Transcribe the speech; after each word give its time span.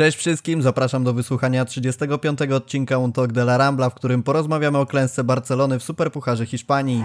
Cześć 0.00 0.18
wszystkim, 0.18 0.62
zapraszam 0.62 1.04
do 1.04 1.12
wysłuchania 1.12 1.64
35. 1.64 2.42
odcinka 2.42 2.98
Un 2.98 3.12
Talk 3.12 3.32
de 3.32 3.42
la 3.42 3.58
Rambla, 3.58 3.90
w 3.90 3.94
którym 3.94 4.22
porozmawiamy 4.22 4.78
o 4.78 4.86
klęsce 4.86 5.24
Barcelony 5.24 5.78
w 5.78 5.82
Superpucharze 5.82 6.46
Hiszpanii. 6.46 7.04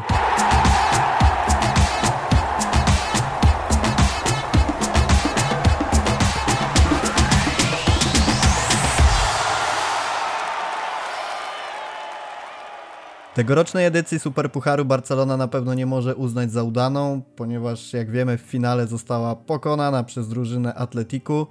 Tegorocznej 13.34 13.86
edycji 13.86 14.20
Superpucharu 14.20 14.86
Barcelona 14.86 15.38
na 15.38 15.48
pewno 15.48 15.73
nie 15.73 15.86
może 15.86 16.16
uznać 16.16 16.52
za 16.52 16.64
udaną, 16.64 17.21
ponieważ 17.36 17.93
jak 17.93 18.12
wiemy 18.12 18.38
w 18.38 18.41
finale 18.41 18.88
została 18.88 19.36
pokonana 19.36 20.04
przez 20.04 20.27
drużynę 20.27 20.73
Atletiku 20.73 21.48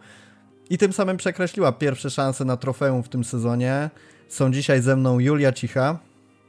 i 0.70 0.78
tym 0.78 0.92
samym 0.92 1.16
przekreśliła 1.16 1.72
pierwsze 1.72 2.10
szanse 2.10 2.44
na 2.44 2.56
trofeum 2.56 3.02
w 3.02 3.08
tym 3.08 3.24
sezonie. 3.24 3.90
Są 4.28 4.52
dzisiaj 4.52 4.82
ze 4.82 4.96
mną 4.96 5.18
Julia 5.18 5.52
Cicha. 5.52 5.98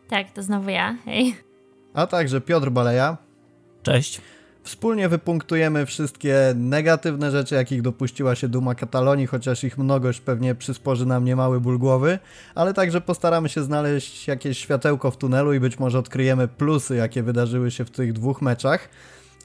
Tak, 0.10 0.32
to 0.32 0.44
znowu 0.44 0.70
ja. 0.70 0.96
Hej. 1.06 1.36
A 1.94 2.08
także 2.08 2.42
Piotr 2.42 2.70
Baleja. 2.70 3.18
Cześć. 3.84 4.22
Wspólnie 4.64 5.10
wypunktujemy 5.10 5.86
wszystkie 5.86 6.54
negatywne 6.56 7.32
rzeczy, 7.32 7.56
jakich 7.56 7.82
dopuściła 7.82 8.36
się 8.36 8.48
Duma 8.48 8.76
Katalonii, 8.76 9.28
chociaż 9.28 9.64
ich 9.64 9.78
mnogość 9.78 10.20
pewnie 10.20 10.56
przysporzy 10.56 11.06
nam 11.06 11.26
niemały 11.26 11.60
ból 11.60 11.80
głowy, 11.80 12.20
ale 12.56 12.74
także 12.74 13.02
postaramy 13.02 13.50
się 13.50 13.64
znaleźć 13.64 14.28
jakieś 14.28 14.58
światełko 14.58 15.12
w 15.12 15.18
tunelu 15.18 15.54
i 15.54 15.60
być 15.60 15.80
może 15.80 16.00
odkryjemy 16.00 16.48
plusy, 16.48 16.96
jakie 16.96 17.24
wydarzyły 17.24 17.72
się 17.72 17.86
w 17.86 17.92
tych 17.92 18.14
dwóch 18.14 18.42
meczach. 18.42 18.90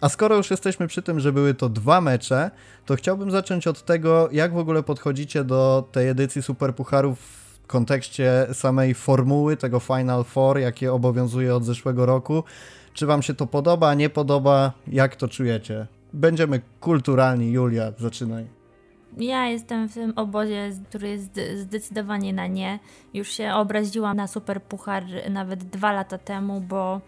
A 0.01 0.09
skoro 0.09 0.37
już 0.37 0.51
jesteśmy 0.51 0.87
przy 0.87 1.03
tym, 1.03 1.21
że 1.21 1.33
były 1.33 1.55
to 1.55 1.69
dwa 1.69 2.01
mecze, 2.01 2.51
to 2.87 2.97
chciałbym 2.97 3.31
zacząć 3.31 3.67
od 3.67 3.85
tego, 3.85 4.29
jak 4.33 4.53
w 4.53 4.59
ogóle 4.59 4.83
podchodzicie 4.83 5.45
do 5.45 5.89
tej 5.93 6.09
edycji 6.09 6.43
Superpucharów 6.43 7.19
w 7.63 7.67
kontekście 7.67 8.47
samej 8.53 8.95
formuły 8.95 9.57
tego 9.57 9.81
Final 9.81 10.25
Four, 10.25 10.59
jakie 10.59 10.93
obowiązuje 10.93 11.55
od 11.55 11.65
zeszłego 11.65 12.07
roku. 12.07 12.45
Czy 12.95 13.07
wam 13.07 13.23
się 13.23 13.35
to 13.35 13.47
podoba, 13.47 13.95
nie 13.95 14.11
podoba? 14.11 14.73
Jak 14.87 15.17
to 15.17 15.29
czujecie? 15.29 15.87
Będziemy 16.13 16.61
kulturalni. 16.81 17.53
Julia, 17.53 17.93
zaczynaj. 17.99 18.47
Ja 19.19 19.47
jestem 19.47 19.89
w 19.89 19.95
tym 19.95 20.13
obozie, 20.17 20.71
który 20.89 21.09
jest 21.09 21.41
zdecydowanie 21.57 22.33
na 22.33 22.47
nie. 22.47 22.79
Już 23.15 23.29
się 23.29 23.53
obraziłam 23.55 24.17
na 24.17 24.27
Super 24.27 24.63
Puchar 24.63 25.05
nawet 25.31 25.65
dwa 25.65 25.93
lata 25.93 26.19
temu, 26.19 26.61
bo 26.61 27.01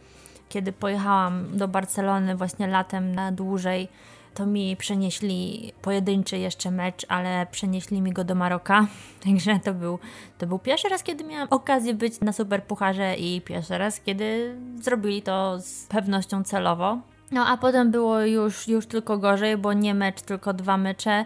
kiedy 0.53 0.73
pojechałam 0.73 1.57
do 1.57 1.69
Barcelony 1.69 2.37
właśnie 2.37 2.67
latem 2.67 3.15
na 3.15 3.33
dłużej, 3.33 3.89
to 4.35 4.47
mi 4.47 4.77
przenieśli 4.77 5.73
pojedynczy 5.83 6.39
jeszcze 6.39 6.71
mecz, 6.71 7.07
ale 7.09 7.47
przenieśli 7.51 8.01
mi 8.01 8.13
go 8.13 8.25
do 8.25 8.35
Maroka. 8.35 8.87
Także 9.25 9.61
to 9.65 9.75
był, 9.75 9.99
to 10.39 10.47
był 10.47 10.59
pierwszy 10.59 10.89
raz, 10.89 11.03
kiedy 11.03 11.25
miałam 11.25 11.49
okazję 11.51 11.95
być 11.95 12.21
na 12.21 12.33
Superpucharze 12.33 13.15
i 13.17 13.41
pierwszy 13.41 13.79
raz, 13.79 14.01
kiedy 14.01 14.57
zrobili 14.81 15.23
to 15.23 15.61
z 15.61 15.87
pewnością 15.87 16.45
celowo. 16.45 16.99
No 17.31 17.47
a 17.47 17.57
potem 17.57 17.91
było 17.91 18.21
już, 18.21 18.69
już 18.69 18.87
tylko 18.87 19.19
gorzej, 19.19 19.57
bo 19.57 19.73
nie 19.73 19.95
mecz, 19.95 20.23
tylko 20.23 20.53
dwa 20.53 20.77
mecze. 20.77 21.25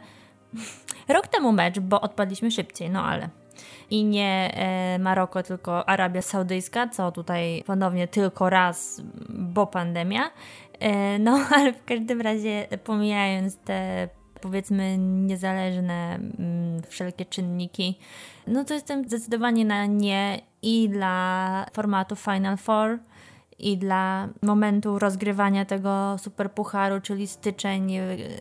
Rok 1.08 1.27
temu 1.27 1.52
mecz, 1.52 1.80
bo 1.80 2.00
odpadliśmy 2.00 2.50
szybciej, 2.50 2.91
no 2.91 3.04
ale 3.04 3.28
i 3.91 4.05
nie 4.05 4.51
e, 4.55 4.98
Maroko, 4.98 5.42
tylko 5.42 5.89
Arabia 5.89 6.23
Saudyjska, 6.23 6.89
co 6.89 7.12
tutaj 7.12 7.62
ponownie 7.67 8.09
tylko 8.09 8.51
raz, 8.51 9.03
bo 9.28 9.67
pandemia. 9.67 10.31
E, 10.81 11.19
no, 11.19 11.41
ale 11.56 11.73
w 11.73 11.84
każdym 11.84 12.20
razie, 12.20 12.67
pomijając 12.84 13.56
te 13.56 14.09
powiedzmy 14.41 14.98
niezależne 14.98 16.15
mm, 16.15 16.83
wszelkie 16.89 17.25
czynniki, 17.25 17.98
no 18.47 18.65
to 18.65 18.75
jestem 18.75 19.05
zdecydowanie 19.05 19.65
na 19.65 19.87
nie 19.87 20.41
i 20.62 20.89
dla 20.89 21.67
formatu 21.73 22.17
Final 22.17 22.56
Four, 22.56 22.98
i 23.59 23.79
dla 23.79 24.29
momentu 24.43 24.99
rozgrywania 24.99 25.65
tego 25.65 26.17
superpucharu, 26.19 27.00
czyli 27.00 27.27
styczeń, 27.27 27.93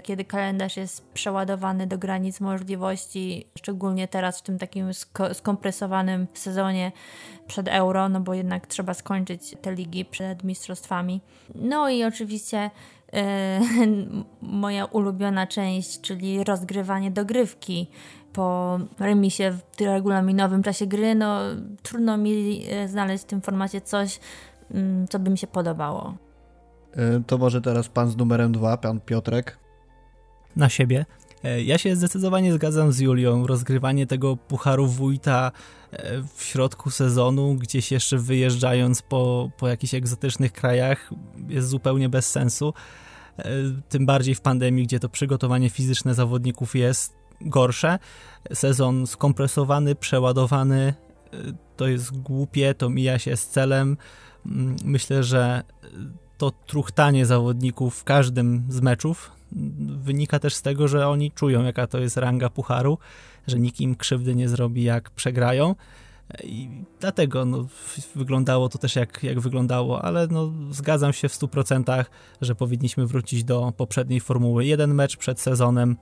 kiedy 0.03 0.26
kalendarz 0.26 0.78
jest 0.78 1.08
przeładowany 1.14 1.88
do 1.88 1.98
granic 1.98 2.42
możliwości, 2.42 3.48
szczególnie 3.58 4.08
teraz 4.08 4.40
w 4.40 4.42
tym 4.42 4.58
takim 4.58 4.88
skompresowanym 5.34 6.28
sezonie 6.34 6.92
przed 7.48 7.68
euro, 7.68 8.09
no 8.09 8.20
bo 8.20 8.34
jednak 8.34 8.68
trzeba 8.68 8.94
skończyć 8.94 9.56
te 9.62 9.75
ligi 9.75 10.06
przed 10.06 10.44
mistrzostwami. 10.44 11.22
No 11.56 11.90
i 11.90 12.04
oczywiście 12.04 12.72
yy, 13.14 13.22
moja 14.42 14.86
ulubiona 14.86 15.48
część, 15.48 16.02
czyli 16.02 16.44
rozgrywanie 16.44 17.12
dogrywki 17.12 17.88
po 18.36 18.80
remisie 19.00 19.52
w 19.52 19.81
regulaminowym 19.81 20.64
czasie 20.64 20.88
gry, 20.88 21.16
no 21.16 21.40
trudno 21.84 22.18
mi 22.18 22.66
e, 22.70 22.88
znaleźć 22.88 23.24
w 23.24 23.28
tym 23.28 23.42
formacie 23.42 23.81
coś, 23.81 24.20
co 25.09 25.20
by 25.20 25.30
mi 25.30 25.38
się 25.38 25.48
podobało. 25.48 26.18
E, 26.96 27.24
to 27.28 27.38
może 27.38 27.62
teraz 27.62 27.90
pan 27.90 28.09
z 28.09 28.18
numerem 28.18 28.52
dwa, 28.52 28.78
pan 28.78 29.00
Piotrek. 29.02 29.58
Na 30.56 30.70
siebie. 30.70 31.06
E, 31.44 31.62
ja 31.62 31.78
się 31.78 31.96
zdecydowanie 31.96 32.53
zgadzam 32.53 32.92
z 32.92 33.00
Julią. 33.00 33.48
Rozgrywanie 33.48 34.08
tego 34.08 34.38
pucharu 34.38 34.88
wójta 34.88 35.52
e, 35.92 36.22
w 36.36 36.44
środku 36.44 36.90
sezonu, 36.90 37.56
gdzieś 37.56 37.92
jeszcze 37.92 38.18
wyjeżdżając 38.18 39.02
po, 39.02 39.50
po 39.58 39.68
jakichś 39.68 39.94
egzotycznych 39.94 40.54
krajach, 40.54 41.09
jest 41.50 41.68
zupełnie 41.68 42.09
bez 42.09 42.30
sensu. 42.30 42.74
Tym 43.90 44.06
bardziej 44.06 44.36
w 44.36 44.42
pandemii, 44.42 44.84
gdzie 44.84 45.00
to 45.00 45.09
przygotowanie 45.09 45.70
fizyczne 45.70 46.14
zawodników 46.14 46.75
jest 46.75 47.14
gorsze. 47.42 48.00
Sezon 48.54 49.08
skompresowany, 49.08 49.96
przeładowany, 49.96 50.94
to 51.78 51.88
jest 51.88 52.22
głupie, 52.22 52.74
to 52.74 52.90
mija 52.90 53.20
się 53.20 53.38
z 53.38 53.48
celem. 53.48 53.98
Mm, 54.45 54.75
myślę, 54.83 55.23
że 55.23 55.63
to 56.38 56.51
truchtanie 56.51 57.25
zawodników 57.25 57.95
w 57.95 58.03
każdym 58.03 58.66
z 58.69 58.81
meczów 58.81 59.31
wynika 60.03 60.39
też 60.39 60.56
z 60.56 60.61
tego, 60.61 60.88
że 60.88 61.07
oni 61.07 61.31
czują, 61.31 61.63
jaka 61.63 61.88
to 61.88 62.00
jest 62.00 62.17
ranga 62.17 62.50
pucharu, 62.50 62.97
że 63.47 63.59
nikt 63.59 63.81
im 63.81 63.95
krzywdy 63.95 64.35
nie 64.35 64.50
zrobi, 64.50 64.83
jak 64.83 65.09
przegrają. 65.09 65.75
I 66.44 66.69
dlatego 67.00 67.45
no, 67.45 67.66
wyglądało 68.16 68.69
to 68.69 68.78
też 68.78 68.95
jak, 68.95 69.23
jak 69.23 69.39
wyglądało, 69.39 70.01
ale 70.01 70.28
no, 70.28 70.53
zgadzam 70.72 71.13
się 71.13 71.29
w 71.29 71.33
100%, 71.33 72.06
że 72.41 72.56
powinniśmy 72.56 73.07
wrócić 73.07 73.44
do 73.44 73.73
poprzedniej 73.77 74.19
formuły. 74.19 74.66
Jeden 74.66 74.94
mecz 74.94 75.17
przed 75.17 75.39
sezonem, 75.39 75.95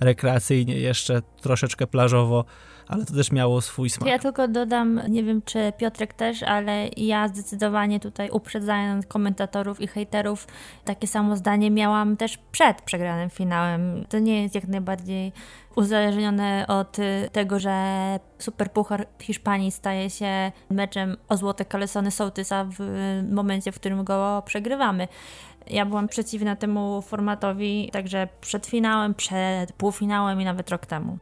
rekreacyjnie, 0.00 0.78
jeszcze 0.78 1.22
troszeczkę 1.40 1.86
plażowo, 1.86 2.44
ale 2.90 3.04
to 3.04 3.14
też 3.14 3.32
miało 3.32 3.60
swój 3.60 3.90
smak. 3.90 4.08
Ja 4.08 4.18
tylko 4.18 4.48
dodam, 4.48 5.00
nie 5.08 5.24
wiem 5.24 5.42
czy 5.42 5.72
Piotrek 5.78 6.14
też, 6.14 6.42
ale 6.42 6.88
ja 6.96 7.28
zdecydowanie 7.28 8.00
tutaj 8.00 8.30
uprzedzając 8.30 9.06
komentatorów 9.06 9.80
i 9.80 9.86
hejterów, 9.86 10.46
takie 10.84 11.06
samo 11.06 11.36
zdanie 11.36 11.70
miałam 11.70 12.16
też 12.16 12.38
przed 12.52 12.82
przegranym 12.82 13.30
finałem. 13.30 14.04
To 14.08 14.18
nie 14.18 14.42
jest 14.42 14.54
jak 14.54 14.68
najbardziej 14.68 15.32
uzależnione 15.76 16.64
od 16.68 16.96
tego, 17.32 17.58
że 17.58 18.18
Superpuchar 18.38 19.06
Hiszpanii 19.20 19.70
staje 19.70 20.10
się 20.10 20.52
meczem 20.70 21.16
o 21.28 21.36
złote 21.36 21.64
kalesony 21.64 22.10
Sołtysa 22.10 22.66
w 22.78 22.78
momencie, 23.32 23.72
w 23.72 23.80
którym 23.80 24.04
go 24.04 24.42
przegrywamy. 24.46 25.08
Ja 25.66 25.86
byłam 25.86 26.08
przeciwna 26.08 26.56
temu 26.56 27.02
formatowi 27.02 27.90
także 27.92 28.28
przed 28.40 28.66
finałem, 28.66 29.14
przed 29.14 29.72
półfinałem 29.72 30.40
i 30.40 30.44
nawet 30.44 30.70
rok 30.70 30.86
temu. 30.86 31.18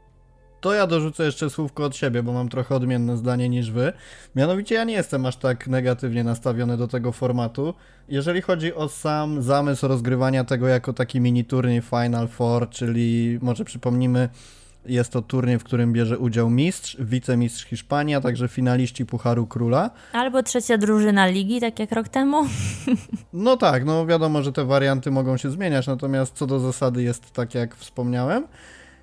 To 0.60 0.74
ja 0.74 0.86
dorzucę 0.86 1.24
jeszcze 1.24 1.50
słówko 1.50 1.84
od 1.84 1.96
siebie, 1.96 2.22
bo 2.22 2.32
mam 2.32 2.48
trochę 2.48 2.74
odmienne 2.74 3.16
zdanie 3.16 3.48
niż 3.48 3.70
wy. 3.70 3.92
Mianowicie 4.36 4.74
ja 4.74 4.84
nie 4.84 4.94
jestem 4.94 5.26
aż 5.26 5.36
tak 5.36 5.66
negatywnie 5.66 6.24
nastawiony 6.24 6.76
do 6.76 6.88
tego 6.88 7.12
formatu. 7.12 7.74
Jeżeli 8.08 8.42
chodzi 8.42 8.74
o 8.74 8.88
sam 8.88 9.42
zamysł 9.42 9.88
rozgrywania 9.88 10.44
tego 10.44 10.68
jako 10.68 10.92
taki 10.92 11.20
mini 11.20 11.44
turniej 11.44 11.80
Final 11.80 12.28
Four, 12.28 12.70
czyli 12.70 13.38
może 13.42 13.64
przypomnimy, 13.64 14.28
jest 14.86 15.12
to 15.12 15.22
turniej, 15.22 15.58
w 15.58 15.64
którym 15.64 15.92
bierze 15.92 16.18
udział 16.18 16.50
mistrz, 16.50 16.97
wicemistrz 17.00 17.65
Hiszpanii, 17.65 18.15
a 18.15 18.21
także 18.21 18.48
finaliści 18.48 19.06
Pucharu 19.06 19.47
Króla. 19.47 19.91
Albo 20.12 20.42
trzecia 20.42 20.78
drużyna 20.78 21.27
ligi, 21.27 21.60
tak 21.60 21.78
jak 21.78 21.92
rok 21.92 22.09
temu. 22.09 22.42
No 23.33 23.56
tak, 23.56 23.84
no 23.84 24.06
wiadomo, 24.06 24.42
że 24.42 24.53
te 24.53 24.65
warianty 24.65 25.10
mogą 25.10 25.36
się 25.36 25.50
zmieniać, 25.50 25.86
natomiast 25.86 26.34
co 26.34 26.47
do 26.47 26.60
zasady 26.60 27.03
jest 27.03 27.30
tak, 27.30 27.54
jak 27.54 27.77
wspomniałem. 27.77 28.47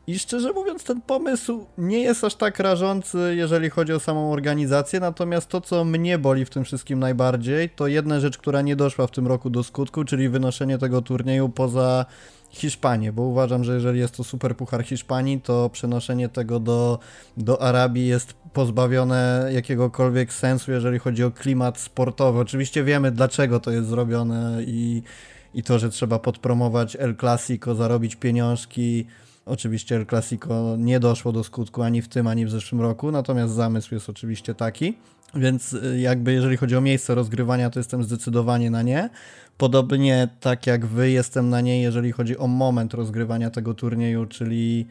I 0.07 0.19
szczerze 0.19 0.53
mówiąc, 0.53 0.83
ten 0.83 1.01
pomysł 1.01 1.65
nie 1.77 1.99
jest 1.99 2.23
aż 2.23 2.35
tak 2.35 2.59
rażący, 2.59 3.33
jeżeli 3.37 3.69
chodzi 3.69 3.93
o 3.93 3.99
samą 3.99 4.31
organizację, 4.31 4.99
natomiast 4.99 5.49
to, 5.49 5.61
co 5.61 5.85
mnie 5.85 6.17
boli 6.17 6.45
w 6.45 6.49
tym 6.49 6.63
wszystkim 6.63 6.99
najbardziej, 6.99 7.69
to 7.69 7.87
jedna 7.87 8.19
rzecz, 8.19 8.37
która 8.37 8.61
nie 8.61 8.75
doszła 8.75 9.07
w 9.07 9.11
tym 9.11 9.27
roku 9.27 9.49
do 9.49 9.63
skutku, 9.63 10.03
czyli 10.03 10.29
wynoszenie 10.29 10.77
tego 10.77 11.01
turnieju 11.01 11.49
poza 11.49 12.05
Hiszpanię, 12.49 13.13
bo 13.13 13.21
uważam, 13.21 13.63
że 13.63 13.73
jeżeli 13.73 13.99
jest 13.99 14.17
to 14.17 14.23
super 14.23 14.57
puchar 14.57 14.83
Hiszpanii, 14.83 15.41
to 15.41 15.69
przenoszenie 15.69 16.29
tego 16.29 16.59
do, 16.59 16.99
do 17.37 17.61
Arabii 17.61 18.07
jest 18.07 18.33
pozbawione 18.53 19.49
jakiegokolwiek 19.51 20.33
sensu, 20.33 20.71
jeżeli 20.71 20.99
chodzi 20.99 21.23
o 21.23 21.31
klimat 21.31 21.79
sportowy. 21.79 22.39
Oczywiście 22.39 22.83
wiemy, 22.83 23.11
dlaczego 23.11 23.59
to 23.59 23.71
jest 23.71 23.87
zrobione 23.87 24.57
i, 24.67 25.03
i 25.53 25.63
to, 25.63 25.79
że 25.79 25.89
trzeba 25.89 26.19
podpromować 26.19 26.95
El 26.99 27.15
Clasico, 27.15 27.75
zarobić 27.75 28.15
pieniążki, 28.15 29.05
Oczywiście 29.45 29.95
El 29.95 30.05
Clasico 30.05 30.75
nie 30.77 30.99
doszło 30.99 31.31
do 31.31 31.43
skutku 31.43 31.83
ani 31.83 32.01
w 32.01 32.07
tym, 32.07 32.27
ani 32.27 32.45
w 32.45 32.49
zeszłym 32.49 32.81
roku, 32.81 33.11
natomiast 33.11 33.53
zamysł 33.53 33.93
jest 33.93 34.09
oczywiście 34.09 34.55
taki. 34.55 34.97
Więc 35.35 35.73
y, 35.73 35.99
jakby 35.99 36.33
jeżeli 36.33 36.57
chodzi 36.57 36.75
o 36.75 36.81
miejsce 36.81 37.15
rozgrywania, 37.15 37.69
to 37.69 37.79
jestem 37.79 38.03
zdecydowanie 38.03 38.69
na 38.69 38.81
nie. 38.81 39.09
Podobnie 39.57 40.27
tak 40.39 40.67
jak 40.67 40.85
wy 40.85 41.11
jestem 41.11 41.49
na 41.49 41.61
nie, 41.61 41.81
jeżeli 41.81 42.11
chodzi 42.11 42.37
o 42.37 42.47
moment 42.47 42.93
rozgrywania 42.93 43.49
tego 43.49 43.73
turnieju, 43.73 44.25
czyli 44.25 44.87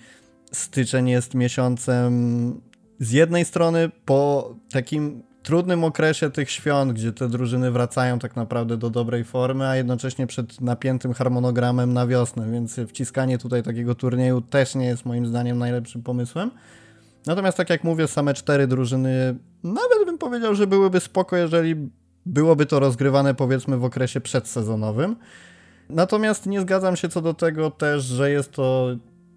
styczeń 0.52 1.08
jest 1.08 1.34
miesiącem 1.34 2.60
z 2.98 3.10
jednej 3.10 3.44
strony 3.44 3.90
po 4.04 4.54
takim 4.70 5.22
trudnym 5.44 5.84
okresie 5.84 6.30
tych 6.30 6.50
świąt, 6.50 6.92
gdzie 6.92 7.12
te 7.12 7.28
drużyny 7.28 7.70
wracają 7.70 8.18
tak 8.18 8.36
naprawdę 8.36 8.76
do 8.76 8.90
dobrej 8.90 9.24
formy, 9.24 9.68
a 9.68 9.76
jednocześnie 9.76 10.26
przed 10.26 10.60
napiętym 10.60 11.14
harmonogramem 11.14 11.92
na 11.92 12.06
wiosnę, 12.06 12.50
więc 12.52 12.80
wciskanie 12.88 13.38
tutaj 13.38 13.62
takiego 13.62 13.94
turnieju 13.94 14.40
też 14.40 14.74
nie 14.74 14.86
jest 14.86 15.04
moim 15.04 15.26
zdaniem 15.26 15.58
najlepszym 15.58 16.02
pomysłem. 16.02 16.50
Natomiast 17.26 17.56
tak 17.56 17.70
jak 17.70 17.84
mówię, 17.84 18.08
same 18.08 18.34
cztery 18.34 18.66
drużyny, 18.66 19.36
nawet 19.64 20.04
bym 20.06 20.18
powiedział, 20.18 20.54
że 20.54 20.66
byłyby 20.66 21.00
spoko, 21.00 21.36
jeżeli 21.36 21.74
byłoby 22.26 22.66
to 22.66 22.80
rozgrywane 22.80 23.34
powiedzmy 23.34 23.76
w 23.76 23.84
okresie 23.84 24.20
przedsezonowym. 24.20 25.16
Natomiast 25.88 26.46
nie 26.46 26.60
zgadzam 26.60 26.96
się 26.96 27.08
co 27.08 27.22
do 27.22 27.34
tego 27.34 27.70
też, 27.70 28.04
że 28.04 28.30
jest 28.30 28.52
to 28.52 28.96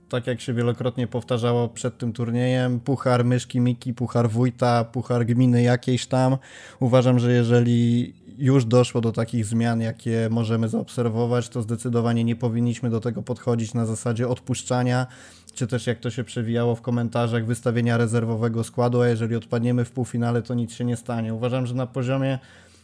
tak 0.09 0.27
jak 0.27 0.41
się 0.41 0.53
wielokrotnie 0.53 1.07
powtarzało 1.07 1.69
przed 1.69 1.97
tym 1.97 2.13
turniejem, 2.13 2.79
puchar 2.79 3.25
myszki 3.25 3.59
Miki, 3.59 3.93
puchar 3.93 4.29
wójta, 4.29 4.83
puchar 4.83 5.25
gminy 5.25 5.61
jakiejś 5.61 6.05
tam. 6.05 6.37
Uważam, 6.79 7.19
że 7.19 7.31
jeżeli 7.31 8.13
już 8.37 8.65
doszło 8.65 9.01
do 9.01 9.11
takich 9.11 9.45
zmian, 9.45 9.81
jakie 9.81 10.27
możemy 10.31 10.69
zaobserwować, 10.69 11.49
to 11.49 11.61
zdecydowanie 11.61 12.23
nie 12.23 12.35
powinniśmy 12.35 12.89
do 12.89 12.99
tego 12.99 13.23
podchodzić 13.23 13.73
na 13.73 13.85
zasadzie 13.85 14.27
odpuszczania, 14.27 15.07
czy 15.53 15.67
też 15.67 15.87
jak 15.87 15.99
to 15.99 16.09
się 16.09 16.23
przewijało 16.23 16.75
w 16.75 16.81
komentarzach, 16.81 17.45
wystawienia 17.45 17.97
rezerwowego 17.97 18.63
składu, 18.63 19.01
a 19.01 19.07
jeżeli 19.07 19.35
odpadniemy 19.35 19.85
w 19.85 19.91
półfinale, 19.91 20.41
to 20.41 20.53
nic 20.53 20.73
się 20.73 20.85
nie 20.85 20.97
stanie. 20.97 21.33
Uważam, 21.33 21.65
że 21.65 21.75
na 21.75 21.87
poziomie 21.87 22.39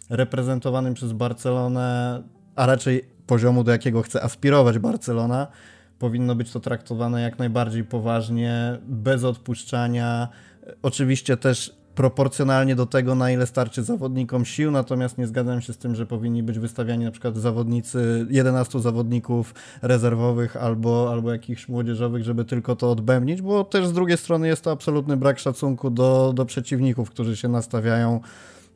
reprezentowanym 0.09 0.93
przez 0.93 1.11
Barcelonę, 1.11 2.21
a 2.55 2.65
raczej 2.65 3.05
poziomu, 3.27 3.63
do 3.63 3.71
jakiego 3.71 4.01
chce 4.01 4.23
aspirować 4.23 4.79
Barcelona, 4.79 5.47
powinno 5.99 6.35
być 6.35 6.51
to 6.51 6.59
traktowane 6.59 7.21
jak 7.21 7.39
najbardziej 7.39 7.83
poważnie, 7.83 8.77
bez 8.87 9.23
odpuszczania. 9.23 10.27
Oczywiście 10.81 11.37
też 11.37 11.75
proporcjonalnie 11.95 12.75
do 12.75 12.85
tego, 12.85 13.15
na 13.15 13.31
ile 13.31 13.47
starczy 13.47 13.83
zawodnikom 13.83 14.45
sił, 14.45 14.71
natomiast 14.71 15.17
nie 15.17 15.27
zgadzam 15.27 15.61
się 15.61 15.73
z 15.73 15.77
tym, 15.77 15.95
że 15.95 16.05
powinni 16.05 16.43
być 16.43 16.59
wystawiani 16.59 17.05
na 17.05 17.11
przykład 17.11 17.37
zawodnicy, 17.37 18.27
11 18.29 18.79
zawodników 18.79 19.53
rezerwowych 19.81 20.57
albo, 20.57 21.11
albo 21.11 21.31
jakichś 21.31 21.67
młodzieżowych, 21.67 22.23
żeby 22.23 22.45
tylko 22.45 22.75
to 22.75 22.91
odbębnić, 22.91 23.41
bo 23.41 23.63
też 23.63 23.87
z 23.87 23.93
drugiej 23.93 24.17
strony 24.17 24.47
jest 24.47 24.63
to 24.63 24.71
absolutny 24.71 25.17
brak 25.17 25.39
szacunku 25.39 25.89
do, 25.89 26.33
do 26.35 26.45
przeciwników, 26.45 27.09
którzy 27.09 27.37
się 27.37 27.47
nastawiają 27.47 28.19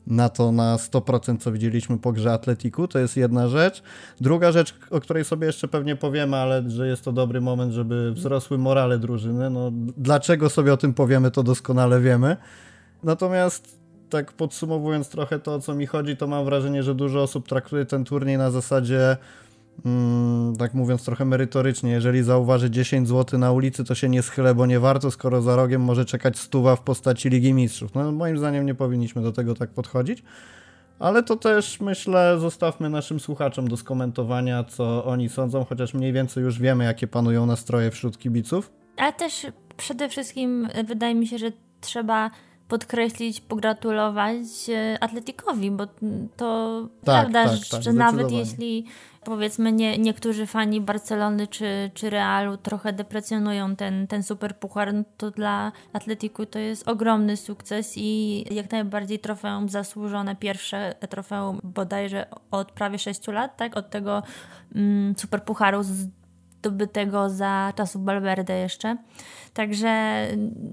na 0.08 0.28
to 0.28 0.52
na 0.52 0.76
100%, 0.76 1.38
co 1.38 1.52
widzieliśmy 1.52 1.98
po 1.98 2.12
grze 2.12 2.32
Atletiku, 2.32 2.88
to 2.88 2.98
jest 2.98 3.16
jedna 3.16 3.48
rzecz. 3.48 3.82
Druga 4.20 4.52
rzecz, 4.52 4.74
o 4.90 5.00
której 5.00 5.24
sobie 5.24 5.46
jeszcze 5.46 5.68
pewnie 5.68 5.96
powiemy, 5.96 6.36
ale 6.36 6.70
że 6.70 6.88
jest 6.88 7.04
to 7.04 7.12
dobry 7.12 7.40
moment, 7.40 7.72
żeby 7.72 8.12
wzrosły 8.12 8.58
morale 8.58 8.98
drużyny. 8.98 9.50
No, 9.50 9.70
dlaczego 9.96 10.50
sobie 10.50 10.72
o 10.72 10.76
tym 10.76 10.94
powiemy, 10.94 11.30
to 11.30 11.42
doskonale 11.42 12.00
wiemy. 12.00 12.36
Natomiast 13.02 13.78
tak 14.10 14.32
podsumowując 14.32 15.08
trochę 15.08 15.38
to, 15.38 15.54
o 15.54 15.60
co 15.60 15.74
mi 15.74 15.86
chodzi, 15.86 16.16
to 16.16 16.26
mam 16.26 16.44
wrażenie, 16.44 16.82
że 16.82 16.94
dużo 16.94 17.22
osób 17.22 17.48
traktuje 17.48 17.84
ten 17.84 18.04
turniej 18.04 18.38
na 18.38 18.50
zasadzie 18.50 19.16
Mm, 19.84 20.56
tak 20.56 20.74
mówiąc 20.74 21.04
trochę 21.04 21.24
merytorycznie, 21.24 21.90
jeżeli 21.90 22.22
zauważy 22.22 22.70
10 22.70 23.08
zł 23.08 23.38
na 23.38 23.52
ulicy, 23.52 23.84
to 23.84 23.94
się 23.94 24.08
nie 24.08 24.22
schylę, 24.22 24.54
bo 24.54 24.66
nie 24.66 24.80
warto, 24.80 25.10
skoro 25.10 25.42
za 25.42 25.56
rogiem 25.56 25.82
może 25.82 26.04
czekać 26.04 26.38
stuwa 26.38 26.76
w 26.76 26.80
postaci 26.80 27.28
Ligi 27.28 27.52
Mistrzów. 27.52 27.94
No 27.94 28.12
moim 28.12 28.38
zdaniem 28.38 28.66
nie 28.66 28.74
powinniśmy 28.74 29.22
do 29.22 29.32
tego 29.32 29.54
tak 29.54 29.70
podchodzić. 29.70 30.22
Ale 30.98 31.22
to 31.22 31.36
też 31.36 31.80
myślę, 31.80 32.38
zostawmy 32.38 32.90
naszym 32.90 33.20
słuchaczom 33.20 33.68
do 33.68 33.76
skomentowania, 33.76 34.64
co 34.64 35.04
oni 35.04 35.28
sądzą, 35.28 35.64
chociaż 35.64 35.94
mniej 35.94 36.12
więcej 36.12 36.42
już 36.42 36.58
wiemy, 36.58 36.84
jakie 36.84 37.06
panują 37.06 37.46
nastroje 37.46 37.90
wśród 37.90 38.18
kibiców. 38.18 38.72
Ale 38.96 39.12
też 39.12 39.46
przede 39.76 40.08
wszystkim 40.08 40.68
wydaje 40.84 41.14
mi 41.14 41.26
się, 41.26 41.38
że 41.38 41.52
trzeba 41.80 42.30
podkreślić, 42.68 43.40
pogratulować 43.40 44.44
e, 44.68 44.98
Atletikowi, 45.00 45.70
bo 45.70 45.86
to 46.36 46.82
tak, 47.04 47.04
prawda, 47.04 47.44
tak, 47.44 47.68
tak, 47.70 47.82
że 47.82 47.92
nawet 47.92 48.32
jeśli 48.32 48.84
powiedzmy 49.24 49.72
nie, 49.72 49.98
niektórzy 49.98 50.46
fani 50.46 50.80
Barcelony 50.80 51.46
czy, 51.46 51.90
czy 51.94 52.10
Realu 52.10 52.56
trochę 52.56 52.92
deprecjonują 52.92 53.76
ten, 53.76 54.06
ten 54.06 54.22
super 54.22 54.56
puchar, 54.58 54.94
no 54.94 55.04
to 55.16 55.30
dla 55.30 55.72
Atletiku 55.92 56.46
to 56.46 56.58
jest 56.58 56.88
ogromny 56.88 57.36
sukces 57.36 57.92
i 57.96 58.44
jak 58.54 58.70
najbardziej 58.70 59.18
trofeum 59.18 59.68
zasłużone, 59.68 60.36
pierwsze 60.36 60.94
trofeum 61.08 61.60
bodajże 61.64 62.26
od 62.50 62.72
prawie 62.72 62.98
6 62.98 63.26
lat, 63.26 63.56
tak? 63.56 63.76
Od 63.76 63.90
tego 63.90 64.22
mm, 64.74 65.14
super 65.16 65.44
pucharu 65.44 65.82
zdobytego 66.58 67.30
za 67.30 67.72
czasów 67.76 68.04
Balverde 68.04 68.58
jeszcze. 68.58 68.96
Także 69.52 70.26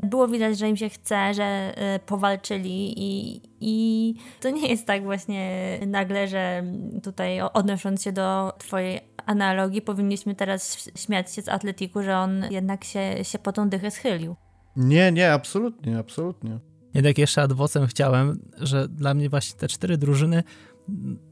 było 0.03 0.27
widać, 0.27 0.57
że 0.57 0.69
im 0.69 0.77
się 0.77 0.89
chce, 0.89 1.33
że 1.33 1.73
y, 1.95 1.99
powalczyli 1.99 2.93
i, 2.97 3.41
i 3.59 4.15
to 4.41 4.49
nie 4.49 4.67
jest 4.67 4.85
tak 4.85 5.03
właśnie 5.03 5.79
nagle, 5.87 6.27
że 6.27 6.63
tutaj 7.03 7.41
odnosząc 7.41 8.03
się 8.03 8.11
do 8.11 8.53
twojej 8.57 8.99
analogii, 9.25 9.81
powinniśmy 9.81 10.35
teraz 10.35 10.89
śmiać 10.95 11.33
się 11.33 11.41
z 11.41 11.49
Atletiku, 11.49 12.03
że 12.03 12.17
on 12.17 12.43
jednak 12.51 12.83
się, 12.83 13.23
się 13.23 13.39
po 13.39 13.51
tą 13.51 13.69
dychę 13.69 13.91
schylił. 13.91 14.35
Nie, 14.75 15.11
nie, 15.11 15.33
absolutnie, 15.33 15.97
absolutnie. 15.97 16.59
Jednak 16.93 17.17
jeszcze 17.17 17.41
adwocem 17.41 17.87
chciałem, 17.87 18.39
że 18.57 18.87
dla 18.87 19.13
mnie 19.13 19.29
właśnie 19.29 19.59
te 19.59 19.67
cztery 19.67 19.97
drużyny 19.97 20.43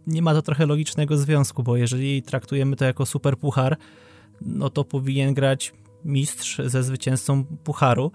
nie 0.07 0.21
ma 0.21 0.33
to 0.33 0.41
trochę 0.41 0.65
logicznego 0.65 1.17
związku, 1.17 1.63
bo 1.63 1.77
jeżeli 1.77 2.23
traktujemy 2.23 2.75
to 2.75 2.85
jako 2.85 3.05
super 3.05 3.37
puchar, 3.37 3.77
no 4.41 4.69
to 4.69 4.83
powinien 4.83 5.33
grać 5.33 5.73
mistrz 6.05 6.61
ze 6.65 6.83
zwycięzcą 6.83 7.45
pucharu. 7.45 8.11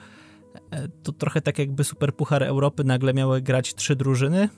E, 0.71 0.89
to 0.89 1.13
trochę 1.13 1.41
tak 1.41 1.59
jakby 1.59 1.85
Super 1.85 2.15
Puchar 2.15 2.43
Europy 2.43 2.85
nagle 2.85 3.15
miały 3.15 3.43
grać 3.43 3.75
trzy 3.75 3.97
drużyny, 3.97 4.49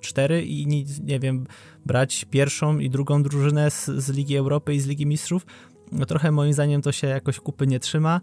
cztery 0.00 0.44
i 0.44 0.66
nic, 0.66 1.00
nie 1.00 1.20
wiem, 1.20 1.46
brać 1.86 2.24
pierwszą 2.30 2.78
i 2.78 2.90
drugą 2.90 3.22
drużynę 3.22 3.70
z, 3.70 3.84
z 3.84 4.10
Ligi 4.10 4.36
Europy 4.36 4.74
i 4.74 4.80
z 4.80 4.86
Ligi 4.86 5.06
Mistrzów. 5.06 5.46
No 5.92 6.06
trochę 6.06 6.30
moim 6.30 6.52
zdaniem 6.52 6.82
to 6.82 6.92
się 6.92 7.06
jakoś 7.06 7.40
kupy 7.40 7.66
nie 7.66 7.80
trzyma. 7.80 8.20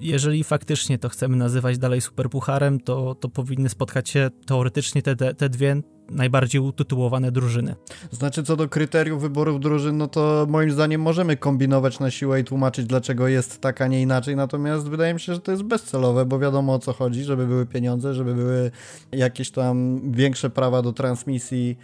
Jeżeli 0.00 0.44
faktycznie 0.44 0.98
to 0.98 1.08
chcemy 1.08 1.36
nazywać 1.36 1.78
dalej 1.78 2.00
superpucharem, 2.00 2.80
to, 2.80 3.14
to 3.14 3.28
powinny 3.28 3.68
spotkać 3.68 4.08
się 4.08 4.30
teoretycznie 4.46 5.02
te, 5.02 5.34
te 5.34 5.48
dwie 5.48 5.82
najbardziej 6.10 6.60
utytułowane 6.60 7.32
drużyny. 7.32 7.74
Znaczy, 8.10 8.42
co 8.42 8.56
do 8.56 8.68
kryteriów 8.68 9.22
wyborów 9.22 9.60
drużyn, 9.60 9.96
no 9.96 10.08
to 10.08 10.46
moim 10.48 10.70
zdaniem 10.70 11.00
możemy 11.00 11.36
kombinować 11.36 12.00
na 12.00 12.10
siłę 12.10 12.40
i 12.40 12.44
tłumaczyć, 12.44 12.86
dlaczego 12.86 13.28
jest 13.28 13.60
tak, 13.60 13.80
a 13.80 13.86
nie 13.86 14.02
inaczej. 14.02 14.36
Natomiast 14.36 14.88
wydaje 14.88 15.14
mi 15.14 15.20
się, 15.20 15.34
że 15.34 15.40
to 15.40 15.50
jest 15.50 15.62
bezcelowe, 15.62 16.24
bo 16.24 16.38
wiadomo 16.38 16.74
o 16.74 16.78
co 16.78 16.92
chodzi, 16.92 17.24
żeby 17.24 17.46
były 17.46 17.66
pieniądze, 17.66 18.14
żeby 18.14 18.34
były 18.34 18.70
jakieś 19.12 19.50
tam 19.50 20.00
większe 20.12 20.50
prawa 20.50 20.82
do 20.82 20.92
transmisji 20.92 21.78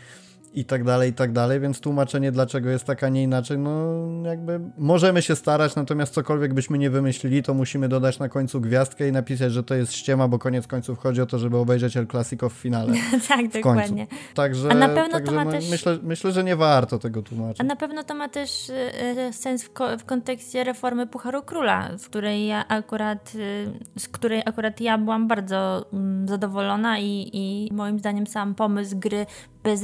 i 0.55 0.65
tak 0.65 0.85
dalej, 0.85 1.11
i 1.11 1.13
tak 1.13 1.33
dalej, 1.33 1.61
więc 1.61 1.81
tłumaczenie 1.81 2.33
dlaczego 2.33 2.71
jest 2.71 2.85
tak, 2.85 3.05
a 3.05 3.09
nie 3.09 3.23
inaczej, 3.23 3.59
no 3.59 3.95
jakby 4.25 4.61
możemy 4.79 5.23
się 5.23 5.37
starać, 5.37 5.77
natomiast 5.77 6.15
cokolwiek 6.15 6.55
byśmy 6.55 6.79
nie 6.79 6.91
wymyślili, 6.91 7.43
to 7.43 7.55
musimy 7.55 7.89
dodać 7.89 8.19
na 8.19 8.29
końcu 8.29 8.61
gwiazdkę 8.61 9.09
i 9.09 9.13
napisać, 9.13 9.53
że 9.53 9.63
to 9.63 9.75
jest 9.75 9.93
ściema, 9.93 10.29
bo 10.29 10.39
koniec 10.39 10.67
końców 10.67 10.99
chodzi 10.99 11.23
o 11.23 11.27
to, 11.27 11.39
żeby 11.39 11.57
obejrzeć 11.57 11.97
El 11.97 12.07
Clasico 12.07 12.49
w 12.49 12.53
finale. 12.53 12.93
tak, 13.29 13.49
w 13.49 13.53
dokładnie. 13.53 14.07
Także, 14.35 14.69
a 14.71 14.75
na 14.75 14.89
pewno 14.89 15.13
także 15.13 15.33
to 15.33 15.33
ma 15.33 15.47
też... 15.47 15.71
myślę, 15.71 15.99
myślę, 16.03 16.33
że 16.33 16.45
nie 16.45 16.57
warto 16.57 16.99
tego 16.99 17.23
tłumaczyć. 17.23 17.61
A 17.61 17.65
na 17.65 17.77
pewno 17.77 18.05
to 18.05 18.15
ma 18.15 18.29
też 18.29 18.69
y, 18.69 19.33
sens 19.33 19.65
w, 19.65 19.73
ko 19.73 19.99
w 19.99 20.05
kontekście 20.05 20.65
reformy 20.65 21.07
Pucharu 21.07 21.43
Króla, 21.43 21.89
w 21.99 22.07
której 22.07 22.47
ja 22.47 22.69
akurat, 22.69 23.33
y, 23.35 23.73
z 23.99 24.09
której 24.09 24.43
akurat 24.47 24.81
ja 24.81 24.99
byłam 24.99 25.29
bardzo 25.29 25.87
y, 26.25 26.29
zadowolona 26.29 26.99
i, 26.99 27.31
i 27.33 27.69
moim 27.73 27.99
zdaniem 27.99 28.27
sam 28.27 28.55
pomysł 28.55 28.99
gry 28.99 29.27
bez 29.65 29.83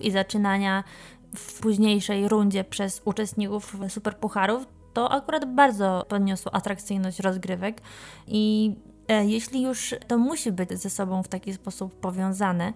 i 0.00 0.10
zaczynania 0.10 0.84
w 1.36 1.60
późniejszej 1.60 2.28
rundzie 2.28 2.64
przez 2.64 3.02
uczestników 3.04 3.76
superpucharów, 3.88 4.66
to 4.92 5.12
akurat 5.12 5.54
bardzo 5.54 6.06
podniosło 6.08 6.54
atrakcyjność 6.54 7.20
rozgrywek 7.20 7.80
i 8.26 8.74
e, 9.08 9.26
jeśli 9.26 9.62
już 9.62 9.94
to 10.08 10.18
musi 10.18 10.52
być 10.52 10.72
ze 10.72 10.90
sobą 10.90 11.22
w 11.22 11.28
taki 11.28 11.54
sposób 11.54 12.00
powiązane, 12.00 12.72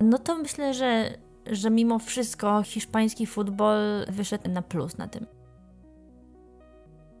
no 0.00 0.18
to 0.18 0.38
myślę, 0.38 0.74
że, 0.74 1.14
że 1.50 1.70
mimo 1.70 1.98
wszystko 1.98 2.62
hiszpański 2.62 3.26
futbol 3.26 3.78
wyszedł 4.08 4.50
na 4.50 4.62
plus 4.62 4.98
na 4.98 5.08
tym. 5.08 5.26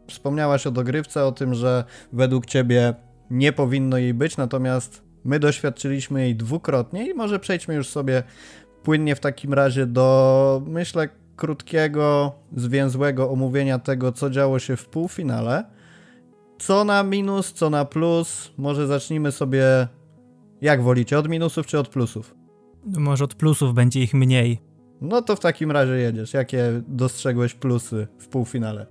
Wspomniałaś 0.08 0.66
o 0.66 0.70
dogrywce, 0.70 1.26
o 1.26 1.32
tym, 1.32 1.54
że 1.54 1.84
według 2.12 2.46
ciebie 2.46 2.94
nie 3.30 3.52
powinno 3.52 3.98
jej 3.98 4.14
być, 4.14 4.36
natomiast 4.36 5.10
My 5.24 5.38
doświadczyliśmy 5.38 6.22
jej 6.22 6.36
dwukrotnie 6.36 7.10
i 7.10 7.14
może 7.14 7.38
przejdźmy 7.38 7.74
już 7.74 7.88
sobie 7.88 8.22
płynnie 8.82 9.14
w 9.14 9.20
takim 9.20 9.54
razie 9.54 9.86
do, 9.86 10.62
myślę, 10.66 11.08
krótkiego, 11.36 12.32
zwięzłego 12.56 13.30
omówienia 13.30 13.78
tego, 13.78 14.12
co 14.12 14.30
działo 14.30 14.58
się 14.58 14.76
w 14.76 14.88
półfinale. 14.88 15.64
co 16.58 16.84
na 16.84 17.02
minus, 17.02 17.52
co 17.52 17.70
na 17.70 17.84
plus? 17.84 18.52
Może 18.58 18.86
zacznijmy 18.86 19.32
sobie, 19.32 19.88
jak 20.60 20.82
wolicie, 20.82 21.18
od 21.18 21.28
minusów 21.28 21.66
czy 21.66 21.78
od 21.78 21.88
plusów? 21.88 22.34
Może 22.84 23.24
od 23.24 23.34
plusów 23.34 23.74
będzie 23.74 24.00
ich 24.00 24.14
mniej. 24.14 24.58
No 25.00 25.22
to 25.22 25.36
w 25.36 25.40
takim 25.40 25.70
razie 25.70 25.92
jedziesz. 25.92 26.34
Jakie 26.34 26.82
dostrzegłeś 26.88 27.54
plusy 27.54 28.06
w 28.18 28.28
półfinale? 28.28 28.86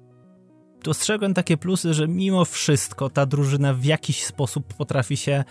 Dostrzegłem 0.83 1.33
takie 1.33 1.57
plusy, 1.57 1.93
że 1.93 2.07
mimo 2.07 2.45
wszystko 2.45 3.09
ta 3.09 3.25
drużyna 3.25 3.73
w 3.73 3.85
jakiś 3.85 4.23
sposób 4.23 4.73
potrafi 4.73 5.17
się 5.17 5.43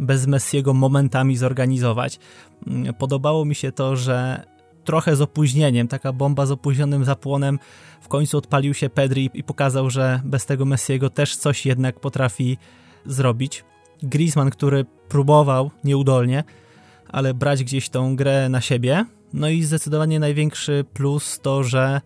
bez 0.00 0.26
Messiego 0.26 0.74
momentami 0.74 1.36
zorganizować. 1.36 2.18
Mm, 2.66 2.94
podobało 2.94 3.44
mi 3.44 3.54
się 3.54 3.72
to, 3.72 3.96
że 3.96 4.46
trochę 4.84 5.16
z 5.16 5.20
opóźnieniem, 5.20 5.88
taka 5.88 6.12
bomba 6.12 6.46
z 6.46 6.50
opóźnionym 6.50 7.04
zapłonem, 7.04 7.58
w 8.00 8.08
końcu 8.08 8.38
odpalił 8.38 8.74
się 8.74 8.90
Pedri 8.90 9.30
i 9.34 9.44
pokazał, 9.44 9.90
że 9.90 10.20
bez 10.24 10.46
tego 10.46 10.64
Messiego 10.64 11.10
też 11.10 11.36
coś 11.36 11.66
jednak 11.66 12.00
potrafi 12.00 12.58
zrobić. 13.06 13.64
Griezmann, 14.02 14.50
który 14.50 14.84
próbował 15.08 15.70
nieudolnie, 15.84 16.44
ale 17.08 17.34
brać 17.34 17.64
gdzieś 17.64 17.88
tą 17.88 18.16
grę 18.16 18.48
na 18.48 18.60
siebie. 18.60 19.04
No 19.32 19.48
i 19.48 19.62
zdecydowanie 19.62 20.20
największy 20.20 20.84
plus 20.92 21.40
to, 21.42 21.64
że 21.64 22.00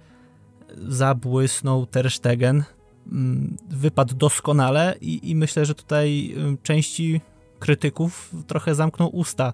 zabłysnął 0.88 1.86
Ter 1.86 2.10
Stegen. 2.10 2.64
Mm, 3.12 3.56
wypadł 3.68 4.14
doskonale 4.14 4.94
i, 5.00 5.30
i 5.30 5.34
myślę, 5.36 5.64
że 5.64 5.74
tutaj 5.74 6.34
części 6.62 7.20
krytyków 7.60 8.34
trochę 8.46 8.74
zamknął 8.74 9.16
usta, 9.16 9.52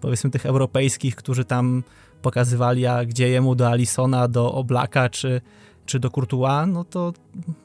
powiedzmy 0.00 0.30
tych 0.30 0.46
europejskich, 0.46 1.16
którzy 1.16 1.44
tam 1.44 1.82
pokazywali, 2.22 2.80
jak 2.80 3.12
dzieje 3.12 3.40
mu 3.40 3.54
do 3.54 3.68
Alisona, 3.68 4.28
do 4.28 4.52
Oblaka 4.52 5.08
czy, 5.08 5.40
czy 5.86 5.98
do 5.98 6.10
Courtois, 6.10 6.68
no 6.68 6.84
to 6.84 7.12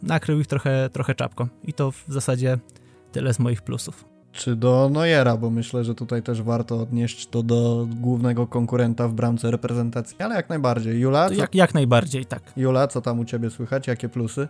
nakrył 0.01 0.39
ich 0.39 0.47
trochę, 0.47 0.89
trochę 0.89 1.15
czapką. 1.15 1.47
I 1.63 1.73
to 1.73 1.91
w 1.91 2.03
zasadzie 2.07 2.57
tyle 3.11 3.33
z 3.33 3.39
moich 3.39 3.61
plusów. 3.61 4.05
Czy 4.31 4.55
do 4.55 4.89
Neuera, 4.93 5.37
bo 5.37 5.49
myślę, 5.49 5.83
że 5.83 5.95
tutaj 5.95 6.23
też 6.23 6.41
warto 6.41 6.81
odnieść 6.81 7.27
to 7.27 7.43
do 7.43 7.87
głównego 7.95 8.47
konkurenta 8.47 9.07
w 9.07 9.13
bramce 9.13 9.51
reprezentacji, 9.51 10.17
ale 10.19 10.35
jak 10.35 10.49
najbardziej. 10.49 10.99
Jula? 10.99 11.29
Co... 11.29 11.35
Jak, 11.35 11.55
jak 11.55 11.73
najbardziej, 11.73 12.25
tak. 12.25 12.41
Jula, 12.57 12.87
co 12.87 13.01
tam 13.01 13.19
u 13.19 13.25
ciebie 13.25 13.49
słychać? 13.49 13.87
Jakie 13.87 14.09
plusy? 14.09 14.47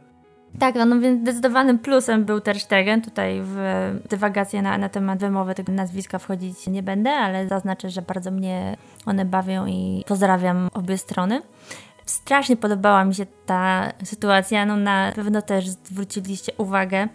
Tak, 0.60 0.76
no, 0.76 0.86
no 0.86 1.00
więc 1.00 1.22
zdecydowanym 1.22 1.80
plusem 1.80 2.26
był 2.26 2.42
Ter 2.42 2.60
Stegen. 2.60 3.02
Tutaj 3.02 3.42
w 3.44 3.58
dywagację 4.10 4.62
na, 4.62 4.78
na 4.78 4.90
temat 4.90 5.20
wymowy 5.20 5.56
tego 5.56 5.72
nazwiska 5.72 6.20
wchodzić 6.20 6.68
nie 6.68 6.84
będę, 6.84 7.12
ale 7.12 7.48
zaznaczę, 7.48 7.90
że 7.90 8.02
bardzo 8.02 8.32
mnie 8.32 8.78
one 9.06 9.26
bawią 9.26 9.66
i 9.66 10.04
pozdrawiam 10.08 10.70
obie 10.74 10.98
strony. 10.98 11.42
Strasznie 12.06 12.58
podobała 12.58 13.06
mi 13.06 13.16
się 13.16 13.26
ta 13.46 13.92
sytuacja, 14.04 14.66
no 14.66 14.78
na 14.78 15.12
pewno 15.16 15.42
też 15.42 15.70
zwróciliście 15.70 16.52
uwagę 16.58 17.08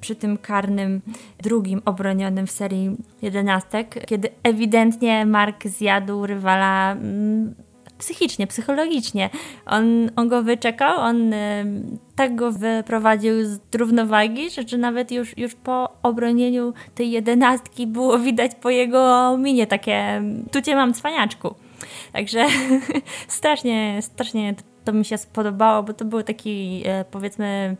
przy 0.00 0.16
tym 0.16 0.38
karnym 0.38 1.00
drugim 1.42 1.82
obronionym 1.84 2.46
w 2.46 2.50
serii 2.50 2.96
jedenastek, 3.22 4.06
kiedy 4.06 4.28
ewidentnie 4.42 5.26
Mark 5.26 5.66
zjadł 5.66 6.26
rywala 6.26 6.92
mm, 6.92 7.54
psychicznie, 8.00 8.46
psychologicznie. 8.46 9.30
On, 9.66 10.10
on 10.16 10.28
go 10.28 10.42
wyczekał, 10.42 10.98
on 10.98 11.34
tak 12.16 12.34
go 12.34 12.52
wyprowadził 12.52 13.44
z 13.44 13.60
równowagi, 13.74 14.50
że, 14.50 14.68
że 14.68 14.78
nawet 14.78 15.12
już, 15.12 15.38
już 15.38 15.54
po 15.54 15.88
obronieniu 16.02 16.72
tej 16.94 17.10
jedenastki 17.10 17.86
było 17.86 18.18
widać 18.18 18.52
po 18.54 18.70
jego 18.70 19.36
minie 19.38 19.66
takie 19.66 20.22
tu 20.52 20.62
cię 20.62 20.76
mam 20.76 20.94
cwaniaczku. 20.94 21.54
Także 22.12 22.46
strasznie, 23.28 23.98
strasznie 24.02 24.54
to 24.84 24.92
mi 24.92 25.04
się 25.04 25.18
spodobało, 25.18 25.82
bo 25.82 25.92
to 25.92 26.04
był 26.04 26.22
taki 26.22 26.82
e, 26.86 27.04
powiedzmy 27.04 27.76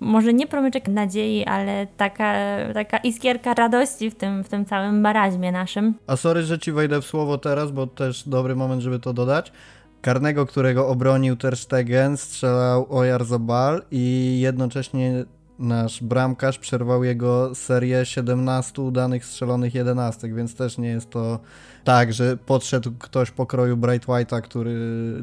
może 0.00 0.34
nie 0.34 0.46
promyczek 0.46 0.88
nadziei, 0.88 1.44
ale 1.44 1.86
taka, 1.96 2.34
taka 2.74 2.98
iskierka 2.98 3.54
radości 3.54 4.10
w 4.10 4.14
tym, 4.14 4.44
w 4.44 4.48
tym 4.48 4.64
całym 4.64 5.00
maraźmie 5.00 5.52
naszym. 5.52 5.94
A 6.06 6.16
sorry, 6.16 6.42
że 6.42 6.58
ci 6.58 6.72
wejdę 6.72 7.00
w 7.00 7.04
słowo 7.04 7.38
teraz, 7.38 7.70
bo 7.70 7.86
też 7.86 8.28
dobry 8.28 8.56
moment, 8.56 8.82
żeby 8.82 8.98
to 8.98 9.12
dodać. 9.12 9.52
Karnego, 10.00 10.46
którego 10.46 10.88
obronił 10.88 11.36
Ter 11.36 11.56
Stegen, 11.56 12.16
strzelał 12.16 12.86
Oyarzabal 12.90 13.82
i 13.90 14.36
jednocześnie 14.40 15.24
nasz 15.58 16.02
bramkarz 16.02 16.58
przerwał 16.58 17.04
jego 17.04 17.54
serię 17.54 18.06
17 18.06 18.82
udanych 18.82 19.24
strzelonych 19.24 19.74
jedenastek, 19.74 20.34
więc 20.34 20.54
też 20.54 20.78
nie 20.78 20.88
jest 20.88 21.10
to 21.10 21.38
tak, 21.84 22.12
że 22.12 22.36
podszedł 22.36 22.92
ktoś 22.98 23.30
po 23.30 23.46
kroju 23.46 23.76
Bright 23.76 24.08
White'a, 24.08 24.40
który 24.40 24.76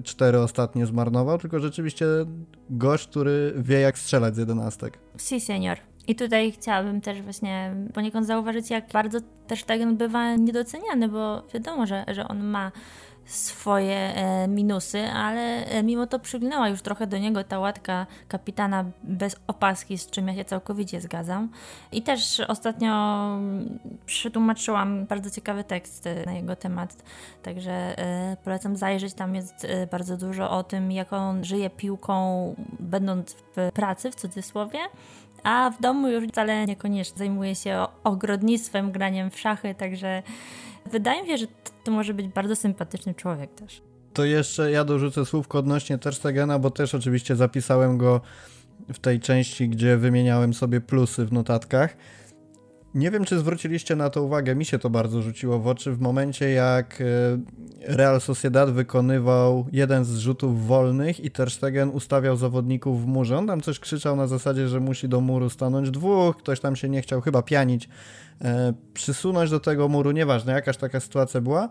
cztery 0.03 0.39
ostatnie 0.39 0.85
zmarnował, 0.85 1.38
tylko 1.38 1.59
rzeczywiście 1.59 2.05
gość, 2.69 3.07
który 3.07 3.53
wie 3.57 3.79
jak 3.79 3.97
strzelać 3.97 4.35
z 4.35 4.38
jedenastek. 4.38 4.97
Si, 5.17 5.41
senior. 5.41 5.77
I 6.07 6.15
tutaj 6.15 6.51
chciałabym 6.51 7.01
też 7.01 7.21
właśnie 7.21 7.75
poniekąd 7.93 8.27
zauważyć, 8.27 8.69
jak 8.69 8.91
bardzo 8.93 9.19
też 9.47 9.63
ten 9.63 9.97
bywa 9.97 10.35
niedoceniany, 10.35 11.07
bo 11.09 11.43
wiadomo, 11.53 11.88
że, 11.88 12.05
że 12.07 12.27
on 12.27 12.43
ma 12.43 12.71
swoje 13.25 14.16
e, 14.16 14.48
minusy, 14.48 15.08
ale 15.08 15.66
e, 15.66 15.84
mimo 15.84 16.08
to 16.08 16.20
przygnęła 16.20 16.70
już 16.70 16.82
trochę 16.82 17.08
do 17.08 17.18
niego 17.18 17.44
ta 17.44 17.60
łatka 17.60 18.08
kapitana 18.28 18.86
bez 19.04 19.36
opaski, 19.48 19.98
z 19.98 20.10
czym 20.10 20.28
ja 20.28 20.36
się 20.36 20.46
całkowicie 20.46 21.01
zgadzam. 21.01 21.50
I 21.92 22.01
też 22.01 22.40
ostatnio 22.40 23.28
przetłumaczyłam 24.06 25.06
bardzo 25.06 25.30
ciekawy 25.30 25.63
tekst 25.63 26.08
e, 26.08 26.25
na 26.25 26.34
jego 26.34 26.56
temat, 26.56 27.04
także 27.44 27.96
polecam 28.44 28.75
zajrzeć. 28.75 29.13
Tam 29.13 29.36
jest 29.36 29.68
bardzo 29.92 30.18
dużo 30.18 30.51
o 30.51 30.63
tym, 30.63 30.92
jak 30.92 31.13
on 31.13 31.44
żyje 31.44 31.70
piłką, 31.70 32.56
będąc 32.80 33.34
w 33.34 33.72
pracy, 33.74 34.12
w 34.12 34.16
cudzysłowie 34.16 34.80
a 35.44 35.70
w 35.70 35.82
domu 35.82 36.08
już 36.08 36.28
wcale 36.28 36.66
niekoniecznie 36.66 37.18
zajmuje 37.18 37.56
się 37.56 37.86
ogrodnictwem, 38.04 38.92
graniem 38.92 39.32
w 39.32 39.40
szachy, 39.40 39.75
także 39.75 40.24
wydaje 40.91 41.23
mi 41.23 41.29
się, 41.29 41.38
że 41.38 41.45
to 41.83 41.91
może 41.91 42.13
być 42.13 42.27
bardzo 42.27 42.55
sympatyczny 42.55 43.13
człowiek 43.13 43.53
też. 43.53 43.81
To 44.13 44.25
jeszcze 44.25 44.71
ja 44.71 44.83
dorzucę 44.83 45.25
słówko 45.25 45.59
odnośnie 45.59 45.97
Terstegena, 45.97 46.59
bo 46.59 46.71
też 46.71 46.95
oczywiście 46.95 47.35
zapisałem 47.35 47.97
go 47.97 48.21
w 48.93 49.00
tej 49.00 49.19
części, 49.19 49.69
gdzie 49.69 49.97
wymieniałem 49.97 50.53
sobie 50.53 50.81
plusy 50.81 51.25
w 51.25 51.33
notatkach. 51.33 51.97
Nie 52.95 53.12
wiem, 53.12 53.25
czy 53.25 53.39
zwróciliście 53.39 53.95
na 53.95 54.10
to 54.10 54.24
uwagę, 54.24 54.55
mi 54.55 54.65
się 54.65 54.79
to 54.79 54.89
bardzo 54.89 55.21
rzuciło 55.21 55.60
w 55.60 55.67
oczy 55.67 55.91
w 55.91 56.00
momencie, 56.00 56.50
jak 56.50 57.01
e, 57.01 57.05
Real 57.95 58.21
Sociedad 58.21 58.71
wykonywał 58.71 59.65
jeden 59.71 60.05
z 60.05 60.17
rzutów 60.17 60.67
wolnych 60.67 61.19
i 61.19 61.31
Ter 61.31 61.51
Stegen 61.51 61.89
ustawiał 61.89 62.38
zawodników 62.38 63.03
w 63.03 63.07
murze. 63.07 63.38
On 63.38 63.48
tam 63.48 63.62
coś 63.62 63.79
krzyczał 63.79 64.15
na 64.15 64.27
zasadzie, 64.27 64.67
że 64.67 64.79
musi 64.79 65.10
do 65.10 65.21
muru 65.21 65.50
stanąć 65.50 65.91
dwóch, 65.91 66.38
ktoś 66.38 66.60
tam 66.60 66.75
się 66.75 66.89
nie 66.89 67.01
chciał 67.01 67.21
chyba 67.21 67.41
pianić, 67.41 67.89
e, 68.41 68.74
przysunąć 68.93 69.50
do 69.50 69.60
tego 69.60 69.88
muru, 69.88 70.12
nieważne 70.12 70.53
jakaż 70.53 70.77
taka 70.77 71.00
sytuacja 71.00 71.41
była. 71.41 71.69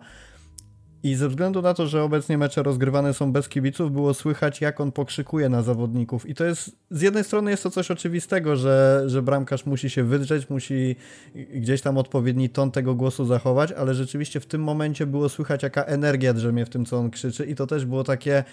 I 1.02 1.14
ze 1.14 1.28
względu 1.28 1.62
na 1.62 1.74
to, 1.74 1.86
że 1.86 2.02
obecnie 2.02 2.38
mecze 2.38 2.62
rozgrywane 2.62 3.14
są 3.14 3.32
bez 3.32 3.48
kibiców, 3.48 3.92
było 3.92 4.14
słychać, 4.14 4.60
jak 4.60 4.80
on 4.80 4.92
pokrzykuje 4.92 5.48
na 5.48 5.62
zawodników. 5.62 6.28
I 6.28 6.34
to 6.34 6.44
jest, 6.44 6.76
z 6.90 7.02
jednej 7.02 7.24
strony 7.24 7.50
jest 7.50 7.62
to 7.62 7.70
coś 7.70 7.90
oczywistego, 7.90 8.56
że, 8.56 9.02
że 9.06 9.22
bramkarz 9.22 9.66
musi 9.66 9.90
się 9.90 10.04
wydrzeć, 10.04 10.50
musi 10.50 10.96
gdzieś 11.54 11.80
tam 11.80 11.98
odpowiedni 11.98 12.48
ton 12.48 12.70
tego 12.70 12.94
głosu 12.94 13.24
zachować, 13.24 13.72
ale 13.72 13.94
rzeczywiście 13.94 14.40
w 14.40 14.46
tym 14.46 14.62
momencie 14.62 15.06
było 15.06 15.28
słychać, 15.28 15.62
jaka 15.62 15.84
energia 15.84 16.34
drzemie 16.34 16.66
w 16.66 16.70
tym, 16.70 16.84
co 16.84 16.98
on 16.98 17.10
krzyczy. 17.10 17.46
I 17.46 17.54
to 17.54 17.66
też 17.66 17.86
było 17.86 18.04
takie 18.04 18.44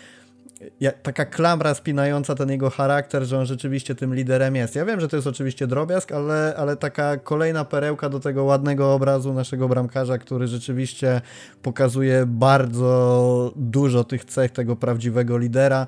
taka 1.04 1.26
klamra 1.26 1.74
spinająca 1.74 2.36
ten 2.36 2.50
jego 2.50 2.70
charakter, 2.70 3.24
że 3.24 3.40
on 3.40 3.46
rzeczywiście 3.46 3.96
tym 3.96 4.16
liderem 4.16 4.56
jest. 4.56 4.76
Ja 4.76 4.86
wiem, 4.86 5.00
że 5.00 5.08
to 5.08 5.16
jest 5.16 5.28
oczywiście 5.28 5.68
drobiazg, 5.68 6.12
ale, 6.12 6.54
ale 6.58 6.78
taka 6.78 7.18
kolejna 7.18 7.66
perełka 7.66 8.10
do 8.10 8.20
tego 8.20 8.44
ładnego 8.44 8.94
obrazu 8.94 9.34
naszego 9.34 9.68
bramkarza, 9.68 10.18
który 10.18 10.48
rzeczywiście 10.48 11.22
pokazuje 11.62 12.26
bardzo 12.26 13.54
dużo 13.56 14.04
tych 14.04 14.26
cech 14.26 14.52
tego 14.52 14.76
prawdziwego 14.76 15.38
lidera, 15.38 15.88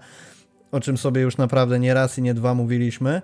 o 0.72 0.80
czym 0.80 0.98
sobie 0.98 1.22
już 1.22 1.38
naprawdę 1.38 1.80
nie 1.80 1.94
raz 1.94 2.18
i 2.18 2.22
nie 2.22 2.34
dwa 2.34 2.54
mówiliśmy. 2.54 3.22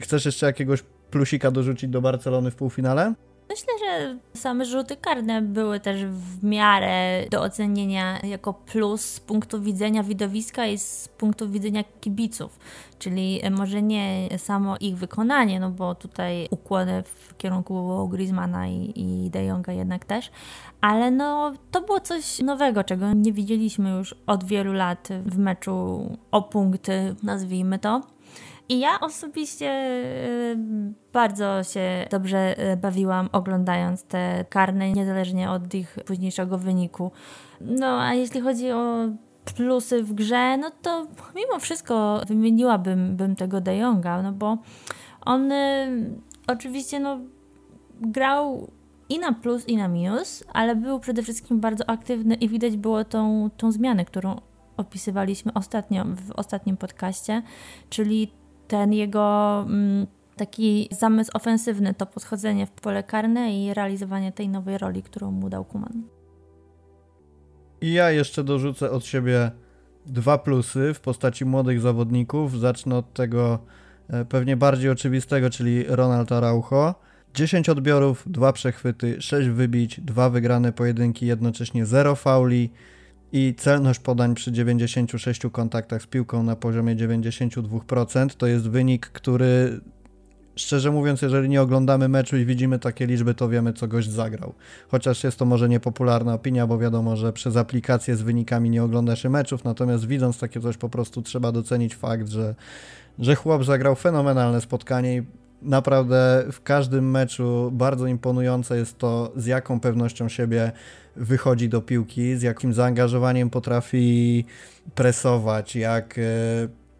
Chcesz 0.00 0.26
jeszcze 0.26 0.46
jakiegoś 0.46 0.82
plusika 1.10 1.50
dorzucić 1.50 1.90
do 1.90 2.00
Barcelony 2.00 2.50
w 2.50 2.54
półfinale? 2.54 3.14
Myślę, 3.52 3.72
że 3.78 4.18
same 4.34 4.64
rzuty 4.64 4.96
karne 4.96 5.42
były 5.42 5.80
też 5.80 6.04
w 6.04 6.44
miarę 6.44 7.26
do 7.30 7.42
ocenienia 7.42 8.18
jako 8.20 8.54
plus 8.54 9.00
z 9.04 9.20
punktu 9.20 9.60
widzenia 9.60 10.02
widowiska 10.02 10.66
i 10.66 10.78
z 10.78 11.08
punktu 11.18 11.50
widzenia 11.50 11.84
kibiców. 12.00 12.58
Czyli 12.98 13.40
może 13.50 13.82
nie 13.82 14.28
samo 14.38 14.76
ich 14.80 14.96
wykonanie, 14.96 15.60
no 15.60 15.70
bo 15.70 15.94
tutaj 15.94 16.48
ukłony 16.50 17.02
w 17.02 17.36
kierunku 17.36 18.08
Griezmana 18.08 18.68
i, 18.68 18.92
i 18.96 19.30
De 19.30 19.44
Jonga 19.44 19.72
jednak 19.72 20.04
też, 20.04 20.30
ale 20.80 21.10
no 21.10 21.52
to 21.70 21.80
było 21.80 22.00
coś 22.00 22.38
nowego, 22.38 22.84
czego 22.84 23.12
nie 23.12 23.32
widzieliśmy 23.32 23.90
już 23.90 24.14
od 24.26 24.44
wielu 24.44 24.72
lat 24.72 25.08
w 25.26 25.38
meczu 25.38 26.08
o 26.30 26.42
punkty, 26.42 27.14
nazwijmy 27.22 27.78
to. 27.78 28.00
I 28.72 28.78
ja 28.78 29.00
osobiście 29.00 29.70
y, 29.70 30.56
bardzo 31.12 31.64
się 31.64 32.06
dobrze 32.10 32.72
y, 32.72 32.76
bawiłam 32.76 33.28
oglądając 33.32 34.04
te 34.04 34.44
karne, 34.48 34.92
niezależnie 34.92 35.50
od 35.50 35.74
ich 35.74 35.98
późniejszego 36.06 36.58
wyniku. 36.58 37.10
No 37.60 38.02
a 38.02 38.14
jeśli 38.14 38.40
chodzi 38.40 38.70
o 38.70 39.08
plusy 39.56 40.02
w 40.02 40.12
grze, 40.12 40.56
no 40.56 40.70
to 40.82 41.06
mimo 41.34 41.58
wszystko 41.58 42.20
wymieniłabym 42.28 43.16
bym 43.16 43.36
tego 43.36 43.60
De 43.60 43.76
Jonga, 43.76 44.22
no 44.22 44.32
bo 44.32 44.58
On 45.20 45.52
y, 45.52 46.10
oczywiście 46.46 47.00
no, 47.00 47.20
grał 48.00 48.70
i 49.08 49.18
na 49.18 49.32
plus, 49.32 49.68
i 49.68 49.76
na 49.76 49.88
minus, 49.88 50.44
ale 50.52 50.76
był 50.76 51.00
przede 51.00 51.22
wszystkim 51.22 51.60
bardzo 51.60 51.90
aktywny 51.90 52.34
i 52.34 52.48
widać 52.48 52.76
było 52.76 53.04
tą, 53.04 53.50
tą 53.56 53.72
zmianę, 53.72 54.04
którą 54.04 54.40
opisywaliśmy 54.76 55.52
ostatnio 55.54 56.04
w 56.04 56.30
ostatnim 56.30 56.76
podcaście, 56.76 57.42
czyli 57.90 58.41
ten 58.72 58.92
jego 58.92 59.60
mm, 59.68 60.06
taki 60.36 60.88
zamysł 60.90 61.30
ofensywny, 61.34 61.94
to 61.94 62.06
podchodzenie 62.06 62.66
w 62.66 62.70
pole 62.70 63.02
karne 63.02 63.52
i 63.58 63.74
realizowanie 63.74 64.32
tej 64.32 64.48
nowej 64.48 64.78
roli, 64.78 65.02
którą 65.02 65.30
mu 65.30 65.48
dał 65.48 65.64
Kuman. 65.64 66.02
I 67.80 67.92
ja 67.92 68.10
jeszcze 68.10 68.44
dorzucę 68.44 68.90
od 68.90 69.04
siebie 69.04 69.50
dwa 70.06 70.38
plusy 70.38 70.94
w 70.94 71.00
postaci 71.00 71.44
młodych 71.44 71.80
zawodników. 71.80 72.58
Zacznę 72.58 72.96
od 72.96 73.12
tego 73.12 73.58
e, 74.08 74.24
pewnie 74.24 74.56
bardziej 74.56 74.90
oczywistego, 74.90 75.50
czyli 75.50 75.84
Ronald 75.88 76.32
Araujo. 76.32 76.94
10 77.34 77.68
odbiorów, 77.68 78.24
2 78.26 78.52
przechwyty, 78.52 79.22
6 79.22 79.48
wybić, 79.48 80.00
2 80.00 80.30
wygrane 80.30 80.72
pojedynki, 80.72 81.26
jednocześnie 81.26 81.86
0 81.86 82.14
fauli 82.14 82.70
i 83.32 83.54
celność 83.58 84.00
podań 84.00 84.34
przy 84.34 84.52
96 84.52 85.40
kontaktach 85.52 86.02
z 86.02 86.06
piłką 86.06 86.42
na 86.42 86.56
poziomie 86.56 86.96
92%. 86.96 88.28
To 88.36 88.46
jest 88.46 88.68
wynik, 88.68 89.06
który 89.06 89.80
szczerze 90.56 90.90
mówiąc, 90.90 91.22
jeżeli 91.22 91.48
nie 91.48 91.62
oglądamy 91.62 92.08
meczu 92.08 92.36
i 92.36 92.44
widzimy 92.44 92.78
takie 92.78 93.06
liczby, 93.06 93.34
to 93.34 93.48
wiemy, 93.48 93.72
co 93.72 93.88
gość 93.88 94.10
zagrał. 94.10 94.54
Chociaż 94.88 95.24
jest 95.24 95.38
to 95.38 95.44
może 95.44 95.68
niepopularna 95.68 96.34
opinia, 96.34 96.66
bo 96.66 96.78
wiadomo, 96.78 97.16
że 97.16 97.32
przez 97.32 97.56
aplikację 97.56 98.16
z 98.16 98.22
wynikami 98.22 98.70
nie 98.70 98.84
ogląda 98.84 99.16
się 99.16 99.30
meczów, 99.30 99.64
natomiast 99.64 100.06
widząc 100.06 100.38
takie 100.38 100.60
coś, 100.60 100.76
po 100.76 100.88
prostu 100.88 101.22
trzeba 101.22 101.52
docenić 101.52 101.94
fakt, 101.94 102.28
że, 102.28 102.54
że 103.18 103.34
chłop 103.34 103.64
zagrał 103.64 103.94
fenomenalne 103.94 104.60
spotkanie 104.60 105.16
i 105.16 105.22
naprawdę 105.62 106.44
w 106.52 106.62
każdym 106.62 107.10
meczu 107.10 107.70
bardzo 107.72 108.06
imponujące 108.06 108.76
jest 108.76 108.98
to, 108.98 109.32
z 109.36 109.46
jaką 109.46 109.80
pewnością 109.80 110.28
siebie 110.28 110.72
wychodzi 111.16 111.68
do 111.68 111.80
piłki, 111.80 112.36
z 112.36 112.42
jakim 112.42 112.74
zaangażowaniem 112.74 113.50
potrafi 113.50 114.44
presować, 114.94 115.76
jak 115.76 116.18
e, 116.18 116.22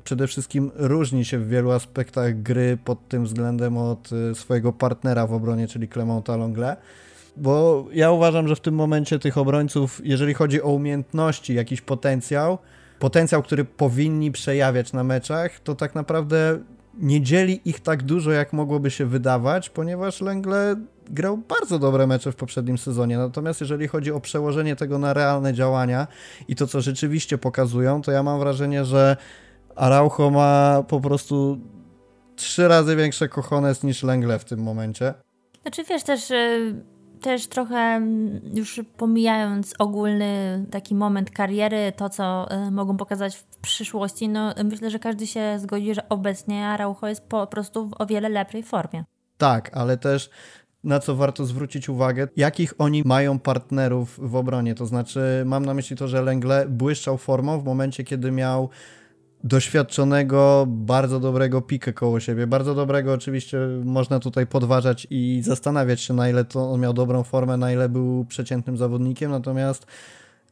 przede 0.05 0.27
wszystkim 0.27 0.71
różni 0.75 1.25
się 1.25 1.39
w 1.39 1.49
wielu 1.49 1.71
aspektach 1.71 2.43
gry 2.43 2.79
pod 2.85 3.09
tym 3.09 3.25
względem 3.25 3.77
od 3.77 4.11
e, 4.13 4.35
swojego 4.35 4.73
partnera 4.73 5.27
w 5.27 5.33
obronie, 5.33 5.69
czyli 5.69 5.89
Clemonta 5.89 6.37
Longle. 6.37 6.77
Bo 7.37 7.87
ja 7.93 8.11
uważam, 8.11 8.49
że 8.49 8.57
w 8.57 8.61
tym 8.61 8.75
momencie 8.75 9.19
tych 9.19 9.39
obrońców, 9.39 10.01
jeżeli 10.05 10.35
chodzi 10.35 10.63
o 10.63 10.69
umiejętności, 10.69 11.55
jakiś 11.55 11.81
potencjał, 11.81 12.59
potencjał, 12.99 13.43
który 13.43 13.65
powinni 13.65 14.33
przejawiać 14.33 14.93
na 14.93 15.05
meczach, 15.05 15.61
to 15.61 15.75
tak 15.75 15.95
naprawdę 15.95 16.59
nie 16.95 17.21
dzieli 17.21 17.61
ich 17.65 17.81
tak 17.81 18.03
dużo, 18.03 18.31
jak 18.31 18.53
mogłoby 18.53 18.91
się 18.91 19.07
wydawać, 19.07 19.71
ponieważ 19.71 20.21
Lengle 20.21 20.77
grał 21.11 21.37
bardzo 21.37 21.79
dobre 21.79 22.07
mecze 22.07 22.33
w 22.33 22.37
poprzednim 22.37 22.79
sezonie. 22.79 23.19
Natomiast 23.19 23.61
jeżeli 23.61 23.89
chodzi 23.89 24.13
o 24.13 24.21
przełożenie 24.21 24.77
tego 24.77 24.99
na 24.99 25.13
realne 25.13 25.55
działania 25.55 26.07
i 26.49 26.57
to, 26.57 26.67
co 26.67 26.81
rzeczywiście 26.81 27.39
pokazują, 27.39 28.03
to 28.03 28.13
ja 28.13 28.23
mam 28.23 28.39
wrażenie, 28.39 28.85
że 28.85 29.17
Araujo 29.77 30.31
ma 30.31 30.83
po 30.89 31.01
prostu 31.01 31.59
trzy 32.37 32.69
razy 32.69 32.97
większe 32.97 33.29
kochones 33.29 33.83
niż 33.83 34.03
Lengle 34.03 34.39
w 34.39 34.45
tym 34.45 34.61
momencie. 34.61 35.15
Znaczy 35.63 35.85
wiesz, 35.85 36.03
też 36.03 36.31
y, 36.31 36.75
też 37.23 37.47
trochę 37.47 37.77
mm, 37.77 38.41
już 38.55 38.81
pomijając 38.97 39.75
ogólny 39.79 40.65
taki 40.71 40.95
moment 40.95 41.31
kariery, 41.31 41.93
to 41.97 42.09
co 42.09 42.49
y, 42.67 42.71
mogą 42.71 42.97
pokazać 42.97 43.37
w 43.37 43.45
przyszłości, 43.45 44.29
no 44.29 44.55
myślę, 44.65 44.91
że 44.91 44.99
każdy 44.99 45.27
się 45.27 45.59
zgodzi, 45.59 45.95
że 45.95 46.09
obecnie 46.09 46.67
Araujo 46.67 47.09
jest 47.09 47.29
po 47.29 47.47
prostu 47.47 47.89
w 47.89 47.93
o 47.99 48.07
wiele 48.07 48.29
lepszej 48.29 48.63
formie. 48.63 49.05
Tak, 49.39 49.71
ale 49.77 49.97
też 49.97 50.31
na 50.85 51.01
co 51.01 51.17
warto 51.17 51.45
zwrócić 51.45 51.89
uwagę, 51.89 52.29
jakich 52.37 52.75
oni 52.79 53.03
mają 53.05 53.39
partnerów 53.39 54.31
w 54.31 54.37
obronie. 54.37 54.75
To 54.75 54.87
znaczy, 54.87 55.43
mam 55.47 55.65
na 55.65 55.75
myśli 55.75 55.97
to, 55.97 56.09
że 56.09 56.23
Lengle 56.23 56.67
błyszczał 56.69 57.19
formą 57.19 57.61
w 57.61 57.65
momencie, 57.65 58.05
kiedy 58.05 58.31
miał 58.31 58.71
doświadczonego, 59.45 60.65
bardzo 60.69 61.21
dobrego 61.21 61.63
pikę 61.63 61.93
koło 61.93 62.21
siebie. 62.21 62.47
Bardzo 62.47 62.75
dobrego 62.75 63.13
oczywiście 63.13 63.59
można 63.85 64.21
tutaj 64.21 64.47
podważać 64.47 65.07
i 65.11 65.43
zastanawiać 65.45 66.01
się, 66.01 66.15
na 66.15 66.29
ile 66.29 66.45
to 66.45 66.71
on 66.71 66.81
miał 66.81 66.93
dobrą 66.93 67.23
formę, 67.23 67.57
na 67.57 67.73
ile 67.73 67.89
był 67.89 68.25
przeciętnym 68.25 68.77
zawodnikiem, 68.77 69.31
natomiast 69.31 69.87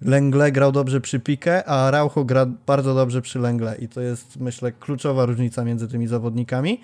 Lengle 0.01 0.53
grał 0.53 0.73
dobrze 0.73 1.01
przy 1.01 1.21
pikę, 1.21 1.65
a 1.65 1.91
Raucho 1.91 2.25
gra 2.25 2.47
bardzo 2.67 2.95
dobrze 2.95 3.23
przy 3.23 3.39
Lengle 3.39 3.77
i 3.77 3.89
to 3.89 4.01
jest, 4.01 4.41
myślę, 4.41 4.73
kluczowa 4.73 5.27
różnica 5.27 5.65
między 5.65 5.89
tymi 5.89 6.07
zawodnikami. 6.07 6.81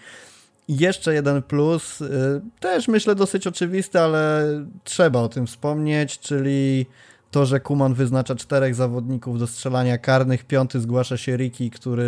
I 0.68 0.76
jeszcze 0.76 1.14
jeden 1.14 1.42
plus, 1.42 2.00
y, 2.00 2.40
też 2.60 2.88
myślę 2.88 3.14
dosyć 3.14 3.46
oczywisty, 3.46 4.00
ale 4.00 4.44
trzeba 4.84 5.20
o 5.20 5.28
tym 5.28 5.46
wspomnieć, 5.46 6.18
czyli 6.18 6.86
to, 7.30 7.46
że 7.46 7.60
Kuman 7.60 7.94
wyznacza 7.94 8.34
czterech 8.34 8.74
zawodników 8.74 9.38
do 9.38 9.46
strzelania 9.46 9.98
karnych, 9.98 10.44
piąty 10.44 10.80
zgłasza 10.80 11.16
się 11.16 11.36
Riki, 11.36 11.70
który 11.70 12.06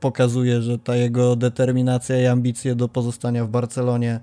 pokazuje, 0.00 0.62
że 0.62 0.78
ta 0.78 0.96
jego 0.96 1.36
determinacja 1.36 2.22
i 2.22 2.26
ambicje 2.26 2.74
do 2.74 2.88
pozostania 2.88 3.44
w 3.44 3.48
Barcelonie, 3.48 4.20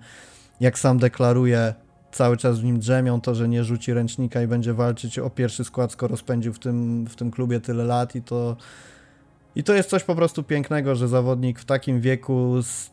jak 0.60 0.80
sam 0.80 0.98
deklaruje, 0.98 1.74
cały 2.12 2.38
czas 2.38 2.60
w 2.60 2.64
nim 2.64 2.80
drzemią, 2.80 3.22
to, 3.22 3.36
że 3.36 3.50
nie 3.50 3.64
rzuci 3.64 3.94
ręcznika 3.94 4.42
i 4.42 4.48
będzie 4.48 4.74
walczyć 4.74 5.20
o 5.20 5.30
pierwszy 5.30 5.64
skład, 5.64 5.92
skoro 5.92 6.18
spędził 6.18 6.54
w 6.54 6.60
tym, 6.60 7.06
w 7.06 7.16
tym 7.16 7.32
klubie 7.32 7.60
tyle 7.60 7.84
lat 7.84 8.16
i 8.16 8.22
to 8.22 8.58
i 9.56 9.64
to 9.64 9.74
jest 9.74 9.90
coś 9.90 10.04
po 10.04 10.16
prostu 10.16 10.44
pięknego, 10.44 10.96
że 10.96 11.08
zawodnik 11.08 11.60
w 11.60 11.66
takim 11.66 12.02
wieku 12.02 12.62
z 12.62 12.92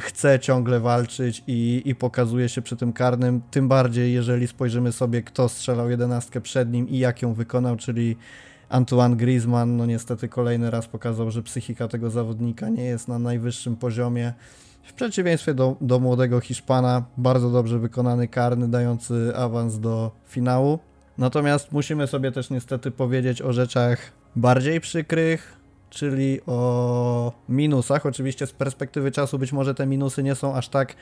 chce 0.00 0.40
ciągle 0.40 0.80
walczyć 0.80 1.42
i, 1.46 1.82
i 1.84 1.94
pokazuje 1.94 2.48
się 2.48 2.62
przy 2.62 2.76
tym 2.76 2.92
karnym, 2.92 3.40
tym 3.50 3.68
bardziej 3.68 4.12
jeżeli 4.12 4.46
spojrzymy 4.46 4.92
sobie, 4.92 5.22
kto 5.22 5.48
strzelał 5.48 5.90
jedenastkę 5.90 6.40
przed 6.40 6.72
nim 6.72 6.88
i 6.88 6.98
jak 6.98 7.22
ją 7.22 7.34
wykonał, 7.34 7.76
czyli 7.76 8.16
Antoine 8.68 9.16
Griezmann, 9.16 9.76
no 9.76 9.86
niestety 9.86 10.28
kolejny 10.28 10.70
raz 10.70 10.86
pokazał, 10.86 11.30
że 11.30 11.42
psychika 11.42 11.88
tego 11.88 12.10
zawodnika 12.10 12.68
nie 12.68 12.84
jest 12.84 13.08
na 13.08 13.18
najwyższym 13.18 13.76
poziomie. 13.76 14.32
W 14.82 14.92
przeciwieństwie 14.92 15.54
do, 15.54 15.76
do 15.80 16.00
młodego 16.00 16.40
Hiszpana, 16.40 17.04
bardzo 17.16 17.50
dobrze 17.50 17.78
wykonany 17.78 18.28
karny, 18.28 18.68
dający 18.68 19.32
awans 19.36 19.78
do 19.78 20.10
finału. 20.28 20.78
Natomiast 21.18 21.72
musimy 21.72 22.06
sobie 22.06 22.32
też 22.32 22.50
niestety 22.50 22.90
powiedzieć 22.90 23.42
o 23.42 23.52
rzeczach 23.52 24.12
bardziej 24.36 24.80
przykrych, 24.80 25.56
czyli 25.94 26.40
o 26.46 27.32
minusach. 27.48 28.06
Oczywiście 28.06 28.46
z 28.46 28.52
perspektywy 28.52 29.10
czasu 29.10 29.38
być 29.38 29.52
może 29.52 29.74
te 29.74 29.86
minusy 29.86 30.22
nie 30.22 30.34
są 30.34 30.54
aż 30.54 30.68
tak 30.68 30.96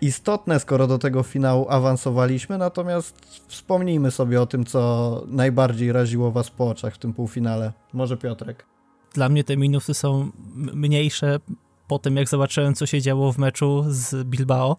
istotne, 0.00 0.60
skoro 0.60 0.86
do 0.86 0.98
tego 0.98 1.22
finału 1.22 1.66
awansowaliśmy, 1.68 2.58
natomiast 2.58 3.42
wspomnijmy 3.48 4.10
sobie 4.10 4.42
o 4.42 4.46
tym, 4.46 4.64
co 4.64 5.22
najbardziej 5.28 5.92
raziło 5.92 6.30
Was 6.30 6.50
po 6.50 6.68
oczach 6.68 6.94
w 6.94 6.98
tym 6.98 7.12
półfinale. 7.12 7.72
Może 7.92 8.16
Piotrek? 8.16 8.66
Dla 9.14 9.28
mnie 9.28 9.44
te 9.44 9.56
minusy 9.56 9.94
są 9.94 10.30
mniejsze 10.54 11.40
po 11.88 11.98
tym, 11.98 12.16
jak 12.16 12.28
zobaczyłem, 12.28 12.74
co 12.74 12.86
się 12.86 13.00
działo 13.00 13.32
w 13.32 13.38
meczu 13.38 13.84
z 13.88 14.24
Bilbao. 14.24 14.76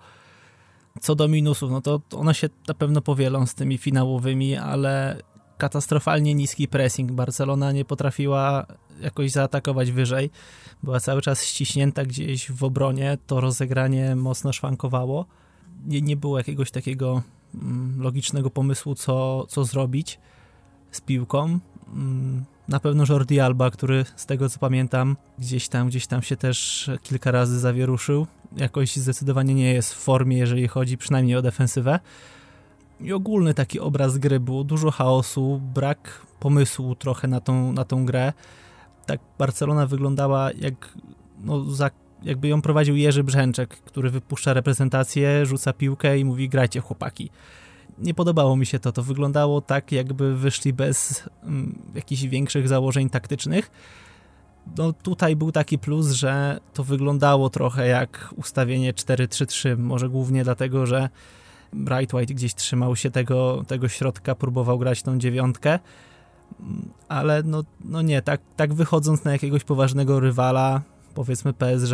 Co 1.02 1.16
do 1.16 1.28
minusów, 1.28 1.72
no 1.72 1.82
to 1.82 2.02
one 2.16 2.34
się 2.34 2.50
na 2.68 2.74
pewno 2.74 3.02
powielą 3.02 3.46
z 3.46 3.56
tymi 3.56 3.78
finałowymi, 3.78 4.56
ale 4.56 5.18
katastrofalnie 5.58 6.36
niski 6.36 6.68
pressing. 6.68 7.12
Barcelona 7.12 7.72
nie 7.72 7.86
potrafiła 7.86 8.66
jakoś 9.02 9.32
zaatakować 9.32 9.92
wyżej. 9.92 10.30
Była 10.84 11.00
cały 11.00 11.22
czas 11.22 11.44
ściśnięta 11.44 12.06
gdzieś 12.06 12.52
w 12.52 12.64
obronie, 12.64 13.18
to 13.28 13.42
rozegranie 13.42 14.16
mocno 14.16 14.54
szwankowało. 14.54 15.26
Nie, 15.86 16.02
nie 16.02 16.18
było 16.18 16.38
jakiegoś 16.38 16.72
takiego 16.72 17.22
mm, 17.56 18.02
logicznego 18.02 18.50
pomysłu, 18.50 18.96
co, 18.96 19.46
co 19.50 19.66
zrobić 19.66 20.20
z 20.92 21.02
piłką. 21.02 21.60
Mm, 21.94 22.46
na 22.68 22.80
pewno 22.80 23.04
Jordi 23.10 23.40
Alba, 23.40 23.72
który 23.72 24.06
z 24.16 24.26
tego 24.26 24.50
co 24.50 24.60
pamiętam, 24.60 25.18
gdzieś 25.40 25.68
tam, 25.68 25.88
gdzieś 25.88 26.08
tam 26.08 26.22
się 26.22 26.38
też 26.38 26.90
kilka 27.04 27.32
razy 27.32 27.60
zawieruszył. 27.60 28.28
Jakoś 28.58 28.96
zdecydowanie 28.96 29.54
nie 29.54 29.74
jest 29.74 29.94
w 29.94 29.98
formie, 29.98 30.38
jeżeli 30.38 30.68
chodzi 30.68 30.98
przynajmniej 30.98 31.36
o 31.36 31.42
defensywę. 31.42 32.00
I 33.02 33.14
ogólny 33.14 33.54
taki 33.54 33.80
obraz 33.80 34.18
gry 34.18 34.40
było 34.40 34.64
dużo 34.64 34.92
chaosu, 34.92 35.62
brak 35.74 36.26
pomysłu 36.40 36.96
trochę 36.96 37.28
na 37.28 37.40
tą, 37.40 37.74
na 37.74 37.86
tą 37.86 38.06
grę 38.06 38.34
tak 39.06 39.20
Barcelona 39.38 39.88
wyglądała 39.88 40.52
jak 40.52 40.98
no, 41.44 41.64
za, 41.64 41.92
jakby 42.24 42.48
ją 42.48 42.62
prowadził 42.62 42.96
Jerzy 42.96 43.24
Brzęczek, 43.24 43.70
który 43.70 44.10
wypuszcza 44.10 44.54
reprezentację, 44.54 45.46
rzuca 45.46 45.74
piłkę 45.74 46.20
i 46.20 46.26
mówi 46.26 46.50
grajcie 46.50 46.80
chłopaki. 46.80 47.30
Nie 47.98 48.14
podobało 48.14 48.56
mi 48.56 48.66
się 48.66 48.80
to, 48.80 48.92
to 48.92 49.04
wyglądało 49.04 49.62
tak 49.62 49.92
jakby 49.92 50.36
wyszli 50.36 50.74
bez 50.74 51.24
mm, 51.44 51.82
jakichś 51.96 52.22
większych 52.24 52.68
założeń 52.68 53.10
taktycznych. 53.10 53.72
No 54.78 54.94
tutaj 54.94 55.36
był 55.36 55.52
taki 55.52 55.80
plus, 55.80 56.12
że 56.12 56.60
to 56.74 56.84
wyglądało 56.84 57.50
trochę 57.50 57.88
jak 57.88 58.34
ustawienie 58.36 58.94
4-3-3, 58.94 59.78
może 59.78 60.10
głównie 60.10 60.44
dlatego, 60.44 60.86
że 60.86 61.10
Bright 61.76 62.14
White 62.14 62.34
gdzieś 62.34 62.56
trzymał 62.56 62.96
się 62.96 63.12
tego, 63.12 63.64
tego 63.68 63.88
środka, 63.88 64.36
próbował 64.36 64.80
grać 64.80 65.04
tą 65.04 65.18
dziewiątkę, 65.18 65.80
ale 67.08 67.44
no, 67.44 67.64
no 67.86 68.02
nie, 68.02 68.22
tak, 68.22 68.42
tak 68.56 68.74
wychodząc 68.74 69.24
na 69.24 69.32
jakiegoś 69.32 69.64
poważnego 69.64 70.20
rywala, 70.20 70.82
powiedzmy 71.14 71.54
PSG, 71.54 71.94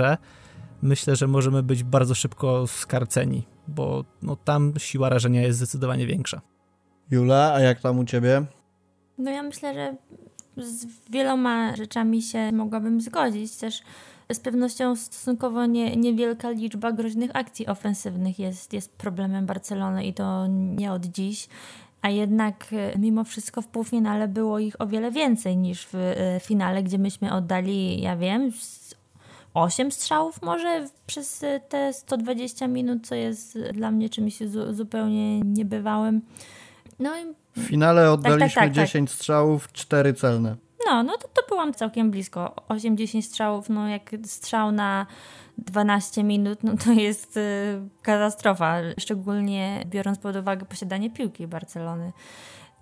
myślę, 0.82 1.16
że 1.16 1.28
możemy 1.28 1.64
być 1.64 1.84
bardzo 1.84 2.16
szybko 2.16 2.68
skarceni, 2.68 3.48
bo 3.68 4.06
no, 4.22 4.36
tam 4.36 4.74
siła 4.78 5.10
rażenia 5.10 5.42
jest 5.42 5.58
zdecydowanie 5.58 6.08
większa. 6.08 6.42
Jula, 7.12 7.54
a 7.54 7.60
jak 7.60 7.80
tam 7.80 8.00
u 8.00 8.06
ciebie? 8.06 8.46
No 9.18 9.32
ja 9.32 9.44
myślę, 9.44 9.74
że 9.74 9.96
z 10.58 10.86
wieloma 11.10 11.76
rzeczami 11.76 12.22
się 12.22 12.52
mogłabym 12.52 13.02
zgodzić. 13.02 13.56
Też 13.56 13.82
z 14.34 14.40
pewnością 14.40 14.96
stosunkowo 14.96 15.66
nie, 15.66 15.96
niewielka 15.96 16.50
liczba 16.50 16.92
groźnych 16.92 17.32
akcji 17.34 17.68
ofensywnych 17.68 18.40
jest, 18.40 18.74
jest 18.74 18.92
problemem 18.92 19.46
Barcelony 19.46 20.06
i 20.06 20.14
to 20.14 20.48
nie 20.48 20.92
od 20.92 21.06
dziś. 21.06 21.48
A 22.02 22.10
jednak 22.10 22.66
e, 22.72 23.00
mimo 23.00 23.24
wszystko 23.24 23.62
w 23.62 23.68
półfinale 23.68 24.28
było 24.28 24.60
ich 24.60 24.82
o 24.82 24.88
wiele 24.88 25.12
więcej 25.12 25.58
niż 25.58 25.88
w 25.94 25.96
e, 25.96 26.40
finale, 26.40 26.84
gdzie 26.84 26.98
myśmy 26.98 27.34
oddali, 27.34 28.02
ja 28.02 28.18
wiem, 28.18 28.52
8 29.54 29.92
strzałów 29.92 30.42
może 30.42 30.88
przez 31.08 31.44
e, 31.44 31.60
te 31.60 31.94
120 31.94 32.68
minut, 32.68 33.08
co 33.08 33.16
jest 33.16 33.60
dla 33.74 33.92
mnie 33.92 34.10
czymś 34.10 34.40
zupełnie 34.72 35.40
niebywałym. 35.40 36.22
No 37.00 37.18
i... 37.18 37.22
W 37.60 37.68
finale 37.68 38.12
oddaliśmy 38.12 38.40
tak, 38.40 38.56
tak, 38.56 38.64
tak, 38.64 38.88
10 38.88 39.10
tak. 39.10 39.18
strzałów, 39.18 39.72
4 39.72 40.14
celne. 40.14 40.56
No, 40.88 41.04
no 41.04 41.18
to, 41.18 41.28
to 41.28 41.42
byłam 41.50 41.74
całkiem 41.74 42.12
blisko. 42.12 42.56
8-10 42.70 43.22
strzałów, 43.22 43.70
no 43.70 43.88
jak 43.88 44.12
strzał 44.26 44.72
na 44.72 45.06
12 45.58 46.24
minut, 46.24 46.64
no 46.64 46.78
to 46.86 46.92
jest 46.92 47.38
y, 47.38 47.42
katastrofa, 48.02 48.78
szczególnie 49.00 49.84
biorąc 49.86 50.20
pod 50.20 50.36
uwagę 50.36 50.66
posiadanie 50.66 51.10
piłki 51.10 51.48
Barcelony. 51.48 52.12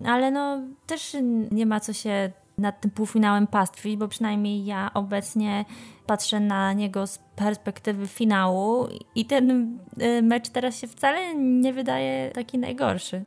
Ale 0.04 0.30
no 0.30 0.58
też 0.86 1.16
nie 1.50 1.66
ma 1.66 1.80
co 1.80 1.92
się 1.92 2.30
nad 2.58 2.80
tym 2.80 2.90
półfinałem 2.90 3.46
pastwić, 3.46 3.96
bo 3.96 4.08
przynajmniej 4.08 4.64
ja 4.64 4.90
obecnie 4.94 5.64
patrzę 6.06 6.40
na 6.40 6.72
niego 6.72 7.06
z 7.06 7.18
perspektywy 7.36 8.06
finału 8.06 8.88
i 9.14 9.24
ten 9.26 9.78
y, 10.02 10.22
mecz 10.22 10.48
teraz 10.48 10.78
się 10.78 10.86
wcale 10.86 11.34
nie 11.34 11.72
wydaje 11.72 12.30
taki 12.34 12.58
najgorszy. 12.58 13.24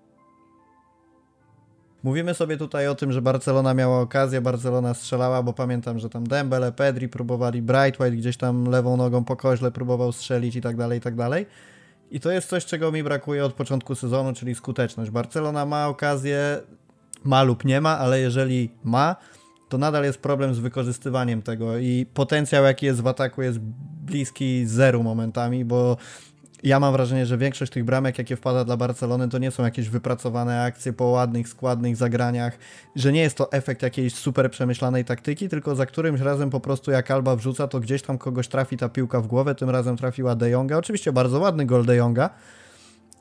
Mówimy 2.03 2.33
sobie 2.33 2.57
tutaj 2.57 2.87
o 2.87 2.95
tym, 2.95 3.11
że 3.11 3.21
Barcelona 3.21 3.73
miała 3.73 4.01
okazję, 4.01 4.41
Barcelona 4.41 4.93
strzelała, 4.93 5.43
bo 5.43 5.53
pamiętam, 5.53 5.99
że 5.99 6.09
tam 6.09 6.27
Dembele, 6.27 6.71
Pedri 6.71 7.09
próbowali, 7.09 7.61
Brightwhite 7.61 8.11
gdzieś 8.11 8.37
tam 8.37 8.65
lewą 8.65 8.97
nogą 8.97 9.23
po 9.23 9.35
koźle 9.35 9.71
próbował 9.71 10.11
strzelić 10.11 10.55
i 10.55 10.61
tak 10.61 10.77
dalej, 10.77 10.97
i 10.97 11.01
tak 11.01 11.15
dalej. 11.15 11.45
I 12.11 12.19
to 12.19 12.31
jest 12.31 12.49
coś, 12.49 12.65
czego 12.65 12.91
mi 12.91 13.03
brakuje 13.03 13.45
od 13.45 13.53
początku 13.53 13.95
sezonu, 13.95 14.33
czyli 14.33 14.55
skuteczność. 14.55 15.11
Barcelona 15.11 15.65
ma 15.65 15.87
okazję, 15.87 16.61
ma 17.23 17.43
lub 17.43 17.65
nie 17.65 17.81
ma, 17.81 17.99
ale 17.99 18.19
jeżeli 18.19 18.69
ma, 18.83 19.15
to 19.69 19.77
nadal 19.77 20.03
jest 20.03 20.19
problem 20.19 20.53
z 20.53 20.59
wykorzystywaniem 20.59 21.41
tego 21.41 21.77
i 21.77 22.05
potencjał, 22.13 22.63
jaki 22.63 22.85
jest 22.85 23.01
w 23.01 23.07
ataku, 23.07 23.41
jest 23.41 23.59
bliski 24.05 24.65
zeru 24.65 25.03
momentami, 25.03 25.65
bo 25.65 25.97
ja 26.63 26.79
mam 26.79 26.93
wrażenie, 26.93 27.25
że 27.25 27.37
większość 27.37 27.71
tych 27.71 27.83
bramek, 27.83 28.17
jakie 28.17 28.35
wpada 28.35 28.65
dla 28.65 28.77
Barcelony, 28.77 29.29
to 29.29 29.37
nie 29.37 29.51
są 29.51 29.63
jakieś 29.63 29.89
wypracowane 29.89 30.63
akcje 30.63 30.93
po 30.93 31.05
ładnych, 31.05 31.49
składnych 31.49 31.95
zagraniach, 31.95 32.57
że 32.95 33.11
nie 33.11 33.21
jest 33.21 33.37
to 33.37 33.51
efekt 33.51 33.81
jakiejś 33.81 34.15
super 34.15 34.51
przemyślanej 34.51 35.05
taktyki, 35.05 35.49
tylko 35.49 35.75
za 35.75 35.85
którymś 35.85 36.21
razem 36.21 36.49
po 36.49 36.59
prostu 36.59 36.91
jak 36.91 37.11
Alba 37.11 37.35
wrzuca, 37.35 37.67
to 37.67 37.79
gdzieś 37.79 38.01
tam 38.01 38.17
kogoś 38.17 38.47
trafi 38.47 38.77
ta 38.77 38.89
piłka 38.89 39.21
w 39.21 39.27
głowę, 39.27 39.55
tym 39.55 39.69
razem 39.69 39.97
trafiła 39.97 40.35
De 40.35 40.49
Jonga. 40.49 40.77
Oczywiście 40.77 41.13
bardzo 41.13 41.39
ładny 41.39 41.65
gol 41.65 41.85
De 41.85 41.95
Jonga, 41.95 42.29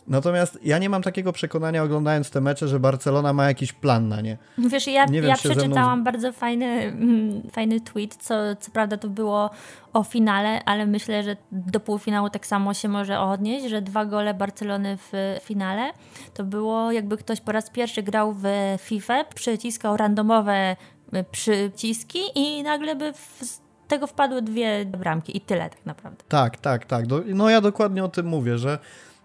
Natomiast 0.07 0.59
ja 0.63 0.79
nie 0.79 0.89
mam 0.89 1.03
takiego 1.03 1.33
przekonania 1.33 1.83
oglądając 1.83 2.31
te 2.31 2.41
mecze, 2.41 2.69
że 2.69 2.81
Barcelona 2.81 3.33
ma 3.33 3.49
jakiś 3.49 3.73
plan 3.73 4.09
na 4.09 4.21
nie. 4.21 4.39
Wiesz, 4.59 4.87
ja, 4.87 5.05
nie 5.05 5.21
wiem, 5.21 5.31
ja 5.31 5.37
przeczytałam 5.37 5.95
mną... 5.95 6.05
bardzo 6.05 6.33
fajny, 6.33 6.67
mm, 6.67 7.43
fajny 7.53 7.81
tweet, 7.81 8.17
co, 8.17 8.35
co 8.61 8.71
prawda 8.71 8.97
to 8.97 9.09
było 9.09 9.51
o 9.93 10.03
finale, 10.03 10.65
ale 10.65 10.87
myślę, 10.87 11.23
że 11.23 11.37
do 11.53 11.81
półfinału 11.81 12.31
tak 12.31 12.47
samo 12.47 12.75
się 12.75 12.89
może 12.89 13.21
odnieść, 13.21 13.67
że 13.67 13.83
dwa 13.83 14.05
gole 14.05 14.35
Barcelony 14.35 14.97
w 14.97 15.13
finale 15.43 15.91
to 16.35 16.45
było 16.45 16.93
jakby 16.93 17.17
ktoś 17.17 17.41
po 17.41 17.53
raz 17.53 17.71
pierwszy 17.71 18.03
grał 18.03 18.35
w 18.39 18.45
FIFA, 18.79 19.25
przyciskał 19.25 19.97
randomowe 19.97 20.77
y, 21.15 21.25
przyciski 21.31 22.19
i 22.35 22.63
nagle 22.63 22.97
by 22.97 23.13
z 23.43 23.63
tego 23.89 24.07
wpadły 24.07 24.43
dwie 24.43 24.85
bramki 24.85 25.37
i 25.37 25.41
tyle 25.41 25.71
tak 25.71 25.87
naprawdę. 25.87 26.25
Tak, 26.29 26.57
tak, 26.57 26.87
tak. 26.87 27.05
No 27.27 27.51
ja 27.51 27.61
dokładnie 27.61 28.05
o 28.05 28.09
tym 28.09 28.27
mówię, 28.27 28.59
że 28.59 28.79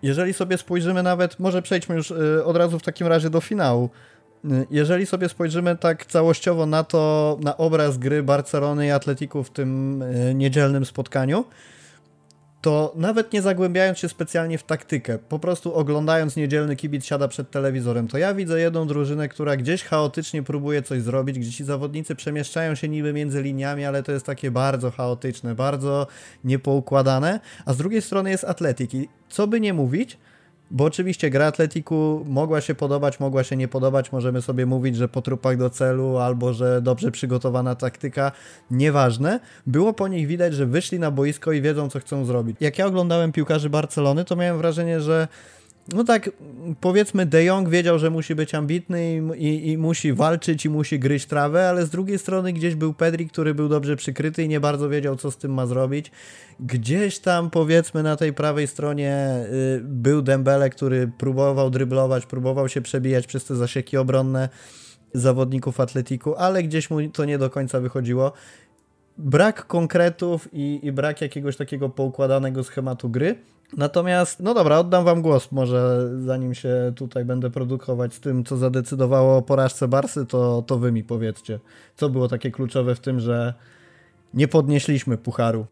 jeżeli 0.04 0.34
sobie 0.34 0.58
spojrzymy 0.58 1.04
nawet, 1.04 1.40
może 1.40 1.62
przejdźmy 1.62 1.96
już 1.96 2.12
y, 2.12 2.46
od 2.46 2.58
razu 2.58 2.80
w 2.80 2.84
takim 2.84 3.08
razie 3.08 3.30
do 3.30 3.42
finału. 3.42 3.90
Y, 4.46 4.68
jeżeli 4.72 5.06
sobie 5.06 5.30
spojrzymy 5.30 5.76
tak 5.76 6.06
całościowo 6.06 6.66
na 6.66 6.84
to, 6.84 7.38
na 7.42 7.58
obraz 7.58 7.98
gry 7.98 8.24
Barcelony 8.24 8.88
i 8.88 8.92
Atletiku 8.92 9.44
w 9.44 9.50
tym 9.50 10.02
y, 10.02 10.34
niedzielnym 10.34 10.86
spotkaniu, 10.86 11.46
to 12.62 12.94
nawet 12.96 13.34
nie 13.34 13.42
zagłębiając 13.42 13.98
się 13.98 14.10
specjalnie 14.10 14.58
w 14.58 14.64
taktykę, 14.64 15.18
po 15.18 15.40
prostu 15.40 15.74
oglądając 15.74 16.36
niedzielny 16.36 16.76
kibic 16.76 17.06
siada 17.06 17.28
przed 17.28 17.52
telewizorem, 17.52 18.08
to 18.08 18.18
ja 18.18 18.34
widzę 18.34 18.60
jedną 18.60 18.88
drużynę, 18.88 19.30
która 19.30 19.58
gdzieś 19.58 19.84
chaotycznie 19.84 20.44
próbuje 20.44 20.82
coś 20.82 21.02
zrobić, 21.02 21.40
gdzie 21.40 21.52
ci 21.52 21.64
zawodnicy 21.64 22.16
przemieszczają 22.16 22.76
się 22.76 22.90
niby 22.90 23.14
między 23.14 23.42
liniami, 23.42 23.86
ale 23.86 24.04
to 24.04 24.12
jest 24.12 24.26
takie 24.26 24.52
bardzo 24.52 24.92
chaotyczne, 24.92 25.56
bardzo 25.56 26.08
niepoukładane, 26.44 27.40
a 27.66 27.74
z 27.74 27.78
drugiej 27.78 28.02
strony 28.02 28.30
jest 28.30 28.44
Atletik 28.44 28.94
i 28.94 29.10
co 29.30 29.48
by 29.48 29.60
nie 29.60 29.74
mówić, 29.74 30.18
bo 30.72 30.84
oczywiście 30.84 31.30
gra 31.30 31.46
Atletiku 31.46 32.26
mogła 32.30 32.62
się 32.62 32.76
podobać, 32.76 33.20
mogła 33.20 33.44
się 33.44 33.56
nie 33.56 33.68
podobać. 33.68 34.12
Możemy 34.12 34.42
sobie 34.42 34.66
mówić, 34.66 34.96
że 34.96 35.08
po 35.08 35.22
trupach 35.22 35.58
do 35.58 35.70
celu 35.70 36.18
albo 36.18 36.54
że 36.54 36.82
dobrze 36.82 37.12
przygotowana 37.12 37.76
taktyka. 37.76 38.32
Nieważne. 38.72 39.40
Było 39.68 39.94
po 39.94 40.08
nich 40.08 40.28
widać, 40.28 40.54
że 40.54 40.66
wyszli 40.66 41.00
na 41.00 41.12
boisko 41.12 41.52
i 41.52 41.62
wiedzą, 41.62 41.90
co 41.90 42.00
chcą 42.00 42.26
zrobić. 42.26 42.58
Jak 42.60 42.78
ja 42.78 42.86
oglądałem 42.86 43.32
piłkarzy 43.32 43.70
Barcelony, 43.70 44.26
to 44.26 44.36
miałem 44.36 44.58
wrażenie, 44.58 45.02
że 45.02 45.28
no 45.94 46.04
tak, 46.04 46.30
powiedzmy, 46.82 47.26
De 47.26 47.44
Jong 47.44 47.70
wiedział, 47.70 48.00
że 48.00 48.10
musi 48.10 48.36
być 48.36 48.56
ambitny 48.56 49.16
i, 49.16 49.44
i, 49.44 49.72
i, 49.72 49.78
musi 49.78 50.14
walczyć 50.14 50.66
i 50.66 50.70
musi 50.70 51.00
gryźć 51.00 51.26
trawę, 51.26 51.70
ale 51.70 51.86
z 51.86 51.90
drugiej 51.90 52.20
strony 52.20 52.54
gdzieś 52.54 52.76
był 52.76 52.94
Pedri, 52.94 53.30
który 53.30 53.54
był 53.54 53.70
dobrze 53.70 53.96
przykryty 53.96 54.44
i 54.44 54.48
nie 54.48 54.60
bardzo 54.60 54.90
wiedział, 54.90 55.16
co 55.16 55.32
z 55.32 55.38
tym 55.38 55.54
ma 55.54 55.66
zrobić. 55.66 56.12
Gdzieś 56.60 57.20
tam, 57.20 57.50
powiedzmy, 57.50 58.04
na 58.04 58.16
tej 58.16 58.34
prawej 58.34 58.68
stronie 58.68 59.46
y, 59.78 59.82
był 59.84 60.22
Dembele, 60.22 60.70
który 60.70 61.12
próbował 61.18 61.70
dryblować, 61.70 62.26
próbował 62.26 62.70
się 62.70 62.82
przebijać 62.82 63.28
przez 63.28 63.46
te 63.46 63.56
zasieki 63.56 63.98
obronne 63.98 64.50
zawodników 65.14 65.80
Atletiku, 65.80 66.36
ale 66.36 66.64
gdzieś 66.64 66.90
mu 66.90 67.10
to 67.10 67.26
nie 67.26 67.38
do 67.38 67.50
końca 67.50 67.80
wychodziło. 67.80 68.34
Brak 69.18 69.68
konkretów 69.68 70.50
i, 70.54 70.80
i 70.84 70.92
brak 70.92 71.22
jakiegoś 71.22 71.58
takiego 71.58 71.90
poukładanego 71.90 72.64
schematu 72.64 73.10
gry. 73.10 73.36
Natomiast, 73.74 74.40
no 74.40 74.54
dobra, 74.54 74.80
oddam 74.80 75.06
wam 75.06 75.22
głos 75.22 75.52
może, 75.52 76.10
zanim 76.26 76.54
się 76.54 76.94
tutaj 76.96 77.26
będę 77.26 77.50
produkować 77.50 78.14
z 78.14 78.20
tym, 78.20 78.44
co 78.44 78.58
zadecydowało 78.58 79.38
o 79.38 79.42
porażce 79.42 79.88
Barsy, 79.88 80.26
to, 80.26 80.64
to 80.68 80.78
wy 80.78 80.92
mi 80.92 81.04
powiedzcie. 81.04 81.60
Co 81.96 82.10
było 82.10 82.28
takie 82.28 82.52
kluczowe 82.52 82.96
w 82.96 83.00
tym, 83.00 83.20
że 83.20 83.54
nie 84.34 84.48
podnieśliśmy 84.48 85.18
pucharu? 85.18 85.66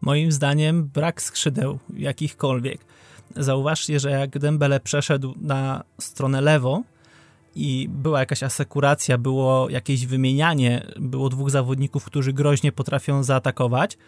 Moim 0.00 0.32
zdaniem 0.32 0.84
brak 0.84 1.22
skrzydeł 1.22 1.78
jakichkolwiek. 1.96 2.80
Zauważcie, 3.36 4.00
że 4.00 4.10
jak 4.10 4.38
Dembele 4.38 4.80
przeszedł 4.80 5.34
na 5.40 5.84
stronę 6.00 6.40
lewą 6.40 6.82
i 7.54 7.88
była 7.88 8.20
jakaś 8.20 8.42
asekuracja, 8.42 9.18
było 9.18 9.70
jakieś 9.70 10.06
wymienianie, 10.06 10.86
było 10.96 11.28
dwóch 11.28 11.50
zawodników, 11.50 12.04
którzy 12.04 12.32
groźnie 12.32 12.72
potrafią 12.72 13.22
zaatakować, 13.22 13.98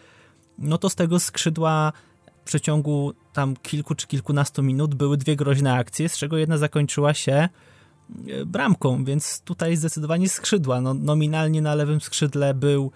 no 0.57 0.77
to 0.77 0.89
z 0.89 0.95
tego 0.95 1.19
skrzydła 1.19 1.93
przeciągu 2.49 3.13
tam 3.33 3.55
kilku 3.55 3.95
czy 3.95 4.07
kilkunastu 4.07 4.63
minut 4.63 4.95
były 4.95 5.17
dwie 5.17 5.35
groźne 5.35 5.73
akcje, 5.73 6.09
z 6.09 6.17
czego 6.17 6.37
jedna 6.37 6.57
zakończyła 6.57 7.13
się 7.13 7.33
e, 7.33 8.45
bramką, 8.45 9.05
więc 9.05 9.41
tutaj 9.41 9.75
zdecydowanie 9.75 10.29
skrzydła. 10.29 10.81
No, 10.81 10.93
nominalnie 10.93 11.61
na 11.61 11.75
lewym 11.75 12.01
skrzydle 12.01 12.53
był 12.53 12.91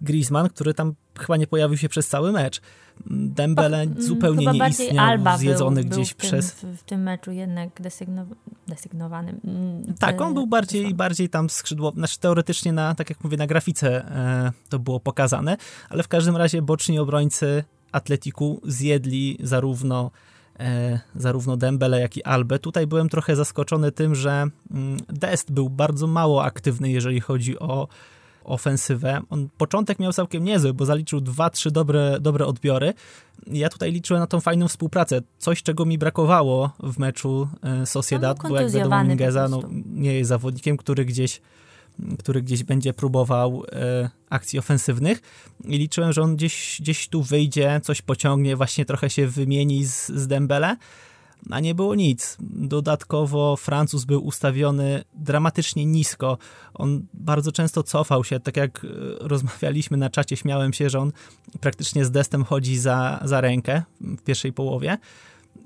Griezmann, 0.00 0.48
który 0.48 0.74
tam 0.74 0.94
chyba 1.18 1.36
nie 1.36 1.46
pojawił 1.46 1.78
się 1.78 1.88
przez 1.88 2.08
cały 2.08 2.32
mecz. 2.32 2.60
Dembele 3.06 3.80
mm, 3.80 4.02
zupełnie 4.02 4.46
nie 4.46 4.68
istniał, 4.68 5.06
Alba 5.06 5.38
zjedzony 5.38 5.80
był, 5.80 5.90
gdzieś 5.90 6.14
był 6.14 6.18
w 6.18 6.20
tym, 6.20 6.28
przez... 6.30 6.52
W, 6.52 6.76
w, 6.76 6.82
tym 6.82 7.02
meczu 7.02 7.30
jednak 7.30 7.82
desygnow... 7.82 8.28
desygnowany. 8.68 9.34
Mm, 9.44 9.94
tak, 9.98 10.20
on 10.20 10.34
był 10.34 10.46
bardziej, 10.46 10.94
bardziej 10.94 11.28
tam 11.28 11.50
skrzydło, 11.50 11.90
znaczy 11.90 12.18
teoretycznie 12.20 12.72
na, 12.72 12.94
tak 12.94 13.10
jak 13.10 13.24
mówię, 13.24 13.36
na 13.36 13.46
grafice 13.46 14.04
e, 14.04 14.52
to 14.68 14.78
było 14.78 15.00
pokazane, 15.00 15.56
ale 15.88 16.02
w 16.02 16.08
każdym 16.08 16.36
razie 16.36 16.62
boczni 16.62 16.98
obrońcy 16.98 17.64
Atletiku 17.94 18.60
zjedli 18.64 19.38
zarówno 19.40 20.10
e, 20.60 21.00
zarówno 21.16 21.56
Dembele, 21.56 22.00
jak 22.00 22.16
i 22.16 22.22
Albę. 22.22 22.58
Tutaj 22.58 22.86
byłem 22.86 23.08
trochę 23.08 23.36
zaskoczony 23.36 23.92
tym, 23.92 24.14
że 24.14 24.46
mm, 24.70 24.96
Dest 25.08 25.52
był 25.52 25.70
bardzo 25.70 26.06
mało 26.06 26.44
aktywny, 26.44 26.90
jeżeli 26.90 27.20
chodzi 27.20 27.58
o 27.58 27.88
ofensywę. 28.44 29.20
On 29.30 29.48
początek 29.58 29.98
miał 29.98 30.12
całkiem 30.12 30.44
niezły, 30.44 30.74
bo 30.74 30.84
zaliczył 30.84 31.20
dwa, 31.20 31.50
trzy 31.50 31.70
dobre, 31.70 32.16
dobre 32.20 32.46
odbiory. 32.46 32.94
Ja 33.46 33.68
tutaj 33.68 33.92
liczyłem 33.92 34.20
na 34.20 34.26
tą 34.26 34.40
fajną 34.40 34.68
współpracę. 34.68 35.20
Coś, 35.38 35.62
czego 35.62 35.84
mi 35.84 35.98
brakowało 35.98 36.70
w 36.82 36.98
meczu 36.98 37.48
e, 37.62 37.86
Sociedad, 37.86 38.38
bo 38.48 38.60
jak 38.60 38.70
wiadomo 38.70 39.04
Mingeza 39.04 39.48
no, 39.48 39.62
nie 39.86 40.14
jest 40.14 40.28
zawodnikiem, 40.28 40.76
który 40.76 41.04
gdzieś 41.04 41.40
który 42.18 42.42
gdzieś 42.42 42.64
będzie 42.64 42.94
próbował 42.94 43.62
e, 43.72 44.10
akcji 44.30 44.58
ofensywnych 44.58 45.20
i 45.64 45.78
liczyłem, 45.78 46.12
że 46.12 46.22
on 46.22 46.36
gdzieś, 46.36 46.76
gdzieś 46.80 47.08
tu 47.08 47.22
wyjdzie, 47.22 47.80
coś 47.84 48.02
pociągnie, 48.02 48.56
właśnie 48.56 48.84
trochę 48.84 49.10
się 49.10 49.26
wymieni 49.26 49.84
z, 49.84 50.08
z 50.08 50.26
Dembele, 50.26 50.76
a 51.50 51.60
nie 51.60 51.74
było 51.74 51.94
nic. 51.94 52.36
Dodatkowo 52.40 53.56
Francuz 53.56 54.04
był 54.04 54.24
ustawiony 54.24 55.04
dramatycznie 55.14 55.86
nisko. 55.86 56.38
On 56.74 57.06
bardzo 57.14 57.52
często 57.52 57.82
cofał 57.82 58.24
się, 58.24 58.40
tak 58.40 58.56
jak 58.56 58.84
e, 58.84 58.88
rozmawialiśmy 59.20 59.96
na 59.96 60.10
czacie, 60.10 60.36
śmiałem 60.36 60.72
się, 60.72 60.90
że 60.90 60.98
on 60.98 61.12
praktycznie 61.60 62.04
z 62.04 62.10
destem 62.10 62.44
chodzi 62.44 62.78
za, 62.78 63.20
za 63.24 63.40
rękę 63.40 63.82
w 64.00 64.22
pierwszej 64.22 64.52
połowie. 64.52 64.98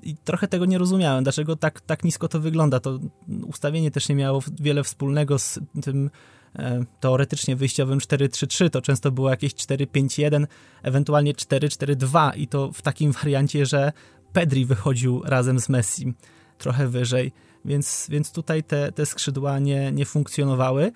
I 0.03 0.15
trochę 0.15 0.47
tego 0.47 0.65
nie 0.65 0.77
rozumiałem, 0.77 1.23
dlaczego 1.23 1.55
tak, 1.55 1.81
tak 1.81 2.03
nisko 2.03 2.27
to 2.27 2.39
wygląda. 2.39 2.79
To 2.79 2.99
ustawienie 3.47 3.91
też 3.91 4.09
nie 4.09 4.15
miało 4.15 4.41
wiele 4.59 4.83
wspólnego 4.83 5.39
z 5.39 5.59
tym 5.83 6.09
e, 6.55 6.83
teoretycznie 6.99 7.55
wyjściowym 7.55 7.99
4-3-3. 7.99 8.69
To 8.69 8.81
często 8.81 9.11
było 9.11 9.29
jakieś 9.29 9.53
4-5-1, 9.53 10.47
ewentualnie 10.83 11.33
4-4-2 11.33 12.31
i 12.35 12.47
to 12.47 12.71
w 12.71 12.81
takim 12.81 13.11
wariancie, 13.21 13.65
że 13.65 13.91
Pedri 14.33 14.65
wychodził 14.65 15.21
razem 15.25 15.59
z 15.59 15.69
Messi 15.69 16.13
trochę 16.57 16.87
wyżej, 16.87 17.31
więc, 17.65 18.07
więc 18.09 18.31
tutaj 18.31 18.63
te, 18.63 18.91
te 18.91 19.05
skrzydła 19.05 19.59
nie, 19.59 19.91
nie 19.91 20.05
funkcjonowały. 20.05 20.91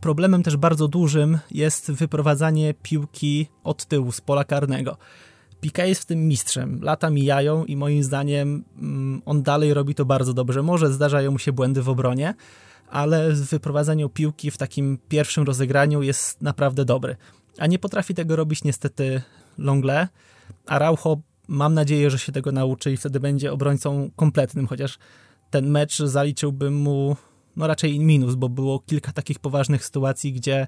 Problemem 0.00 0.42
też 0.42 0.56
bardzo 0.56 0.88
dużym 0.88 1.38
jest 1.50 1.90
wyprowadzanie 1.90 2.74
piłki 2.74 3.48
od 3.64 3.86
tyłu, 3.86 4.12
z 4.12 4.20
pola 4.20 4.44
karnego. 4.44 4.96
Piqué 5.62 5.84
jest 5.84 6.02
w 6.02 6.06
tym 6.06 6.28
mistrzem. 6.28 6.80
Lata 6.82 7.10
mijają 7.10 7.64
i 7.64 7.76
moim 7.76 8.04
zdaniem 8.04 8.64
mm, 8.78 9.22
on 9.26 9.42
dalej 9.42 9.74
robi 9.74 9.94
to 9.94 10.04
bardzo 10.04 10.34
dobrze. 10.34 10.62
Może 10.62 10.92
zdarzają 10.92 11.30
mu 11.30 11.38
się 11.38 11.52
błędy 11.52 11.82
w 11.82 11.88
obronie, 11.88 12.34
ale 12.90 13.30
w 13.30 13.50
wyprowadzaniu 13.50 14.08
piłki 14.08 14.50
w 14.50 14.58
takim 14.58 14.98
pierwszym 15.08 15.44
rozegraniu 15.44 16.02
jest 16.02 16.42
naprawdę 16.42 16.84
dobry. 16.84 17.16
A 17.58 17.66
nie 17.66 17.78
potrafi 17.78 18.14
tego 18.14 18.36
robić 18.36 18.64
niestety 18.64 19.22
Longle. 19.58 20.08
Araujo 20.66 21.20
mam 21.48 21.74
nadzieję, 21.74 22.10
że 22.10 22.18
się 22.18 22.32
tego 22.32 22.52
nauczy 22.52 22.92
i 22.92 22.96
wtedy 22.96 23.20
będzie 23.20 23.52
obrońcą 23.52 24.10
kompletnym, 24.16 24.66
chociaż 24.66 24.98
ten 25.50 25.70
mecz 25.70 25.98
zaliczyłbym 25.98 26.76
mu 26.76 27.16
no 27.56 27.66
raczej 27.66 28.00
minus, 28.00 28.34
bo 28.34 28.48
było 28.48 28.78
kilka 28.78 29.12
takich 29.12 29.38
poważnych 29.38 29.84
sytuacji, 29.84 30.32
gdzie, 30.32 30.66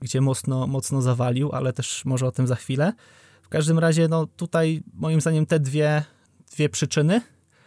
gdzie 0.00 0.20
mocno, 0.20 0.66
mocno 0.66 1.02
zawalił, 1.02 1.52
ale 1.52 1.72
też 1.72 2.04
może 2.04 2.26
o 2.26 2.32
tym 2.32 2.46
za 2.46 2.54
chwilę. 2.54 2.92
W 3.44 3.48
każdym 3.48 3.78
razie, 3.78 4.08
no 4.08 4.26
tutaj 4.26 4.82
moim 4.94 5.20
zdaniem 5.20 5.46
te 5.46 5.60
dwie, 5.60 6.04
dwie 6.52 6.68
przyczyny 6.68 7.20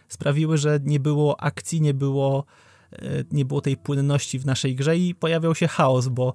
sprawiły, 0.08 0.58
że 0.58 0.80
nie 0.84 1.00
było 1.00 1.42
akcji, 1.42 1.82
nie 1.82 1.94
było, 1.94 2.46
e, 2.92 3.24
nie 3.32 3.46
było 3.46 3.62
tej 3.62 3.78
płynności 3.78 4.40
w 4.40 4.46
naszej 4.46 4.76
grze 4.76 4.98
i 4.98 5.16
pojawiał 5.16 5.56
się 5.56 5.68
chaos, 5.68 6.08
bo 6.08 6.34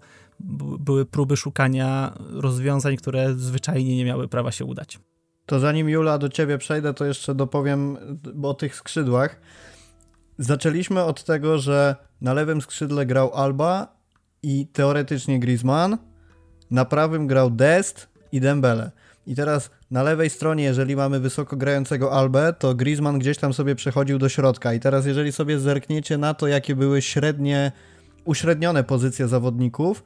były 0.81 1.07
próby 1.07 1.37
szukania 1.37 2.15
rozwiązań, 2.31 2.97
które 2.97 3.35
zwyczajnie 3.35 3.97
nie 3.97 4.05
miały 4.05 4.29
prawa 4.29 4.53
się 4.53 4.65
udać. 4.65 4.99
To 5.47 5.61
zanim 5.61 5.89
Jula 5.89 6.19
do 6.19 6.29
ciebie 6.29 6.59
przejdę, 6.59 6.95
to 6.95 7.05
jeszcze 7.05 7.35
dopowiem 7.35 7.97
o 8.43 8.55
tych 8.55 8.77
skrzydłach. 8.77 9.41
Zaczęliśmy 10.39 11.03
od 11.03 11.25
tego, 11.25 11.59
że 11.59 11.97
na 12.21 12.35
lewym 12.35 12.61
skrzydle 12.61 13.07
grał 13.07 13.35
Alba 13.35 13.97
i 14.43 14.67
teoretycznie 14.67 15.41
Griezmann, 15.41 15.99
na 16.71 16.85
prawym 16.85 17.27
grał 17.27 17.51
Dest 17.51 18.09
i 18.33 18.41
Dembele. 18.41 18.91
I 19.27 19.35
teraz 19.35 19.71
na 19.91 20.03
lewej 20.03 20.31
stronie, 20.31 20.65
jeżeli 20.65 20.97
mamy 20.97 21.21
wysoko 21.21 21.57
grającego 21.57 22.13
Albę, 22.13 22.55
to 22.59 22.75
Griezmann 22.75 23.19
gdzieś 23.19 23.39
tam 23.39 23.53
sobie 23.53 23.75
przechodził 23.75 24.19
do 24.19 24.29
środka. 24.29 24.75
I 24.75 24.81
teraz 24.81 25.07
jeżeli 25.07 25.33
sobie 25.33 25.59
zerkniecie 25.59 26.19
na 26.19 26.35
to, 26.35 26.47
jakie 26.47 26.77
były 26.77 27.03
średnie, 27.03 27.73
uśrednione 28.25 28.85
pozycje 28.85 29.29
zawodników, 29.29 30.05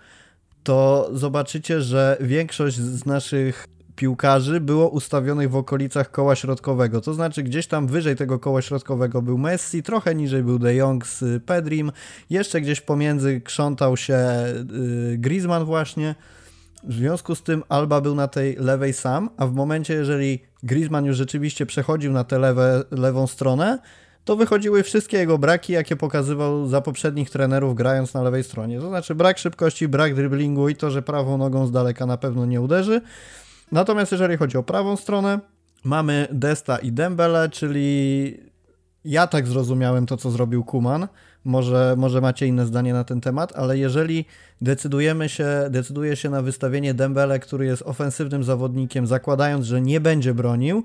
to 0.63 1.11
zobaczycie, 1.13 1.81
że 1.81 2.17
większość 2.21 2.77
z 2.77 3.07
naszych 3.07 3.67
piłkarzy 3.97 4.61
było 4.61 4.89
ustawionych 4.89 5.51
w 5.51 5.57
okolicach 5.57 6.11
koła 6.11 6.37
środkowego. 6.37 7.01
To 7.01 7.15
znaczy 7.15 7.43
gdzieś 7.43 7.67
tam 7.67 7.87
wyżej 7.87 8.17
tego 8.17 8.39
koła 8.39 8.63
środkowego 8.63 9.23
był 9.23 9.39
Messi, 9.39 9.83
trochę 9.83 10.15
niżej 10.15 10.43
był 10.43 10.59
De 10.59 10.75
Jong 10.75 11.07
z 11.07 11.45
Pedrim, 11.45 11.93
jeszcze 12.31 12.61
gdzieś 12.61 12.81
pomiędzy 12.81 13.41
krzątał 13.41 13.97
się 13.97 14.19
yy, 15.09 15.19
Griezmann 15.19 15.65
właśnie. 15.65 16.15
W 16.87 16.93
związku 16.93 17.35
z 17.35 17.43
tym 17.43 17.63
Alba 17.69 18.01
był 18.01 18.15
na 18.15 18.29
tej 18.29 18.57
lewej 18.57 18.93
sam, 18.93 19.31
a 19.37 19.47
w 19.47 19.53
momencie, 19.53 19.95
jeżeli 19.95 20.43
Griezmann 20.63 21.05
już 21.05 21.17
rzeczywiście 21.17 21.67
przechodził 21.67 22.13
na 22.13 22.25
tę 22.25 22.39
lewą 22.91 23.27
stronę, 23.27 23.79
to 24.25 24.37
wychodziły 24.37 24.83
wszystkie 24.83 25.19
jego 25.19 25.39
braki, 25.39 25.73
jakie 25.73 25.97
pokazywał 25.97 26.67
za 26.67 26.81
poprzednich 26.81 27.31
trenerów 27.31 27.75
grając 27.75 28.15
na 28.15 28.23
lewej 28.23 28.45
stronie. 28.45 28.81
To 28.81 28.89
znaczy 28.89 29.15
brak 29.15 29.39
szybkości, 29.39 29.89
brak 29.89 30.15
driblingu 30.15 30.69
i 30.69 30.77
to, 30.77 30.91
że 30.91 31.03
prawą 31.03 31.39
nogą 31.39 31.67
z 31.67 31.73
daleka 31.73 32.07
na 32.07 32.17
pewno 32.17 32.47
nie 32.47 32.61
uderzy. 32.61 33.01
Natomiast 33.73 34.13
jeżeli 34.13 34.37
chodzi 34.37 34.59
o 34.59 34.63
prawą 34.63 34.97
stronę, 34.97 35.41
mamy 35.85 36.29
Desta 36.33 36.79
i 36.79 36.93
Dembele, 36.93 37.49
czyli 37.49 38.41
ja 39.05 39.27
tak 39.27 39.47
zrozumiałem 39.47 40.07
to, 40.07 40.17
co 40.17 40.31
zrobił 40.31 40.65
Kuman. 40.65 41.09
Może, 41.47 41.95
może 41.99 42.21
macie 42.21 42.47
inne 42.47 42.67
zdanie 42.67 42.93
na 42.93 43.05
ten 43.05 43.21
temat, 43.21 43.53
ale 43.57 43.79
jeżeli 43.79 44.25
decydujemy 44.61 45.29
się, 45.29 45.49
decyduje 45.71 46.17
się 46.17 46.31
na 46.31 46.43
wystawienie 46.43 46.95
Dembele, 46.95 47.39
który 47.39 47.67
jest 47.67 47.83
ofensywnym 47.83 48.45
zawodnikiem, 48.45 49.07
zakładając, 49.07 49.67
że 49.67 49.81
nie 49.81 50.01
będzie 50.01 50.35
bronił, 50.35 50.85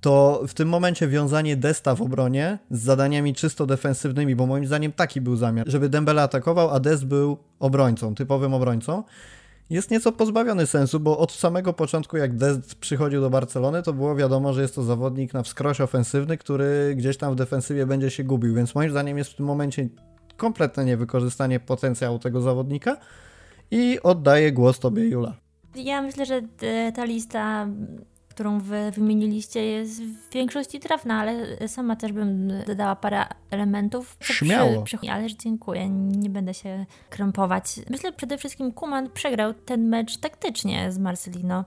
to 0.00 0.42
w 0.48 0.54
tym 0.54 0.68
momencie 0.68 1.08
wiązanie 1.08 1.56
Desta 1.56 1.94
w 1.94 2.02
obronie 2.02 2.58
z 2.70 2.80
zadaniami 2.80 3.34
czysto 3.34 3.66
defensywnymi, 3.66 4.36
bo 4.36 4.46
moim 4.46 4.66
zdaniem 4.66 4.92
taki 4.92 5.20
był 5.20 5.36
zamiar, 5.36 5.68
żeby 5.68 5.88
Dembele 5.88 6.22
atakował, 6.22 6.70
a 6.70 6.80
Dest 6.80 7.06
był 7.06 7.36
obrońcą, 7.58 8.14
typowym 8.14 8.54
obrońcą, 8.54 9.02
jest 9.70 9.90
nieco 9.90 10.12
pozbawiony 10.12 10.66
sensu, 10.66 11.00
bo 11.00 11.18
od 11.18 11.32
samego 11.32 11.72
początku, 11.72 12.16
jak 12.16 12.36
Dest 12.36 12.74
przychodził 12.74 13.20
do 13.20 13.30
Barcelony, 13.30 13.82
to 13.82 13.92
było 13.92 14.16
wiadomo, 14.16 14.52
że 14.52 14.62
jest 14.62 14.74
to 14.74 14.82
zawodnik 14.82 15.34
na 15.34 15.42
wskroś 15.42 15.80
ofensywny, 15.80 16.38
który 16.38 16.94
gdzieś 16.96 17.16
tam 17.16 17.32
w 17.32 17.36
defensywie 17.36 17.86
będzie 17.86 18.10
się 18.10 18.24
gubił, 18.24 18.54
więc 18.54 18.74
moim 18.74 18.90
zdaniem 18.90 19.18
jest 19.18 19.30
w 19.30 19.36
tym 19.36 19.46
momencie 19.46 19.88
kompletne 20.36 20.84
niewykorzystanie 20.84 21.60
potencjału 21.60 22.18
tego 22.18 22.40
zawodnika 22.40 22.96
i 23.70 23.98
oddaję 24.02 24.52
głos 24.52 24.78
Tobie, 24.78 25.08
Jula. 25.08 25.34
Ja 25.74 26.02
myślę, 26.02 26.26
że 26.26 26.42
ta 26.94 27.04
lista 27.04 27.68
którą 28.30 28.60
wy 28.60 28.90
wymieniliście, 28.90 29.64
jest 29.64 30.02
w 30.02 30.30
większości 30.32 30.80
trafna, 30.80 31.20
ale 31.20 31.68
sama 31.68 31.96
też 31.96 32.12
bym 32.12 32.52
dodała 32.66 32.96
parę 32.96 33.24
elementów. 33.50 34.16
Śmiało. 34.20 34.82
Przy, 34.82 34.98
przy, 34.98 35.10
ależ 35.10 35.32
dziękuję, 35.32 35.88
nie 35.88 36.30
będę 36.30 36.54
się 36.54 36.86
krępować. 37.10 37.64
Myślę 37.90 38.12
przede 38.12 38.38
wszystkim 38.38 38.72
Kuman 38.72 39.10
przegrał 39.10 39.54
ten 39.54 39.88
mecz 39.88 40.16
taktycznie 40.16 40.92
z 40.92 40.98
Marcelino. 40.98 41.64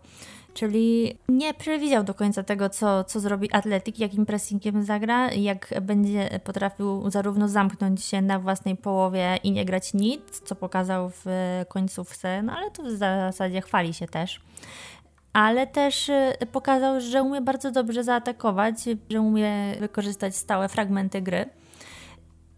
Czyli 0.54 1.18
nie 1.30 1.54
przewidział 1.54 2.04
do 2.04 2.14
końca 2.14 2.44
tego, 2.44 2.70
co, 2.70 3.04
co 3.04 3.20
zrobi 3.20 3.52
Atletik, 3.52 4.00
jakim 4.00 4.26
pressingiem 4.26 4.84
zagra, 4.84 5.32
jak 5.32 5.74
będzie 5.82 6.40
potrafił 6.44 7.10
zarówno 7.10 7.48
zamknąć 7.48 8.06
się 8.06 8.22
na 8.22 8.40
własnej 8.40 8.78
połowie 8.78 9.40
i 9.44 9.52
nie 9.52 9.66
grać 9.66 9.94
nic, 9.94 10.40
co 10.40 10.56
pokazał 10.56 11.10
w 11.10 11.26
końcówce, 11.70 12.44
no 12.44 12.54
ale 12.58 12.72
to 12.72 12.84
w 12.84 12.92
zasadzie 12.92 13.62
chwali 13.62 13.94
się 13.94 14.08
też 14.08 14.40
ale 15.34 15.68
też 15.68 16.10
y, 16.10 16.34
pokazał, 16.52 17.02
że 17.02 17.24
umie 17.24 17.42
bardzo 17.42 17.72
dobrze 17.72 18.04
zaatakować, 18.04 18.76
że 19.10 19.22
umie 19.22 19.76
wykorzystać 19.80 20.36
stałe 20.36 20.70
fragmenty 20.70 21.22
gry. 21.22 21.46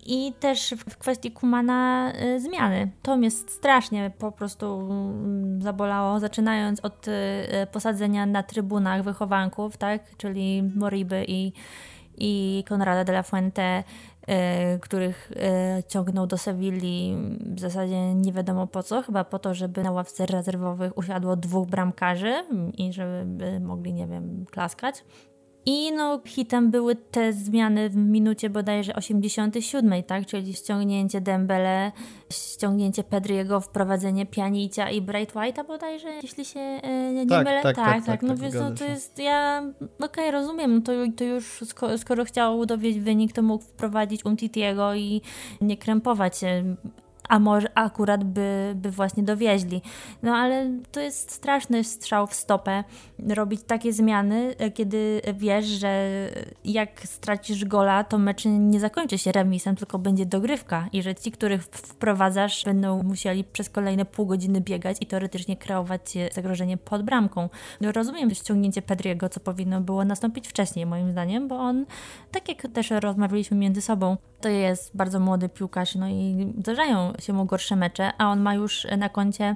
I 0.06 0.34
też 0.40 0.74
w 0.90 0.98
kwestii 0.98 1.32
Kumana 1.32 2.14
y, 2.24 2.40
zmiany. 2.40 2.92
To 3.02 3.18
mnie 3.18 3.32
strasznie 3.32 4.12
po 4.20 4.32
prostu 4.32 4.80
mm, 4.80 5.62
zabolało, 5.62 6.20
zaczynając 6.20 6.80
od 6.80 7.08
y, 7.08 7.12
posadzenia 7.72 8.26
na 8.26 8.44
trybunach 8.44 9.04
wychowanków, 9.04 9.78
tak? 9.78 10.18
czyli 10.18 10.64
Moriby 10.76 11.26
i, 11.28 11.54
i 12.18 12.64
Conrada 12.70 13.04
de 13.04 13.12
la 13.14 13.24
Fuente 13.24 13.84
których 14.82 15.32
e, 15.36 15.84
ciągnął 15.88 16.28
do 16.28 16.38
Sewilli 16.38 17.18
w 17.56 17.60
zasadzie 17.60 18.14
nie 18.14 18.32
wiadomo 18.32 18.68
po 18.68 18.84
co, 18.84 19.02
chyba 19.02 19.24
po 19.24 19.40
to, 19.40 19.54
żeby 19.54 19.84
na 19.84 19.92
ławce 19.92 20.26
rezerwowych 20.26 20.98
usiadło 20.98 21.36
dwóch 21.36 21.70
bramkarzy 21.70 22.34
i 22.78 22.94
żeby 22.94 23.60
mogli, 23.60 23.94
nie 23.94 24.08
wiem, 24.08 24.46
klaskać. 24.52 25.04
I 25.68 25.92
no, 25.92 26.22
hitem 26.26 26.72
były 26.72 26.96
te 26.96 27.34
zmiany 27.34 27.90
w 27.90 27.96
minucie 27.96 28.50
bodajże 28.50 28.96
87, 28.96 30.04
tak? 30.04 30.26
Czyli 30.26 30.54
ściągnięcie 30.54 31.22
Dembele, 31.22 31.92
ściągnięcie 32.34 33.04
Pedriego, 33.04 33.62
wprowadzenie 33.62 34.26
Pianicia 34.26 34.90
i 34.90 35.02
Bright 35.02 35.36
White'a 35.36 35.68
bodajże, 35.68 36.10
jeśli 36.24 36.46
się 36.46 36.60
e, 36.60 37.14
nie 37.14 37.28
tak, 37.28 37.46
mylę. 37.46 37.64
Tak, 37.64 37.76
tak, 37.76 37.86
tak, 37.86 38.06
tak. 38.06 38.22
No 38.22 38.30
tak, 38.30 38.38
więc 38.38 38.56
no, 38.56 38.72
to 38.72 38.84
jest, 38.84 39.20
ja, 39.20 39.64
okej, 39.82 40.06
okay, 40.06 40.32
rozumiem, 40.32 40.76
no 40.76 40.82
to, 40.82 40.92
to 41.18 41.24
już 41.24 41.64
skoro, 41.66 41.98
skoro 41.98 42.26
chciał 42.26 42.66
dowieść 42.66 43.00
wynik, 43.00 43.34
to 43.34 43.42
mógł 43.42 43.64
wprowadzić 43.64 44.26
Umtitiego 44.26 44.96
i 44.96 45.22
nie 45.62 45.78
krępować 45.78 46.38
się 46.38 46.76
a 47.30 47.40
może 47.40 47.78
akurat 47.78 48.24
by, 48.24 48.74
by 48.76 48.92
właśnie 48.92 49.24
dowieźli. 49.24 49.82
No 50.24 50.36
ale 50.36 50.72
to 50.92 51.00
jest 51.00 51.32
straszny 51.32 51.84
strzał 51.84 52.28
w 52.28 52.34
stopę 52.34 52.84
robić 53.30 53.62
takie 53.68 53.94
zmiany, 53.94 54.56
kiedy 54.74 55.22
wiesz, 55.34 55.66
że 55.66 56.10
jak 56.66 57.02
stracisz 57.04 57.66
gola, 57.66 58.04
to 58.04 58.18
mecz 58.18 58.46
nie 58.46 58.80
zakończy 58.80 59.18
się 59.18 59.32
remisem, 59.32 59.76
tylko 59.76 60.00
będzie 60.00 60.26
dogrywka 60.26 60.88
i 60.94 61.02
że 61.02 61.16
ci, 61.16 61.32
których 61.32 61.64
wprowadzasz, 61.64 62.66
będą 62.66 63.04
musieli 63.04 63.44
przez 63.44 63.70
kolejne 63.70 64.06
pół 64.06 64.26
godziny 64.26 64.62
biegać 64.62 64.98
i 65.02 65.06
teoretycznie 65.06 65.58
kreować 65.58 66.02
zagrożenie 66.32 66.78
pod 66.78 67.04
bramką. 67.04 67.50
No, 67.82 67.92
rozumiem 67.92 68.32
ściągnięcie 68.32 68.82
Pedriego, 68.82 69.30
co 69.30 69.40
powinno 69.40 69.82
było 69.82 70.06
nastąpić 70.06 70.48
wcześniej, 70.48 70.86
moim 70.86 71.12
zdaniem, 71.12 71.48
bo 71.48 71.58
on, 71.58 71.86
tak 72.32 72.50
jak 72.50 72.62
też 72.74 72.90
rozmawialiśmy 72.90 73.58
między 73.58 73.82
sobą, 73.82 74.18
to 74.42 74.50
jest 74.50 74.98
bardzo 74.98 75.20
młody 75.20 75.50
piłkarz, 75.50 75.96
no 75.96 76.10
i 76.10 76.54
zdarzają 76.58 77.14
się 77.20 77.34
mu 77.34 77.46
gorsze 77.46 77.76
mecze, 77.76 78.12
a 78.18 78.30
on 78.30 78.42
ma 78.42 78.54
już 78.54 78.88
na 78.98 79.10
koncie 79.10 79.56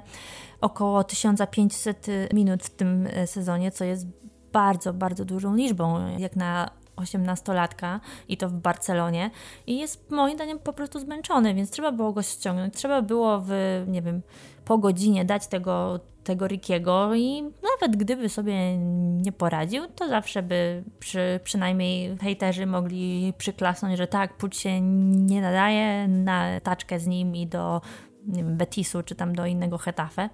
około 0.60 1.04
1500 1.04 2.06
minut 2.32 2.62
w 2.62 2.70
tym 2.70 3.08
sezonie, 3.26 3.70
co 3.70 3.84
jest 3.84 4.06
bardzo, 4.52 4.92
bardzo 4.92 5.24
dużą 5.24 5.54
liczbą, 5.54 6.16
jak 6.18 6.36
na 6.36 6.70
18-latka 6.96 8.00
i 8.28 8.36
to 8.36 8.48
w 8.48 8.52
Barcelonie 8.52 9.30
i 9.66 9.78
jest 9.78 10.10
moim 10.10 10.34
zdaniem 10.34 10.58
po 10.58 10.72
prostu 10.72 11.00
zmęczony, 11.00 11.54
więc 11.54 11.70
trzeba 11.70 11.92
było 11.92 12.12
go 12.12 12.22
ściągnąć. 12.22 12.74
Trzeba 12.74 13.02
było 13.02 13.40
w, 13.46 13.50
nie 13.86 14.02
wiem, 14.02 14.22
po 14.70 14.78
godzinie 14.78 15.24
dać 15.24 15.46
tego, 15.46 16.00
tego 16.24 16.46
Rickiego 16.48 17.14
i 17.14 17.42
nawet 17.42 17.96
gdyby 17.96 18.28
sobie 18.28 18.76
nie 19.22 19.32
poradził, 19.32 19.82
to 19.96 20.08
zawsze 20.08 20.42
by 20.42 20.84
przy, 20.98 21.40
przynajmniej 21.44 22.18
hejterzy 22.18 22.66
mogli 22.66 23.32
przyklasnąć, 23.38 23.98
że 23.98 24.06
tak, 24.06 24.36
Puć 24.36 24.56
się 24.56 24.80
nie 24.80 25.40
nadaje 25.40 26.08
na 26.08 26.60
taczkę 26.60 27.00
z 27.00 27.06
nim 27.06 27.36
i 27.36 27.46
do 27.46 27.80
wiem, 28.26 28.56
Betisu 28.56 29.02
czy 29.02 29.14
tam 29.14 29.34
do 29.34 29.46
innego 29.46 29.78
Hetafe. 29.78 30.30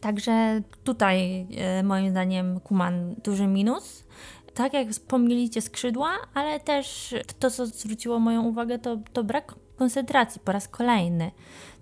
Także 0.00 0.60
tutaj 0.84 1.46
e, 1.56 1.82
moim 1.82 2.10
zdaniem 2.10 2.60
Kuman 2.60 3.14
duży 3.24 3.46
minus 3.46 4.04
tak 4.54 4.72
jak 4.72 4.88
wspomnieliście, 4.88 5.60
skrzydła, 5.62 6.10
ale 6.34 6.60
też 6.60 7.14
to, 7.38 7.50
co 7.50 7.66
zwróciło 7.66 8.18
moją 8.18 8.42
uwagę, 8.44 8.78
to, 8.78 8.96
to 9.12 9.24
brak 9.24 9.54
koncentracji 9.76 10.40
po 10.44 10.52
raz 10.52 10.68
kolejny. 10.68 11.30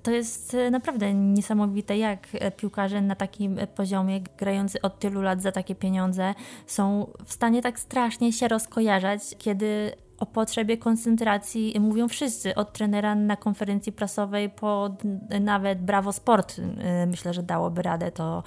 To 0.03 0.11
jest 0.11 0.55
e, 0.55 0.71
naprawdę 0.71 1.15
niesamowite, 1.15 1.99
jak 1.99 2.29
e, 2.33 2.51
piłkarze 2.51 3.03
na 3.03 3.15
takim 3.15 3.59
poziomie, 3.75 4.21
grający 4.39 4.83
od 4.83 4.99
tylu 4.99 5.23
lat 5.23 5.43
za 5.43 5.53
takie 5.53 5.75
pieniądze, 5.75 6.35
są 6.67 7.07
w 7.25 7.33
stanie 7.33 7.63
tak 7.63 7.79
strasznie 7.79 8.33
się 8.33 8.49
rozkojarzać, 8.49 9.21
kiedy 9.39 9.93
o 10.19 10.27
potrzebie 10.27 10.77
koncentracji 10.77 11.77
mówią 11.81 12.09
wszyscy, 12.09 12.55
od 12.55 12.73
trenera 12.73 13.15
na 13.15 13.37
konferencji 13.37 13.93
prasowej 13.93 14.51
po 14.51 14.97
nawet 15.41 15.83
Bravo 15.83 16.13
Sport. 16.13 16.61
E, 16.79 17.07
myślę, 17.07 17.35
że 17.35 17.43
dałoby 17.43 17.83
radę 17.83 18.13
to 18.13 18.43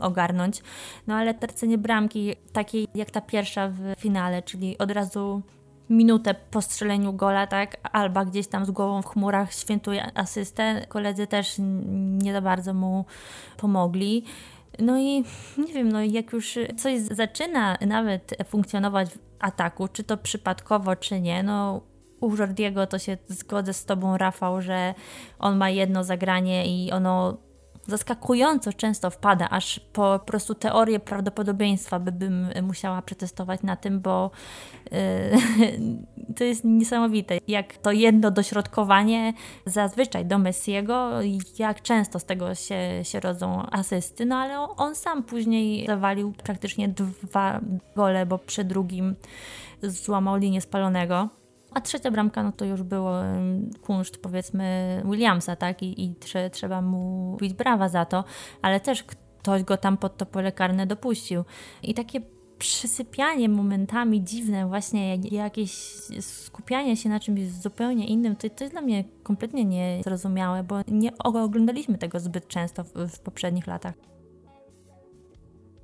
ogarnąć. 0.00 0.62
No 1.06 1.14
ale 1.14 1.34
tracenie 1.34 1.78
bramki, 1.78 2.36
takiej 2.52 2.88
jak 2.94 3.10
ta 3.10 3.20
pierwsza 3.20 3.68
w 3.68 4.00
finale, 4.00 4.42
czyli 4.42 4.78
od 4.78 4.90
razu 4.90 5.42
minutę 5.90 6.34
po 6.50 6.62
strzeleniu 6.62 7.12
gola, 7.12 7.46
tak, 7.46 7.76
Alba 7.92 8.24
gdzieś 8.24 8.46
tam 8.46 8.64
z 8.64 8.70
głową 8.70 9.02
w 9.02 9.06
chmurach 9.06 9.52
świętuje 9.52 10.18
asystę. 10.18 10.86
Koledzy 10.88 11.26
też 11.26 11.54
nie 12.18 12.32
za 12.32 12.40
bardzo 12.40 12.74
mu 12.74 13.04
pomogli. 13.56 14.24
No 14.78 14.98
i 14.98 15.24
nie 15.58 15.72
wiem, 15.74 15.92
no 15.92 16.02
jak 16.02 16.32
już 16.32 16.58
coś 16.76 17.00
zaczyna 17.00 17.76
nawet 17.86 18.34
funkcjonować 18.44 19.10
w 19.10 19.18
ataku, 19.40 19.88
czy 19.88 20.04
to 20.04 20.16
przypadkowo, 20.16 20.96
czy 20.96 21.20
nie, 21.20 21.42
no 21.42 21.80
u 22.20 22.36
Jordiego 22.36 22.86
to 22.86 22.98
się 22.98 23.18
zgodzę 23.28 23.72
z 23.72 23.84
tobą, 23.84 24.16
Rafał, 24.16 24.62
że 24.62 24.94
on 25.38 25.56
ma 25.56 25.70
jedno 25.70 26.04
zagranie 26.04 26.66
i 26.66 26.92
ono 26.92 27.36
zaskakująco 27.90 28.72
często 28.72 29.10
wpada, 29.10 29.48
aż 29.50 29.80
po 29.92 30.20
prostu 30.26 30.54
teorię 30.54 31.00
prawdopodobieństwa 31.00 32.00
by 32.00 32.12
bym 32.12 32.48
musiała 32.62 33.02
przetestować 33.02 33.62
na 33.62 33.76
tym, 33.76 34.00
bo 34.00 34.30
yy, 34.90 34.98
to 36.36 36.44
jest 36.44 36.64
niesamowite, 36.64 37.38
jak 37.48 37.76
to 37.76 37.92
jedno 37.92 38.30
dośrodkowanie 38.30 39.32
zazwyczaj 39.66 40.26
do 40.26 40.38
Messiego, 40.38 41.10
jak 41.58 41.82
często 41.82 42.18
z 42.18 42.24
tego 42.24 42.54
się, 42.54 42.78
się 43.02 43.20
rodzą 43.20 43.66
asysty, 43.70 44.26
no 44.26 44.36
ale 44.36 44.58
on 44.60 44.94
sam 44.94 45.22
później 45.22 45.86
zawalił 45.86 46.32
praktycznie 46.32 46.88
dwa 46.88 47.60
gole, 47.96 48.26
bo 48.26 48.38
przy 48.38 48.64
drugim 48.64 49.14
złamał 49.82 50.36
linię 50.36 50.60
spalonego. 50.60 51.39
A 51.74 51.80
trzecia 51.80 52.10
bramka, 52.10 52.42
no 52.42 52.52
to 52.52 52.64
już 52.64 52.82
było 52.82 53.12
kunszt, 53.82 54.22
powiedzmy, 54.22 55.02
Williamsa, 55.04 55.56
tak? 55.56 55.82
I, 55.82 56.04
i 56.04 56.14
trze, 56.14 56.50
trzeba 56.50 56.82
mu 56.82 57.36
bić 57.40 57.54
brawa 57.54 57.88
za 57.88 58.04
to, 58.04 58.24
ale 58.62 58.80
też 58.80 59.02
ktoś 59.02 59.62
go 59.62 59.76
tam 59.76 59.96
pod 59.96 60.16
to 60.16 60.26
pole 60.26 60.52
karne 60.52 60.86
dopuścił. 60.86 61.44
I 61.82 61.94
takie 61.94 62.20
przysypianie 62.58 63.48
momentami 63.48 64.24
dziwne, 64.24 64.66
właśnie 64.66 65.16
jakieś 65.16 65.72
skupianie 66.20 66.96
się 66.96 67.08
na 67.08 67.20
czymś 67.20 67.48
zupełnie 67.48 68.06
innym, 68.06 68.36
to, 68.36 68.50
to 68.50 68.64
jest 68.64 68.74
dla 68.74 68.82
mnie 68.82 69.04
kompletnie 69.22 69.64
niezrozumiałe, 69.64 70.62
bo 70.62 70.76
nie 70.88 71.18
oglądaliśmy 71.18 71.98
tego 71.98 72.20
zbyt 72.20 72.48
często 72.48 72.84
w, 72.84 72.92
w 73.08 73.20
poprzednich 73.20 73.66
latach. 73.66 73.94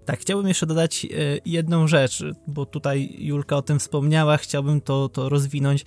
Tak, 0.07 0.21
chciałbym 0.21 0.49
jeszcze 0.49 0.67
dodać 0.67 1.05
e, 1.05 1.09
jedną 1.45 1.87
rzecz, 1.87 2.25
bo 2.47 2.67
tutaj 2.67 3.17
Julka 3.19 3.57
o 3.57 3.63
tym 3.63 3.79
wspomniała, 3.79 4.37
chciałbym 4.37 4.81
to, 4.81 5.09
to 5.09 5.29
rozwinąć. 5.29 5.85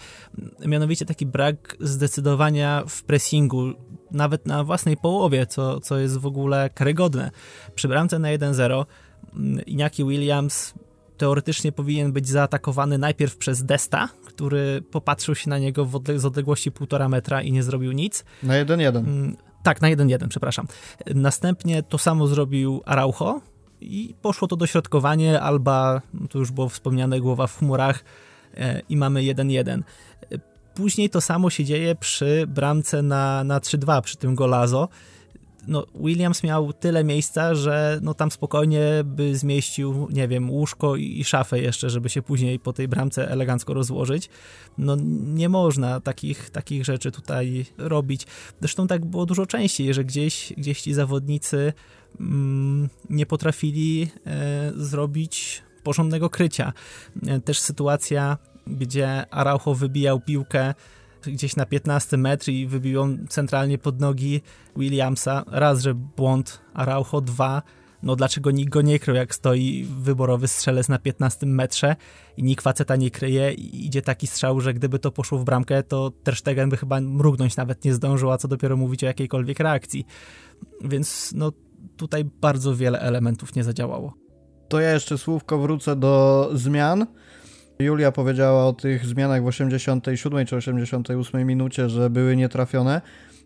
Mianowicie 0.65 1.05
taki 1.05 1.25
brak 1.25 1.77
zdecydowania 1.79 2.83
w 2.87 3.03
pressingu, 3.03 3.73
nawet 4.11 4.45
na 4.45 4.63
własnej 4.63 4.97
połowie, 4.97 5.45
co, 5.45 5.79
co 5.79 5.97
jest 5.97 6.17
w 6.17 6.25
ogóle 6.25 6.69
karygodne. 6.69 7.31
Przy 7.75 7.87
bramce 7.87 8.19
na 8.19 8.27
1-0 8.27 8.85
mm, 9.33 9.65
Iñaki 9.65 10.07
Williams 10.07 10.73
teoretycznie 11.17 11.71
powinien 11.71 12.11
być 12.11 12.27
zaatakowany 12.27 12.97
najpierw 12.97 13.37
przez 13.37 13.63
Desta, 13.63 14.09
który 14.25 14.81
popatrzył 14.91 15.35
się 15.35 15.49
na 15.49 15.59
niego 15.59 15.87
z 16.15 16.25
odległości 16.25 16.71
półtora 16.71 17.09
metra 17.09 17.41
i 17.41 17.51
nie 17.51 17.63
zrobił 17.63 17.91
nic. 17.91 18.25
Na 18.43 18.53
1-1. 18.53 18.97
Mm, 18.97 19.37
tak, 19.63 19.81
na 19.81 19.87
1-1, 19.87 20.27
przepraszam. 20.27 20.67
Następnie 21.15 21.83
to 21.83 21.97
samo 21.97 22.27
zrobił 22.27 22.81
Araujo, 22.85 23.41
i 23.81 24.15
poszło 24.21 24.47
to 24.47 24.55
dośrodkowanie, 24.55 25.41
Alba, 25.41 26.01
to 26.29 26.39
już 26.39 26.51
było 26.51 26.69
wspomniane, 26.69 27.19
głowa 27.19 27.47
w 27.47 27.57
chmurach 27.57 28.03
e, 28.57 28.81
i 28.89 28.97
mamy 28.97 29.21
1-1. 29.21 29.81
Później 30.75 31.09
to 31.09 31.21
samo 31.21 31.49
się 31.49 31.65
dzieje 31.65 31.95
przy 31.95 32.45
bramce 32.47 33.01
na, 33.01 33.43
na 33.43 33.59
3-2, 33.59 34.01
przy 34.01 34.17
tym 34.17 34.35
golazo. 34.35 34.89
No, 35.69 35.85
Williams 35.95 36.43
miał 36.43 36.73
tyle 36.73 37.03
miejsca, 37.03 37.55
że 37.55 37.99
no, 38.01 38.13
tam 38.13 38.31
spokojnie 38.31 38.81
by 39.05 39.37
zmieścił, 39.37 40.07
nie 40.11 40.27
wiem, 40.27 40.49
łóżko 40.49 40.95
i, 40.95 41.19
i 41.19 41.23
szafę 41.23 41.59
jeszcze, 41.59 41.89
żeby 41.89 42.09
się 42.09 42.21
później 42.21 42.59
po 42.59 42.73
tej 42.73 42.87
bramce 42.87 43.31
elegancko 43.31 43.73
rozłożyć. 43.73 44.29
No 44.77 44.95
nie 45.23 45.49
można 45.49 45.99
takich, 45.99 46.49
takich 46.49 46.85
rzeczy 46.85 47.11
tutaj 47.11 47.65
robić. 47.77 48.27
Zresztą 48.59 48.87
tak 48.87 49.05
było 49.05 49.25
dużo 49.25 49.45
częściej, 49.45 49.93
że 49.93 50.05
gdzieś, 50.05 50.53
gdzieś 50.57 50.81
ci 50.81 50.93
zawodnicy 50.93 51.73
Mm, 52.19 52.89
nie 53.09 53.25
potrafili 53.25 54.11
e, 54.25 54.71
zrobić 54.75 55.63
porządnego 55.83 56.29
krycia. 56.29 56.73
E, 57.27 57.39
też 57.39 57.59
sytuacja, 57.59 58.37
gdzie 58.67 59.33
Araujo 59.33 59.75
wybijał 59.75 60.19
piłkę 60.19 60.73
gdzieś 61.25 61.55
na 61.55 61.65
15 61.65 62.17
metr 62.17 62.49
i 62.49 62.67
wybił 62.67 62.93
ją 62.93 63.17
centralnie 63.29 63.77
pod 63.77 63.99
nogi 63.99 64.41
Williamsa. 64.77 65.43
Raz, 65.47 65.81
że 65.81 65.93
błąd 65.93 66.61
Araujo, 66.73 67.21
dwa, 67.21 67.61
no 68.03 68.15
dlaczego 68.15 68.51
nikt 68.51 68.69
go 68.69 68.81
nie 68.81 68.99
krył, 68.99 69.15
jak 69.15 69.35
stoi 69.35 69.87
wyborowy 69.99 70.47
strzelec 70.47 70.89
na 70.89 70.99
15 70.99 71.45
metrze 71.45 71.95
i 72.37 72.43
nikt 72.43 72.63
faceta 72.63 72.95
nie 72.95 73.11
kryje 73.11 73.53
i 73.53 73.85
idzie 73.85 74.01
taki 74.01 74.27
strzał, 74.27 74.61
że 74.61 74.73
gdyby 74.73 74.99
to 74.99 75.11
poszło 75.11 75.39
w 75.39 75.43
bramkę, 75.43 75.83
to 75.83 76.11
Ter 76.23 76.35
Stegen 76.35 76.69
by 76.69 76.77
chyba 76.77 77.01
mrugnąć 77.01 77.57
nawet 77.57 77.85
nie 77.85 77.93
zdążył, 77.93 78.31
a 78.31 78.37
co 78.37 78.47
dopiero 78.47 78.77
mówić 78.77 79.03
o 79.03 79.07
jakiejkolwiek 79.07 79.59
reakcji. 79.59 80.05
Więc 80.81 81.31
no 81.35 81.51
tutaj 81.97 82.25
bardzo 82.25 82.75
wiele 82.75 82.99
elementów 82.99 83.55
nie 83.55 83.63
zadziałało. 83.63 84.13
To 84.69 84.79
ja 84.79 84.93
jeszcze 84.93 85.17
słówko 85.17 85.59
wrócę 85.59 85.95
do 85.95 86.49
zmian. 86.53 87.05
Julia 87.83 88.11
powiedziała 88.11 88.65
o 88.65 88.73
tych 88.73 89.05
zmianach 89.05 89.43
w 89.43 89.47
87 89.47 90.45
czy 90.45 90.55
88 90.55 91.47
minucie, 91.47 91.89
że 91.89 92.09
były 92.09 92.35
nietrafione. 92.35 93.01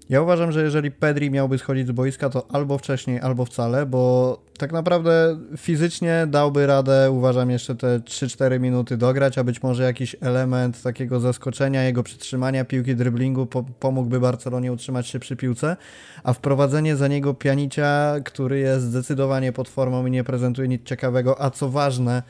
Ja 0.09 0.21
uważam, 0.21 0.51
że 0.51 0.63
jeżeli 0.63 0.91
Pedri 0.91 1.31
miałby 1.31 1.57
schodzić 1.57 1.87
z 1.87 1.91
boiska, 1.91 2.29
to 2.29 2.45
albo 2.51 2.77
wcześniej, 2.77 3.19
albo 3.19 3.45
wcale, 3.45 3.85
bo 3.85 4.37
tak 4.57 4.71
naprawdę 4.71 5.39
fizycznie 5.57 6.27
dałby 6.27 6.67
radę, 6.67 7.11
uważam, 7.11 7.49
jeszcze 7.49 7.75
te 7.75 7.99
3-4 7.99 8.59
minuty 8.59 8.97
dograć, 8.97 9.37
a 9.37 9.43
być 9.43 9.63
może 9.63 9.83
jakiś 9.83 10.15
element 10.21 10.81
takiego 10.81 11.19
zaskoczenia, 11.19 11.83
jego 11.83 12.03
przytrzymania 12.03 12.65
piłki, 12.65 12.95
dryblingu 12.95 13.45
po 13.45 13.63
pomógłby 13.79 14.19
Barcelonie 14.19 14.71
utrzymać 14.71 15.07
się 15.07 15.19
przy 15.19 15.35
piłce, 15.35 15.77
a 16.23 16.33
wprowadzenie 16.33 16.95
za 16.95 17.07
niego 17.07 17.33
Pianicia, 17.33 18.15
który 18.25 18.59
jest 18.59 18.85
zdecydowanie 18.85 19.51
pod 19.51 19.69
formą 19.69 20.05
i 20.05 20.11
nie 20.11 20.23
prezentuje 20.23 20.67
nic 20.67 20.83
ciekawego, 20.83 21.41
a 21.41 21.49
co 21.49 21.69
ważne, 21.69 22.23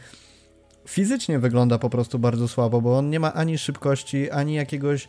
fizycznie 0.88 1.40
wygląda 1.40 1.80
po 1.80 1.90
prostu 1.90 2.20
bardzo 2.20 2.48
słabo, 2.48 2.82
bo 2.82 2.98
on 2.98 3.10
nie 3.10 3.20
ma 3.20 3.34
ani 3.34 3.58
szybkości, 3.58 4.32
ani 4.32 4.54
jakiegoś 4.54 5.08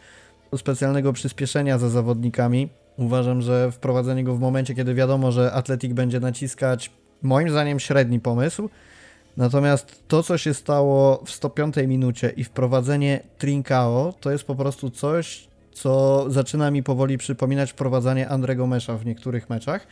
specjalnego 0.56 1.12
przyspieszenia 1.12 1.78
za 1.78 1.88
zawodnikami. 1.88 2.68
Uważam, 2.96 3.42
że 3.42 3.72
wprowadzenie 3.72 4.24
go 4.24 4.34
w 4.34 4.40
momencie, 4.40 4.74
kiedy 4.74 4.94
wiadomo, 4.94 5.32
że 5.32 5.52
Atletik 5.52 5.94
będzie 5.94 6.20
naciskać, 6.20 6.90
moim 7.22 7.50
zdaniem 7.50 7.80
średni 7.80 8.20
pomysł. 8.20 8.68
Natomiast 9.36 10.08
to, 10.08 10.22
co 10.22 10.38
się 10.38 10.54
stało 10.54 11.22
w 11.26 11.30
105 11.30 11.76
minucie 11.76 12.30
i 12.36 12.44
wprowadzenie 12.44 13.20
Trincao, 13.38 14.14
to 14.20 14.30
jest 14.30 14.44
po 14.44 14.54
prostu 14.54 14.90
coś, 14.90 15.48
co 15.72 16.24
zaczyna 16.30 16.70
mi 16.70 16.82
powoli 16.82 17.18
przypominać 17.18 17.70
wprowadzanie 17.70 18.28
Andrego 18.28 18.66
Mesza 18.66 18.96
w 18.96 19.06
niektórych 19.06 19.50
meczach, 19.50 19.86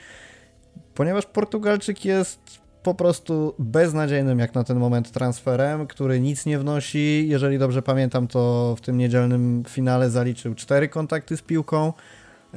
ponieważ 0.94 1.26
Portugalczyk 1.26 2.04
jest 2.04 2.61
po 2.82 2.94
prostu 2.94 3.54
beznadziejnym 3.58 4.38
jak 4.38 4.54
na 4.54 4.64
ten 4.64 4.78
moment 4.78 5.10
transferem, 5.10 5.86
który 5.86 6.20
nic 6.20 6.46
nie 6.46 6.58
wnosi. 6.58 7.28
Jeżeli 7.28 7.58
dobrze 7.58 7.82
pamiętam, 7.82 8.28
to 8.28 8.74
w 8.78 8.80
tym 8.80 8.98
niedzielnym 8.98 9.62
finale 9.68 10.10
zaliczył 10.10 10.54
cztery 10.54 10.88
kontakty 10.88 11.36
z 11.36 11.42
piłką. 11.42 11.92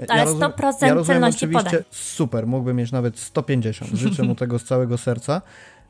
Ale 0.07 0.19
ja 0.19 0.26
100% 0.26 0.59
rozum, 0.59 0.88
ja 0.88 0.93
rozumiem 0.93 1.23
oczywiście, 1.23 1.47
podań. 1.47 1.84
Super, 1.91 2.47
mógłby 2.47 2.73
mieć 2.73 2.91
nawet 2.91 3.19
150. 3.19 3.91
Życzę 3.91 4.23
mu 4.23 4.36
tego 4.36 4.59
z 4.59 4.63
całego 4.63 4.97
serca. 4.97 5.41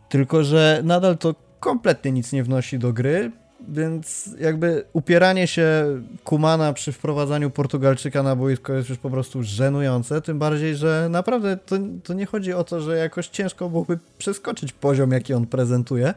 Tylko, 0.10 0.44
że 0.44 0.82
nadal 0.84 1.18
to 1.18 1.36
kompletnie 1.60 2.12
nic 2.12 2.34
nie 2.34 2.44
wnosi 2.44 2.80
do 2.80 2.94
gry. 2.94 3.32
Więc 3.60 4.30
jakby 4.40 4.84
upieranie 4.94 5.48
się 5.48 5.86
Kumana 6.24 6.74
przy 6.74 6.92
wprowadzaniu 6.92 7.50
Portugalczyka 7.50 8.24
na 8.24 8.36
boisko 8.36 8.74
jest 8.74 8.90
już 8.90 8.98
po 8.98 9.10
prostu 9.10 9.44
żenujące, 9.44 10.22
tym 10.22 10.40
bardziej, 10.40 10.76
że 10.76 11.08
naprawdę 11.10 11.58
to, 11.58 11.76
to 12.04 12.14
nie 12.14 12.26
chodzi 12.26 12.54
o 12.54 12.64
to, 12.64 12.82
że 12.82 12.98
jakoś 12.98 13.28
ciężko 13.28 13.70
byłoby 13.70 14.00
przeskoczyć 14.18 14.74
poziom, 14.74 15.12
jaki 15.12 15.34
on 15.34 15.48
prezentuje. 15.48 16.14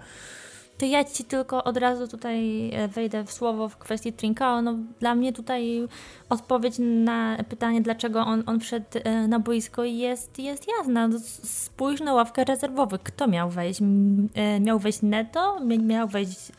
To 0.78 0.86
ja 0.86 1.04
ci 1.04 1.24
tylko 1.24 1.64
od 1.64 1.76
razu 1.76 2.08
tutaj 2.08 2.70
e, 2.74 2.88
wejdę 2.88 3.24
w 3.24 3.32
słowo 3.32 3.68
w 3.68 3.76
kwestii 3.76 4.12
Trincao. 4.12 4.62
No, 4.62 4.74
dla 5.00 5.14
mnie 5.14 5.32
tutaj 5.32 5.88
odpowiedź 6.28 6.74
na 6.78 7.36
pytanie, 7.48 7.80
dlaczego 7.80 8.20
on, 8.20 8.42
on 8.46 8.60
wszedł 8.60 8.86
e, 8.94 9.28
na 9.28 9.38
boisko 9.38 9.84
jest, 9.84 10.38
jest 10.38 10.68
jasna. 10.68 11.08
No, 11.08 11.18
spójrz 11.44 12.00
na 12.00 12.14
ławkę 12.14 12.44
rezerwowych. 12.44 13.02
Kto 13.02 13.28
miał 13.28 13.50
wejść? 13.50 13.80
E, 14.34 14.60
miał 14.60 14.78
wejść 14.78 15.02
Neto? 15.02 15.60
Miał 15.64 16.08
wejść 16.08 16.52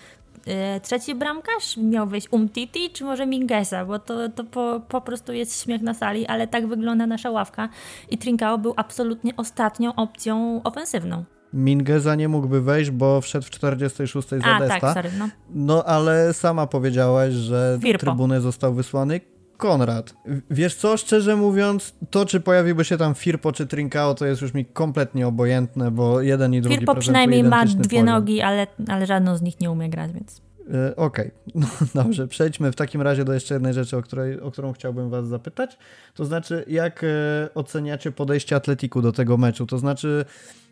trzeci 0.83 1.15
bramkarz 1.15 1.77
miał 1.77 2.07
wejść 2.07 2.27
Umtiti 2.31 2.89
czy 2.89 3.03
może 3.03 3.25
Mingesa, 3.25 3.85
bo 3.85 3.99
to, 3.99 4.29
to 4.29 4.43
po, 4.43 4.81
po 4.87 5.01
prostu 5.01 5.33
jest 5.33 5.63
śmiech 5.63 5.81
na 5.81 5.93
sali, 5.93 6.27
ale 6.27 6.47
tak 6.47 6.67
wygląda 6.67 7.07
nasza 7.07 7.31
ławka 7.31 7.69
i 8.09 8.17
Trincao 8.17 8.57
był 8.57 8.73
absolutnie 8.77 9.35
ostatnią 9.37 9.95
opcją 9.95 10.61
ofensywną. 10.63 11.23
Mingeza 11.53 12.15
nie 12.15 12.27
mógłby 12.27 12.61
wejść, 12.61 12.91
bo 12.91 13.21
wszedł 13.21 13.45
w 13.45 13.49
46 13.49 14.29
za 14.29 14.37
A, 14.43 14.59
Desta. 14.59 14.79
tak, 14.79 14.93
sorry, 14.93 15.09
no. 15.19 15.29
no 15.49 15.83
ale 15.83 16.33
sama 16.33 16.67
powiedziałaś, 16.67 17.33
że 17.33 17.79
Firpo. 17.81 17.99
trybunę 17.99 18.41
został 18.41 18.73
wysłany 18.73 19.21
Konrad. 19.59 20.13
Wiesz 20.51 20.75
co, 20.75 20.97
szczerze 20.97 21.35
mówiąc, 21.35 21.93
to 22.09 22.25
czy 22.25 22.39
pojawiłby 22.39 22.85
się 22.85 22.97
tam 22.97 23.15
Firpo 23.15 23.51
czy 23.51 23.67
Trincao, 23.67 24.15
to 24.15 24.25
jest 24.25 24.41
już 24.41 24.53
mi 24.53 24.65
kompletnie 24.65 25.27
obojętne, 25.27 25.91
bo 25.91 26.21
jeden 26.21 26.53
i 26.53 26.61
drugi 26.61 26.77
Firpo 26.77 26.95
przynajmniej 26.95 27.43
ma 27.43 27.65
dwie 27.65 27.83
poziom. 27.83 28.05
nogi, 28.05 28.41
ale, 28.41 28.67
ale 28.87 29.05
żadną 29.05 29.37
z 29.37 29.41
nich 29.41 29.59
nie 29.59 29.71
umie 29.71 29.89
grać, 29.89 30.11
więc... 30.11 30.41
Yy, 30.67 30.95
Okej, 30.95 31.31
okay. 31.47 31.67
no, 31.95 32.03
dobrze, 32.03 32.27
przejdźmy 32.27 32.71
w 32.71 32.75
takim 32.75 33.01
razie 33.01 33.25
do 33.25 33.33
jeszcze 33.33 33.53
jednej 33.53 33.73
rzeczy, 33.73 33.97
o, 33.97 34.01
której, 34.01 34.41
o 34.41 34.51
którą 34.51 34.73
chciałbym 34.73 35.09
was 35.09 35.27
zapytać. 35.27 35.77
To 36.13 36.25
znaczy, 36.25 36.65
jak 36.67 37.03
e, 37.03 37.07
oceniacie 37.55 38.11
podejście 38.11 38.55
Atletiku 38.55 39.01
do 39.01 39.11
tego 39.11 39.37
meczu? 39.37 39.65
To 39.65 39.77
znaczy, 39.77 40.25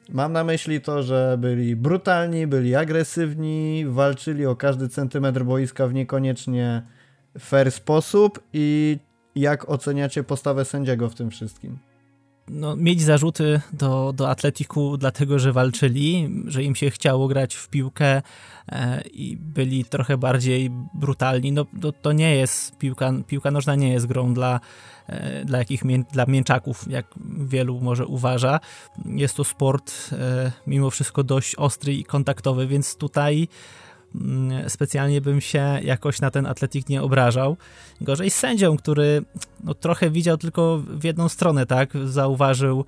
mam 0.10 0.34
na 0.34 0.44
myśli 0.44 0.82
to, 0.82 1.04
że 1.04 1.38
byli 1.40 1.76
brutalni, 1.76 2.48
byli 2.48 2.76
agresywni, 2.76 3.86
walczyli 3.88 4.46
o 4.46 4.56
każdy 4.56 4.90
centymetr 4.90 5.44
boiska 5.44 5.88
w 5.88 5.94
niekoniecznie 5.94 6.84
fair 7.40 7.72
sposób 7.72 8.40
i 8.54 8.98
jak 9.36 9.70
oceniacie 9.70 10.24
postawę 10.24 10.66
sędziego 10.66 11.10
w 11.10 11.16
tym 11.16 11.32
wszystkim? 11.32 11.80
No, 12.50 12.76
mieć 12.76 13.02
zarzuty 13.02 13.62
do, 13.74 14.14
do 14.16 14.30
Atletiku, 14.30 14.98
dlatego 14.98 15.40
że 15.40 15.54
walczyli, 15.54 16.30
że 16.46 16.64
im 16.64 16.76
się 16.76 16.90
chciało 16.90 17.28
grać 17.28 17.56
w 17.56 17.70
piłkę 17.70 18.22
e, 18.72 19.02
i 19.02 19.38
byli 19.38 19.86
trochę 19.86 20.18
bardziej 20.18 20.70
brutalni. 20.94 21.52
No, 21.52 21.66
to, 21.82 21.92
to 21.92 22.12
nie 22.12 22.36
jest 22.36 22.78
piłka, 22.78 23.12
piłka 23.28 23.52
nożna 23.52 23.76
nie 23.76 23.94
jest 23.94 24.06
grą 24.06 24.34
dla, 24.34 24.60
e, 25.08 25.46
dla, 25.46 25.58
jakich, 25.58 25.82
dla 26.14 26.26
mięczaków, 26.26 26.86
jak 26.90 27.06
wielu 27.40 27.82
może 27.82 28.06
uważa. 28.06 28.60
Jest 29.06 29.36
to 29.36 29.44
sport 29.44 29.94
e, 30.12 30.52
mimo 30.68 30.90
wszystko 30.90 31.24
dość 31.24 31.56
ostry 31.56 31.94
i 31.94 32.04
kontaktowy, 32.04 32.68
więc 32.68 32.96
tutaj 32.96 33.48
specjalnie 34.68 35.22
bym 35.22 35.42
się 35.42 35.80
jakoś 35.84 36.22
na 36.22 36.32
ten 36.32 36.46
atletik 36.46 36.90
nie 36.90 37.02
obrażał. 37.02 37.58
Gorzej 38.02 38.32
z 38.32 38.36
sędzią, 38.36 38.78
który 38.78 39.22
no, 39.64 39.74
trochę 39.74 40.10
widział 40.10 40.38
tylko 40.38 40.78
w 40.78 41.04
jedną 41.04 41.30
stronę, 41.30 41.66
tak? 41.66 41.90
Zauważył 42.06 42.86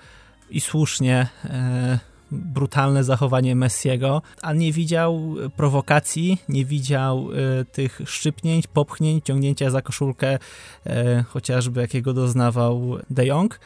i 0.49 0.61
słusznie 0.61 1.27
e, 1.45 1.99
brutalne 2.31 3.03
zachowanie 3.03 3.55
Messiego, 3.55 4.21
a 4.41 4.53
nie 4.53 4.71
widział 4.73 5.35
prowokacji, 5.55 6.37
nie 6.49 6.65
widział 6.65 7.29
e, 7.31 7.65
tych 7.65 8.01
szczypnięć, 8.05 8.67
popchnięć, 8.67 9.25
ciągnięcia 9.25 9.69
za 9.69 9.81
koszulkę, 9.81 10.39
e, 10.85 11.23
chociażby 11.23 11.81
jakiego 11.81 12.13
doznawał 12.13 12.97
De 13.09 13.25
Jong. 13.25 13.59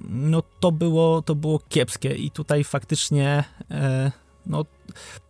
No 0.00 0.42
to 0.60 0.72
było, 0.72 1.22
to 1.22 1.34
było 1.34 1.60
kiepskie 1.68 2.14
i 2.14 2.30
tutaj 2.30 2.64
faktycznie 2.64 3.44
e, 3.70 4.12
no 4.46 4.64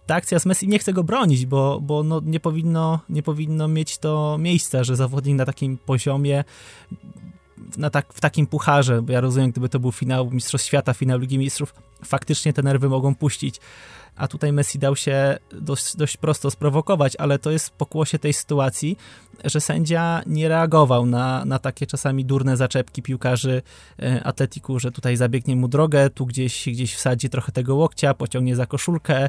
ta 0.08 0.14
akcja 0.14 0.38
z 0.38 0.46
Messi, 0.46 0.68
nie 0.68 0.78
chcę 0.78 0.92
go 0.92 1.04
bronić, 1.04 1.46
bo, 1.46 1.80
bo 1.80 2.02
no 2.02 2.20
nie, 2.24 2.40
powinno, 2.40 3.00
nie 3.08 3.22
powinno 3.22 3.68
mieć 3.68 3.98
to 3.98 4.36
miejsca, 4.38 4.84
że 4.84 4.96
zawodnik 4.96 5.36
na 5.36 5.44
takim 5.44 5.78
poziomie 5.78 6.44
na 7.76 7.90
tak, 7.90 8.12
w 8.12 8.20
takim 8.20 8.46
pucharze, 8.46 9.02
bo 9.02 9.12
ja 9.12 9.20
rozumiem, 9.20 9.50
gdyby 9.50 9.68
to 9.68 9.80
był 9.80 9.92
finał 9.92 10.30
Mistrzostw 10.30 10.66
Świata, 10.66 10.94
finał 10.94 11.18
Ligi 11.18 11.38
Mistrzów, 11.38 11.74
faktycznie 12.04 12.52
te 12.52 12.62
nerwy 12.62 12.88
mogą 12.88 13.14
puścić. 13.14 13.60
A 14.16 14.28
tutaj 14.28 14.52
Messi 14.52 14.78
dał 14.78 14.96
się 14.96 15.38
dość, 15.52 15.96
dość 15.96 16.16
prosto 16.16 16.50
sprowokować, 16.50 17.16
ale 17.16 17.38
to 17.38 17.50
jest 17.50 17.70
pokłosie 17.70 18.18
tej 18.18 18.32
sytuacji, 18.32 18.96
że 19.44 19.60
sędzia 19.60 20.22
nie 20.26 20.48
reagował 20.48 21.06
na, 21.06 21.44
na 21.44 21.58
takie 21.58 21.86
czasami 21.86 22.24
durne 22.24 22.56
zaczepki 22.56 23.02
piłkarzy 23.02 23.62
e, 24.02 24.24
Atletiku, 24.24 24.78
że 24.78 24.90
tutaj 24.90 25.16
zabiegnie 25.16 25.56
mu 25.56 25.68
drogę, 25.68 26.10
tu 26.10 26.26
gdzieś, 26.26 26.68
gdzieś 26.68 26.94
wsadzi 26.94 27.30
trochę 27.30 27.52
tego 27.52 27.74
łokcia, 27.74 28.14
pociągnie 28.14 28.56
za 28.56 28.66
koszulkę. 28.66 29.28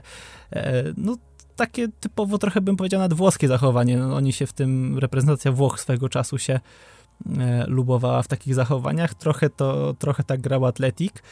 E, 0.53 0.83
no, 0.97 1.17
takie 1.55 1.87
typowo 1.99 2.37
trochę 2.37 2.61
bym 2.61 2.77
powiedział 2.77 2.99
nadwłoskie 2.99 3.47
zachowanie. 3.47 3.97
No, 3.97 4.15
oni 4.15 4.33
się 4.33 4.47
w 4.47 4.53
tym, 4.53 4.99
reprezentacja 4.99 5.51
Włoch 5.51 5.79
swego 5.79 6.09
czasu 6.09 6.37
się 6.37 6.59
lubowała 7.67 8.21
w 8.21 8.27
takich 8.27 8.55
zachowaniach. 8.55 9.13
Trochę 9.13 9.49
to, 9.49 9.93
trochę 9.93 10.23
tak 10.23 10.41
grał 10.41 10.65
Atletik. 10.65 11.23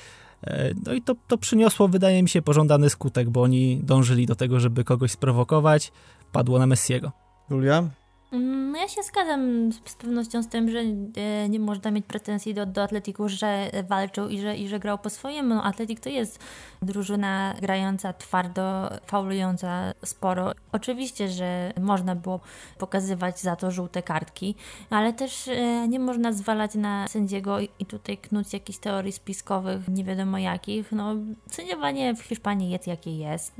E, 0.44 0.74
no 0.86 0.94
i 0.94 1.02
to, 1.02 1.16
to 1.28 1.38
przyniosło, 1.38 1.88
wydaje 1.88 2.24
mi 2.24 2.30
się, 2.30 2.42
pożądany 2.42 2.90
skutek, 2.90 3.30
bo 3.30 3.42
oni 3.42 3.82
dążyli 3.84 4.26
do 4.26 4.36
tego, 4.36 4.60
żeby 4.60 4.84
kogoś 4.84 5.12
sprowokować. 5.12 5.92
Padło 6.32 6.60
na 6.60 6.68
Messiego. 6.68 7.12
Julia? 7.50 7.84
Mm, 8.32 8.72
no 8.72 8.78
ja 8.78 8.88
się 8.88 9.04
zgadzam 9.04 9.72
z 9.86 9.96
pewnością 9.96 10.44
z 10.44 10.48
tym, 10.48 10.70
że 10.70 10.80
e, 10.80 11.50
nie 11.50 11.60
można 11.60 11.92
mieć 11.92 12.06
pretensji 12.06 12.54
do, 12.54 12.66
do 12.66 12.84
Atletiku, 12.84 13.30
że 13.30 13.72
walczył 13.88 14.30
i 14.30 14.40
że, 14.40 14.58
i 14.58 14.68
że 14.68 14.80
grał 14.80 14.98
po 14.98 15.10
swojemu. 15.10 15.50
No, 15.56 15.64
Atletik 15.64 16.00
to 16.00 16.10
jest 16.10 16.40
drużyna 16.82 17.54
grająca 17.62 18.14
twardo, 18.14 18.90
faulująca 19.06 19.94
sporo. 20.06 20.52
Oczywiście, 20.72 21.30
że 21.30 21.74
można 21.82 22.16
było 22.16 22.40
pokazywać 22.78 23.40
za 23.40 23.56
to 23.56 23.72
żółte 23.72 24.04
kartki, 24.04 24.56
ale 24.90 25.14
też 25.14 25.48
e, 25.48 25.88
nie 25.88 26.00
można 26.00 26.34
zwalać 26.34 26.76
na 26.76 27.08
sędziego 27.08 27.60
i 27.60 27.86
tutaj 27.86 28.18
knuć 28.18 28.54
jakichś 28.54 28.80
teorii 28.80 29.12
spiskowych, 29.12 29.88
nie 29.88 30.04
wiadomo 30.04 30.38
jakich. 30.38 30.92
No, 30.92 31.16
sędziowanie 31.52 32.16
w 32.16 32.22
Hiszpanii 32.22 32.70
jest 32.70 32.88
jakie 32.88 33.18
jest. 33.18 33.54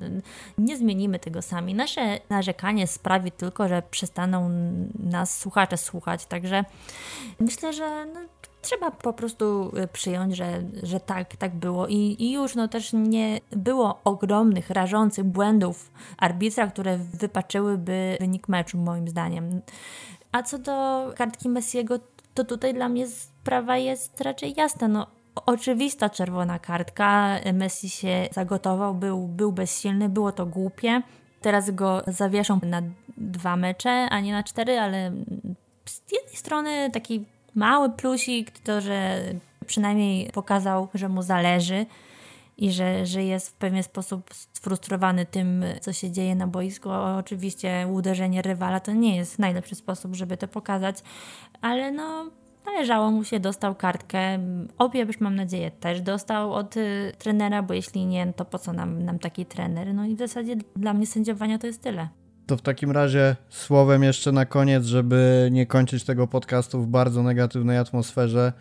Nie 0.58 0.78
zmienimy 0.78 1.20
tego 1.20 1.42
sami. 1.42 1.74
Nasze 1.74 2.20
narzekanie 2.30 2.88
sprawi 2.88 3.32
tylko, 3.32 3.68
że 3.68 3.82
przestaną 3.92 4.57
nas 5.00 5.38
słuchacze 5.38 5.78
słuchać. 5.78 6.26
Także 6.26 6.66
myślę, 7.40 7.74
że 7.74 8.06
no, 8.06 8.20
trzeba 8.62 8.92
po 8.92 9.14
prostu 9.14 9.72
y, 9.84 9.88
przyjąć, 9.88 10.36
że, 10.36 10.64
że 10.84 11.00
tak, 11.00 11.36
tak 11.36 11.56
było 11.56 11.88
I, 11.88 12.16
i 12.20 12.32
już 12.32 12.56
no 12.56 12.68
też 12.68 12.94
nie 12.94 13.42
było 13.52 14.00
ogromnych, 14.04 14.70
rażących 14.70 15.26
błędów 15.26 15.92
arbitra, 16.18 16.68
które 16.68 16.98
wypaczyłyby 16.98 18.18
wynik 18.20 18.48
meczu 18.48 18.78
moim 18.78 19.08
zdaniem. 19.08 19.62
A 20.32 20.44
co 20.44 20.58
do 20.58 21.06
kartki 21.16 21.50
Messiego, 21.50 22.00
to 22.34 22.44
tutaj 22.44 22.74
dla 22.74 22.90
mnie 22.90 23.08
sprawa 23.08 23.78
jest 23.78 24.22
raczej 24.22 24.54
jasna. 24.58 24.88
No, 24.88 25.08
oczywista 25.46 26.10
czerwona 26.10 26.60
kartka. 26.60 27.36
Messi 27.54 27.90
się 27.90 28.30
zagotował, 28.32 28.94
był, 28.94 29.28
był 29.28 29.52
bezsilny, 29.52 30.10
było 30.10 30.32
to 30.32 30.46
głupie. 30.46 31.02
Teraz 31.48 31.72
go 31.72 32.04
zawieszą 32.08 32.60
na 32.64 32.82
dwa 33.18 33.56
mecze, 33.56 33.90
a 33.90 34.20
nie 34.20 34.32
na 34.32 34.44
cztery, 34.44 34.80
ale 34.80 35.12
z 35.86 36.12
jednej 36.12 36.36
strony 36.36 36.92
taki 36.94 37.26
mały 37.56 37.90
plusik, 37.90 38.60
to 38.60 38.82
że 38.82 39.24
przynajmniej 39.66 40.30
pokazał, 40.32 40.88
że 40.94 41.10
mu 41.10 41.22
zależy 41.22 41.86
i 42.58 42.72
że, 42.72 43.06
że 43.06 43.24
jest 43.24 43.50
w 43.50 43.54
pewien 43.54 43.84
sposób 43.84 44.30
sfrustrowany 44.54 45.26
tym, 45.26 45.66
co 45.82 45.94
się 45.94 46.12
dzieje 46.12 46.36
na 46.36 46.48
boisku. 46.48 46.90
Oczywiście 46.92 47.88
uderzenie 47.92 48.42
rywala 48.42 48.80
to 48.80 48.92
nie 48.92 49.16
jest 49.16 49.40
najlepszy 49.40 49.76
sposób, 49.76 50.16
żeby 50.16 50.38
to 50.38 50.48
pokazać, 50.48 51.04
ale 51.62 51.92
no 51.92 52.30
należało 52.74 53.12
mu 53.12 53.24
się, 53.24 53.40
dostał 53.40 53.76
kartkę. 53.76 54.40
Obie 54.78 55.06
mam 55.20 55.36
nadzieję, 55.36 55.72
też 55.72 56.02
dostał 56.02 56.54
od 56.54 56.78
y, 56.78 57.12
trenera, 57.18 57.64
bo 57.64 57.74
jeśli 57.74 58.06
nie, 58.06 58.34
to 58.34 58.46
po 58.46 58.60
co 58.60 58.74
nam, 58.74 59.04
nam 59.04 59.20
taki 59.20 59.46
trener? 59.46 59.94
No 59.94 60.06
i 60.06 60.16
w 60.16 60.20
zasadzie 60.20 60.56
dla 60.76 60.94
mnie 60.94 61.08
sędziowania 61.08 61.58
to 61.58 61.68
jest 61.68 61.82
tyle. 61.82 62.10
To 62.48 62.58
w 62.58 62.62
takim 62.62 62.92
razie 62.92 63.36
słowem 63.50 64.04
jeszcze 64.04 64.32
na 64.32 64.46
koniec, 64.46 64.86
żeby 64.86 65.50
nie 65.52 65.66
kończyć 65.66 66.04
tego 66.04 66.28
podcastu 66.28 66.82
w 66.82 66.88
bardzo 66.88 67.24
negatywnej 67.24 67.78
atmosferze. 67.78 68.54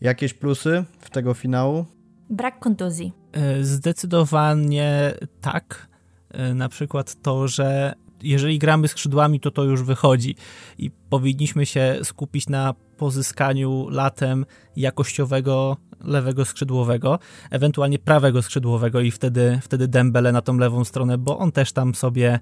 Jakieś 0.00 0.34
plusy 0.34 0.84
w 0.98 1.10
tego 1.10 1.34
finału? 1.34 1.84
Brak 2.30 2.58
kontuzji. 2.58 3.12
E, 3.32 3.64
zdecydowanie 3.64 5.14
tak. 5.40 5.88
E, 6.30 6.54
na 6.54 6.68
przykład 6.68 7.22
to, 7.22 7.48
że 7.48 7.94
jeżeli 8.22 8.58
gramy 8.58 8.88
skrzydłami, 8.88 9.40
to 9.40 9.50
to 9.50 9.64
już 9.64 9.82
wychodzi 9.82 10.36
i 10.78 10.90
powinniśmy 10.90 11.66
się 11.66 11.98
skupić 12.02 12.48
na 12.48 12.74
pozyskaniu 12.96 13.88
latem 13.90 14.46
jakościowego 14.76 15.76
lewego 16.00 16.44
skrzydłowego, 16.44 17.18
ewentualnie 17.50 17.98
prawego 17.98 18.42
skrzydłowego 18.42 19.00
i 19.00 19.10
wtedy, 19.10 19.60
wtedy 19.62 19.88
Dembele 19.88 20.32
na 20.32 20.42
tą 20.42 20.58
lewą 20.58 20.84
stronę, 20.84 21.18
bo 21.18 21.38
on 21.38 21.52
też 21.52 21.72
tam 21.72 21.94
sobie 21.94 22.40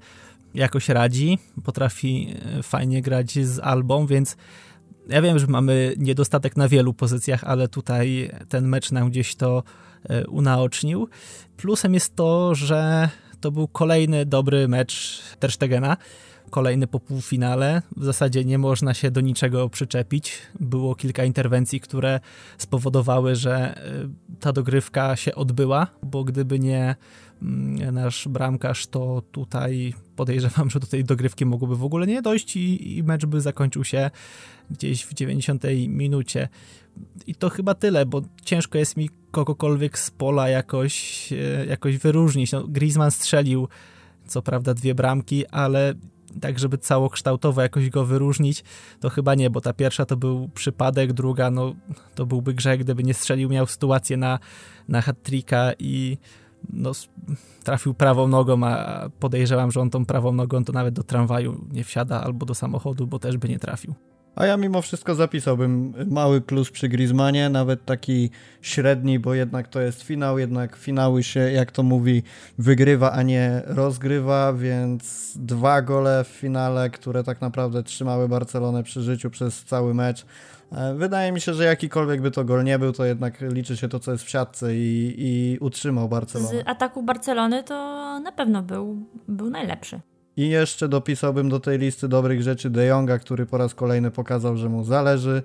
jakoś 0.54 0.88
radzi, 0.88 1.38
potrafi 1.64 2.34
e, 2.58 2.62
fajnie 2.62 3.02
grać 3.02 3.46
z 3.46 3.58
Albą, 3.58 4.06
więc 4.06 4.36
ja 5.08 5.22
wiem, 5.22 5.38
że 5.38 5.46
mamy 5.46 5.94
niedostatek 5.98 6.56
na 6.56 6.68
wielu 6.68 6.94
pozycjach, 6.94 7.44
ale 7.44 7.68
tutaj 7.68 8.30
ten 8.48 8.68
mecz 8.68 8.92
nam 8.92 9.10
gdzieś 9.10 9.34
to 9.34 9.62
e, 10.08 10.26
unaocznił. 10.26 11.08
Plusem 11.56 11.94
jest 11.94 12.16
to, 12.16 12.54
że 12.54 13.08
to 13.40 13.50
był 13.50 13.68
kolejny 13.68 14.26
dobry 14.26 14.68
mecz 14.68 15.22
Terstegena, 15.38 15.96
kolejny 16.52 16.86
po 16.86 17.00
półfinale. 17.00 17.82
W 17.96 18.04
zasadzie 18.04 18.44
nie 18.44 18.58
można 18.58 18.94
się 18.94 19.10
do 19.10 19.20
niczego 19.20 19.68
przyczepić. 19.68 20.32
Było 20.60 20.94
kilka 20.94 21.24
interwencji, 21.24 21.80
które 21.80 22.20
spowodowały, 22.58 23.36
że 23.36 23.54
e, 23.54 24.08
ta 24.40 24.52
dogrywka 24.52 25.16
się 25.16 25.34
odbyła, 25.34 25.86
bo 26.02 26.24
gdyby 26.24 26.58
nie 26.58 26.96
mm, 27.42 27.94
nasz 27.94 28.28
bramkarz, 28.28 28.86
to 28.86 29.22
tutaj 29.32 29.94
podejrzewam, 30.16 30.70
że 30.70 30.80
do 30.80 30.86
tej 30.86 31.04
dogrywki 31.04 31.46
mogłoby 31.46 31.76
w 31.76 31.84
ogóle 31.84 32.06
nie 32.06 32.22
dojść 32.22 32.56
i, 32.56 32.96
i 32.98 33.02
mecz 33.02 33.26
by 33.26 33.40
zakończył 33.40 33.84
się 33.84 34.10
gdzieś 34.70 35.04
w 35.04 35.14
90 35.14 35.64
minucie. 35.88 36.48
I 37.26 37.34
to 37.34 37.50
chyba 37.50 37.74
tyle, 37.74 38.06
bo 38.06 38.22
ciężko 38.44 38.78
jest 38.78 38.96
mi 38.96 39.10
kogokolwiek 39.30 39.98
z 39.98 40.10
pola 40.10 40.48
jakoś, 40.48 41.28
e, 41.32 41.66
jakoś 41.66 41.98
wyróżnić. 41.98 42.52
No, 42.52 42.68
Griezmann 42.68 43.10
strzelił 43.10 43.68
co 44.26 44.42
prawda 44.42 44.74
dwie 44.74 44.94
bramki, 44.94 45.46
ale 45.46 45.94
tak, 46.40 46.58
żeby 46.58 46.78
całokształtowo 46.78 47.62
jakoś 47.62 47.90
go 47.90 48.04
wyróżnić, 48.04 48.64
to 49.00 49.10
chyba 49.10 49.34
nie, 49.34 49.50
bo 49.50 49.60
ta 49.60 49.72
pierwsza 49.72 50.04
to 50.04 50.16
był 50.16 50.48
przypadek, 50.54 51.12
druga 51.12 51.50
no 51.50 51.74
to 52.14 52.26
byłby 52.26 52.54
grzech, 52.54 52.80
gdyby 52.80 53.02
nie 53.02 53.14
strzelił, 53.14 53.48
miał 53.48 53.66
sytuację 53.66 54.16
na, 54.16 54.38
na 54.88 55.00
hat-tricka 55.00 55.72
i 55.78 56.18
no, 56.72 56.92
trafił 57.64 57.94
prawą 57.94 58.28
nogą, 58.28 58.64
a 58.66 59.08
podejrzewam, 59.20 59.72
że 59.72 59.80
on 59.80 59.90
tą 59.90 60.06
prawą 60.06 60.32
nogą 60.32 60.64
to 60.64 60.72
nawet 60.72 60.94
do 60.94 61.02
tramwaju 61.02 61.64
nie 61.72 61.84
wsiada 61.84 62.20
albo 62.20 62.46
do 62.46 62.54
samochodu, 62.54 63.06
bo 63.06 63.18
też 63.18 63.36
by 63.36 63.48
nie 63.48 63.58
trafił. 63.58 63.94
A 64.36 64.46
ja 64.46 64.56
mimo 64.56 64.82
wszystko 64.82 65.14
zapisałbym 65.14 65.94
mały 66.10 66.40
plus 66.40 66.70
przy 66.70 66.88
Griezmanie, 66.88 67.50
nawet 67.50 67.84
taki 67.84 68.30
średni, 68.60 69.18
bo 69.18 69.34
jednak 69.34 69.68
to 69.68 69.80
jest 69.80 70.02
finał, 70.02 70.38
jednak 70.38 70.76
finały 70.76 71.22
się, 71.22 71.40
jak 71.40 71.72
to 71.72 71.82
mówi, 71.82 72.22
wygrywa, 72.58 73.12
a 73.12 73.22
nie 73.22 73.62
rozgrywa, 73.66 74.52
więc 74.52 75.32
dwa 75.36 75.82
gole 75.82 76.24
w 76.24 76.28
finale, 76.28 76.90
które 76.90 77.24
tak 77.24 77.40
naprawdę 77.40 77.82
trzymały 77.82 78.28
Barcelonę 78.28 78.82
przy 78.82 79.02
życiu 79.02 79.30
przez 79.30 79.64
cały 79.64 79.94
mecz. 79.94 80.26
E, 80.72 80.94
wydaje 80.94 81.32
mi 81.32 81.40
się, 81.40 81.54
że 81.54 81.64
jakikolwiek 81.64 82.20
by 82.20 82.30
to 82.30 82.44
gol 82.44 82.64
nie 82.64 82.78
był, 82.78 82.92
to 82.92 83.04
jednak 83.04 83.40
liczy 83.40 83.76
się 83.76 83.88
to, 83.88 84.00
co 84.00 84.12
jest 84.12 84.24
w 84.24 84.30
siatce 84.30 84.76
i, 84.76 85.14
i 85.18 85.58
utrzymał 85.60 86.08
Barcelonę. 86.08 86.62
Z 86.62 86.68
ataku 86.68 87.02
Barcelony 87.02 87.62
to 87.62 87.74
na 88.20 88.32
pewno 88.32 88.62
był, 88.62 89.06
był 89.28 89.50
najlepszy. 89.50 90.00
I 90.36 90.48
jeszcze 90.48 90.88
dopisałbym 90.88 91.48
do 91.48 91.60
tej 91.60 91.78
listy 91.78 92.08
dobrych 92.08 92.42
rzeczy 92.42 92.70
De 92.70 92.86
Jonga, 92.86 93.18
który 93.18 93.46
po 93.46 93.58
raz 93.58 93.74
kolejny 93.74 94.10
pokazał, 94.10 94.56
że 94.56 94.68
mu 94.68 94.84
zależy. 94.84 95.42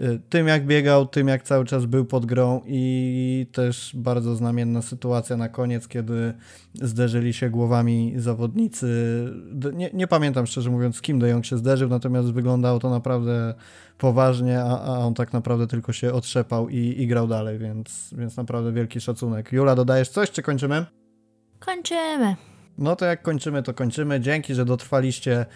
Y, 0.00 0.20
tym 0.28 0.48
jak 0.48 0.66
biegał, 0.66 1.06
tym 1.06 1.28
jak 1.28 1.42
cały 1.42 1.64
czas 1.64 1.86
był 1.86 2.04
pod 2.04 2.26
grą 2.26 2.62
i 2.66 3.46
też 3.52 3.92
bardzo 3.94 4.34
znamienna 4.34 4.82
sytuacja 4.82 5.36
na 5.36 5.48
koniec, 5.48 5.88
kiedy 5.88 6.34
zderzyli 6.74 7.32
się 7.32 7.50
głowami 7.50 8.14
zawodnicy. 8.16 8.86
Nie, 9.72 9.90
nie 9.92 10.06
pamiętam 10.06 10.46
szczerze 10.46 10.70
mówiąc 10.70 10.96
z 10.96 11.00
kim 11.00 11.18
De 11.18 11.28
Jong 11.28 11.46
się 11.46 11.58
zderzył, 11.58 11.88
natomiast 11.88 12.32
wyglądało 12.32 12.78
to 12.78 12.90
naprawdę 12.90 13.54
poważnie, 13.98 14.60
a, 14.60 14.80
a 14.80 14.98
on 14.98 15.14
tak 15.14 15.32
naprawdę 15.32 15.66
tylko 15.66 15.92
się 15.92 16.12
otrzepał 16.12 16.68
i, 16.68 16.76
i 16.76 17.06
grał 17.06 17.28
dalej, 17.28 17.58
więc, 17.58 18.14
więc 18.18 18.36
naprawdę 18.36 18.72
wielki 18.72 19.00
szacunek. 19.00 19.52
Jula, 19.52 19.74
dodajesz 19.74 20.08
coś, 20.08 20.30
czy 20.30 20.42
kończymy? 20.42 20.86
Kończymy. 21.58 22.36
No 22.78 22.96
to 22.96 23.04
jak 23.04 23.22
kończymy, 23.22 23.62
to 23.62 23.74
kończymy. 23.74 24.20
Dzięki, 24.20 24.54
że 24.54 24.64
dotrwaliście, 24.64 25.46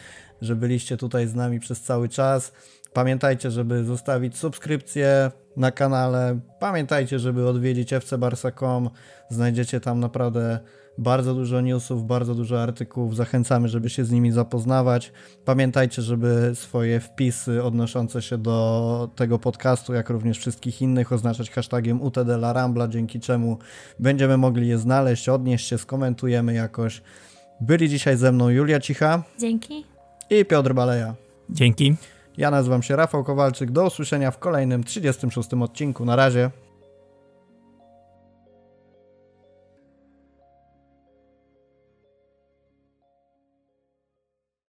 że 0.42 0.56
byliście 0.56 0.96
tutaj 0.96 1.26
z 1.26 1.34
nami 1.34 1.60
przez 1.60 1.80
cały 1.80 2.08
czas. 2.08 2.52
Pamiętajcie, 2.92 3.50
żeby 3.50 3.84
zostawić 3.84 4.36
subskrypcję 4.36 5.30
na 5.56 5.70
kanale. 5.70 6.40
Pamiętajcie, 6.60 7.18
żeby 7.18 7.48
odwiedzić 7.48 7.90
fcbarsa.com. 7.90 8.90
Znajdziecie 9.28 9.80
tam 9.80 10.00
naprawdę 10.00 10.58
bardzo 10.98 11.34
dużo 11.34 11.60
newsów, 11.60 12.06
bardzo 12.06 12.34
dużo 12.34 12.62
artykułów. 12.62 13.16
Zachęcamy, 13.16 13.68
żeby 13.68 13.90
się 13.90 14.04
z 14.04 14.10
nimi 14.10 14.32
zapoznawać. 14.32 15.12
Pamiętajcie, 15.44 16.02
żeby 16.02 16.50
swoje 16.54 17.00
wpisy 17.00 17.62
odnoszące 17.62 18.22
się 18.22 18.38
do 18.38 19.10
tego 19.16 19.38
podcastu, 19.38 19.94
jak 19.94 20.10
również 20.10 20.38
wszystkich 20.38 20.82
innych, 20.82 21.12
oznaczać 21.12 21.50
hashtagiem 21.50 22.02
UTDLarambla, 22.02 22.88
dzięki 22.88 23.20
czemu 23.20 23.58
będziemy 23.98 24.36
mogli 24.36 24.68
je 24.68 24.78
znaleźć, 24.78 25.28
odnieść 25.28 25.68
się, 25.68 25.78
skomentujemy 25.78 26.54
jakoś. 26.54 27.02
Byli 27.60 27.88
dzisiaj 27.88 28.16
ze 28.16 28.32
mną 28.32 28.48
Julia 28.48 28.80
Cicha. 28.80 29.22
Dzięki. 29.38 29.84
I 30.30 30.44
Piotr 30.44 30.74
Baleja. 30.74 31.14
Dzięki. 31.50 31.94
Ja 32.36 32.50
nazywam 32.50 32.82
się 32.82 32.96
Rafał 32.96 33.24
Kowalczyk. 33.24 33.70
Do 33.70 33.86
usłyszenia 33.86 34.30
w 34.30 34.38
kolejnym 34.38 34.84
36 34.84 35.54
odcinku. 35.54 36.04
Na 36.04 36.16
razie. 36.16 36.50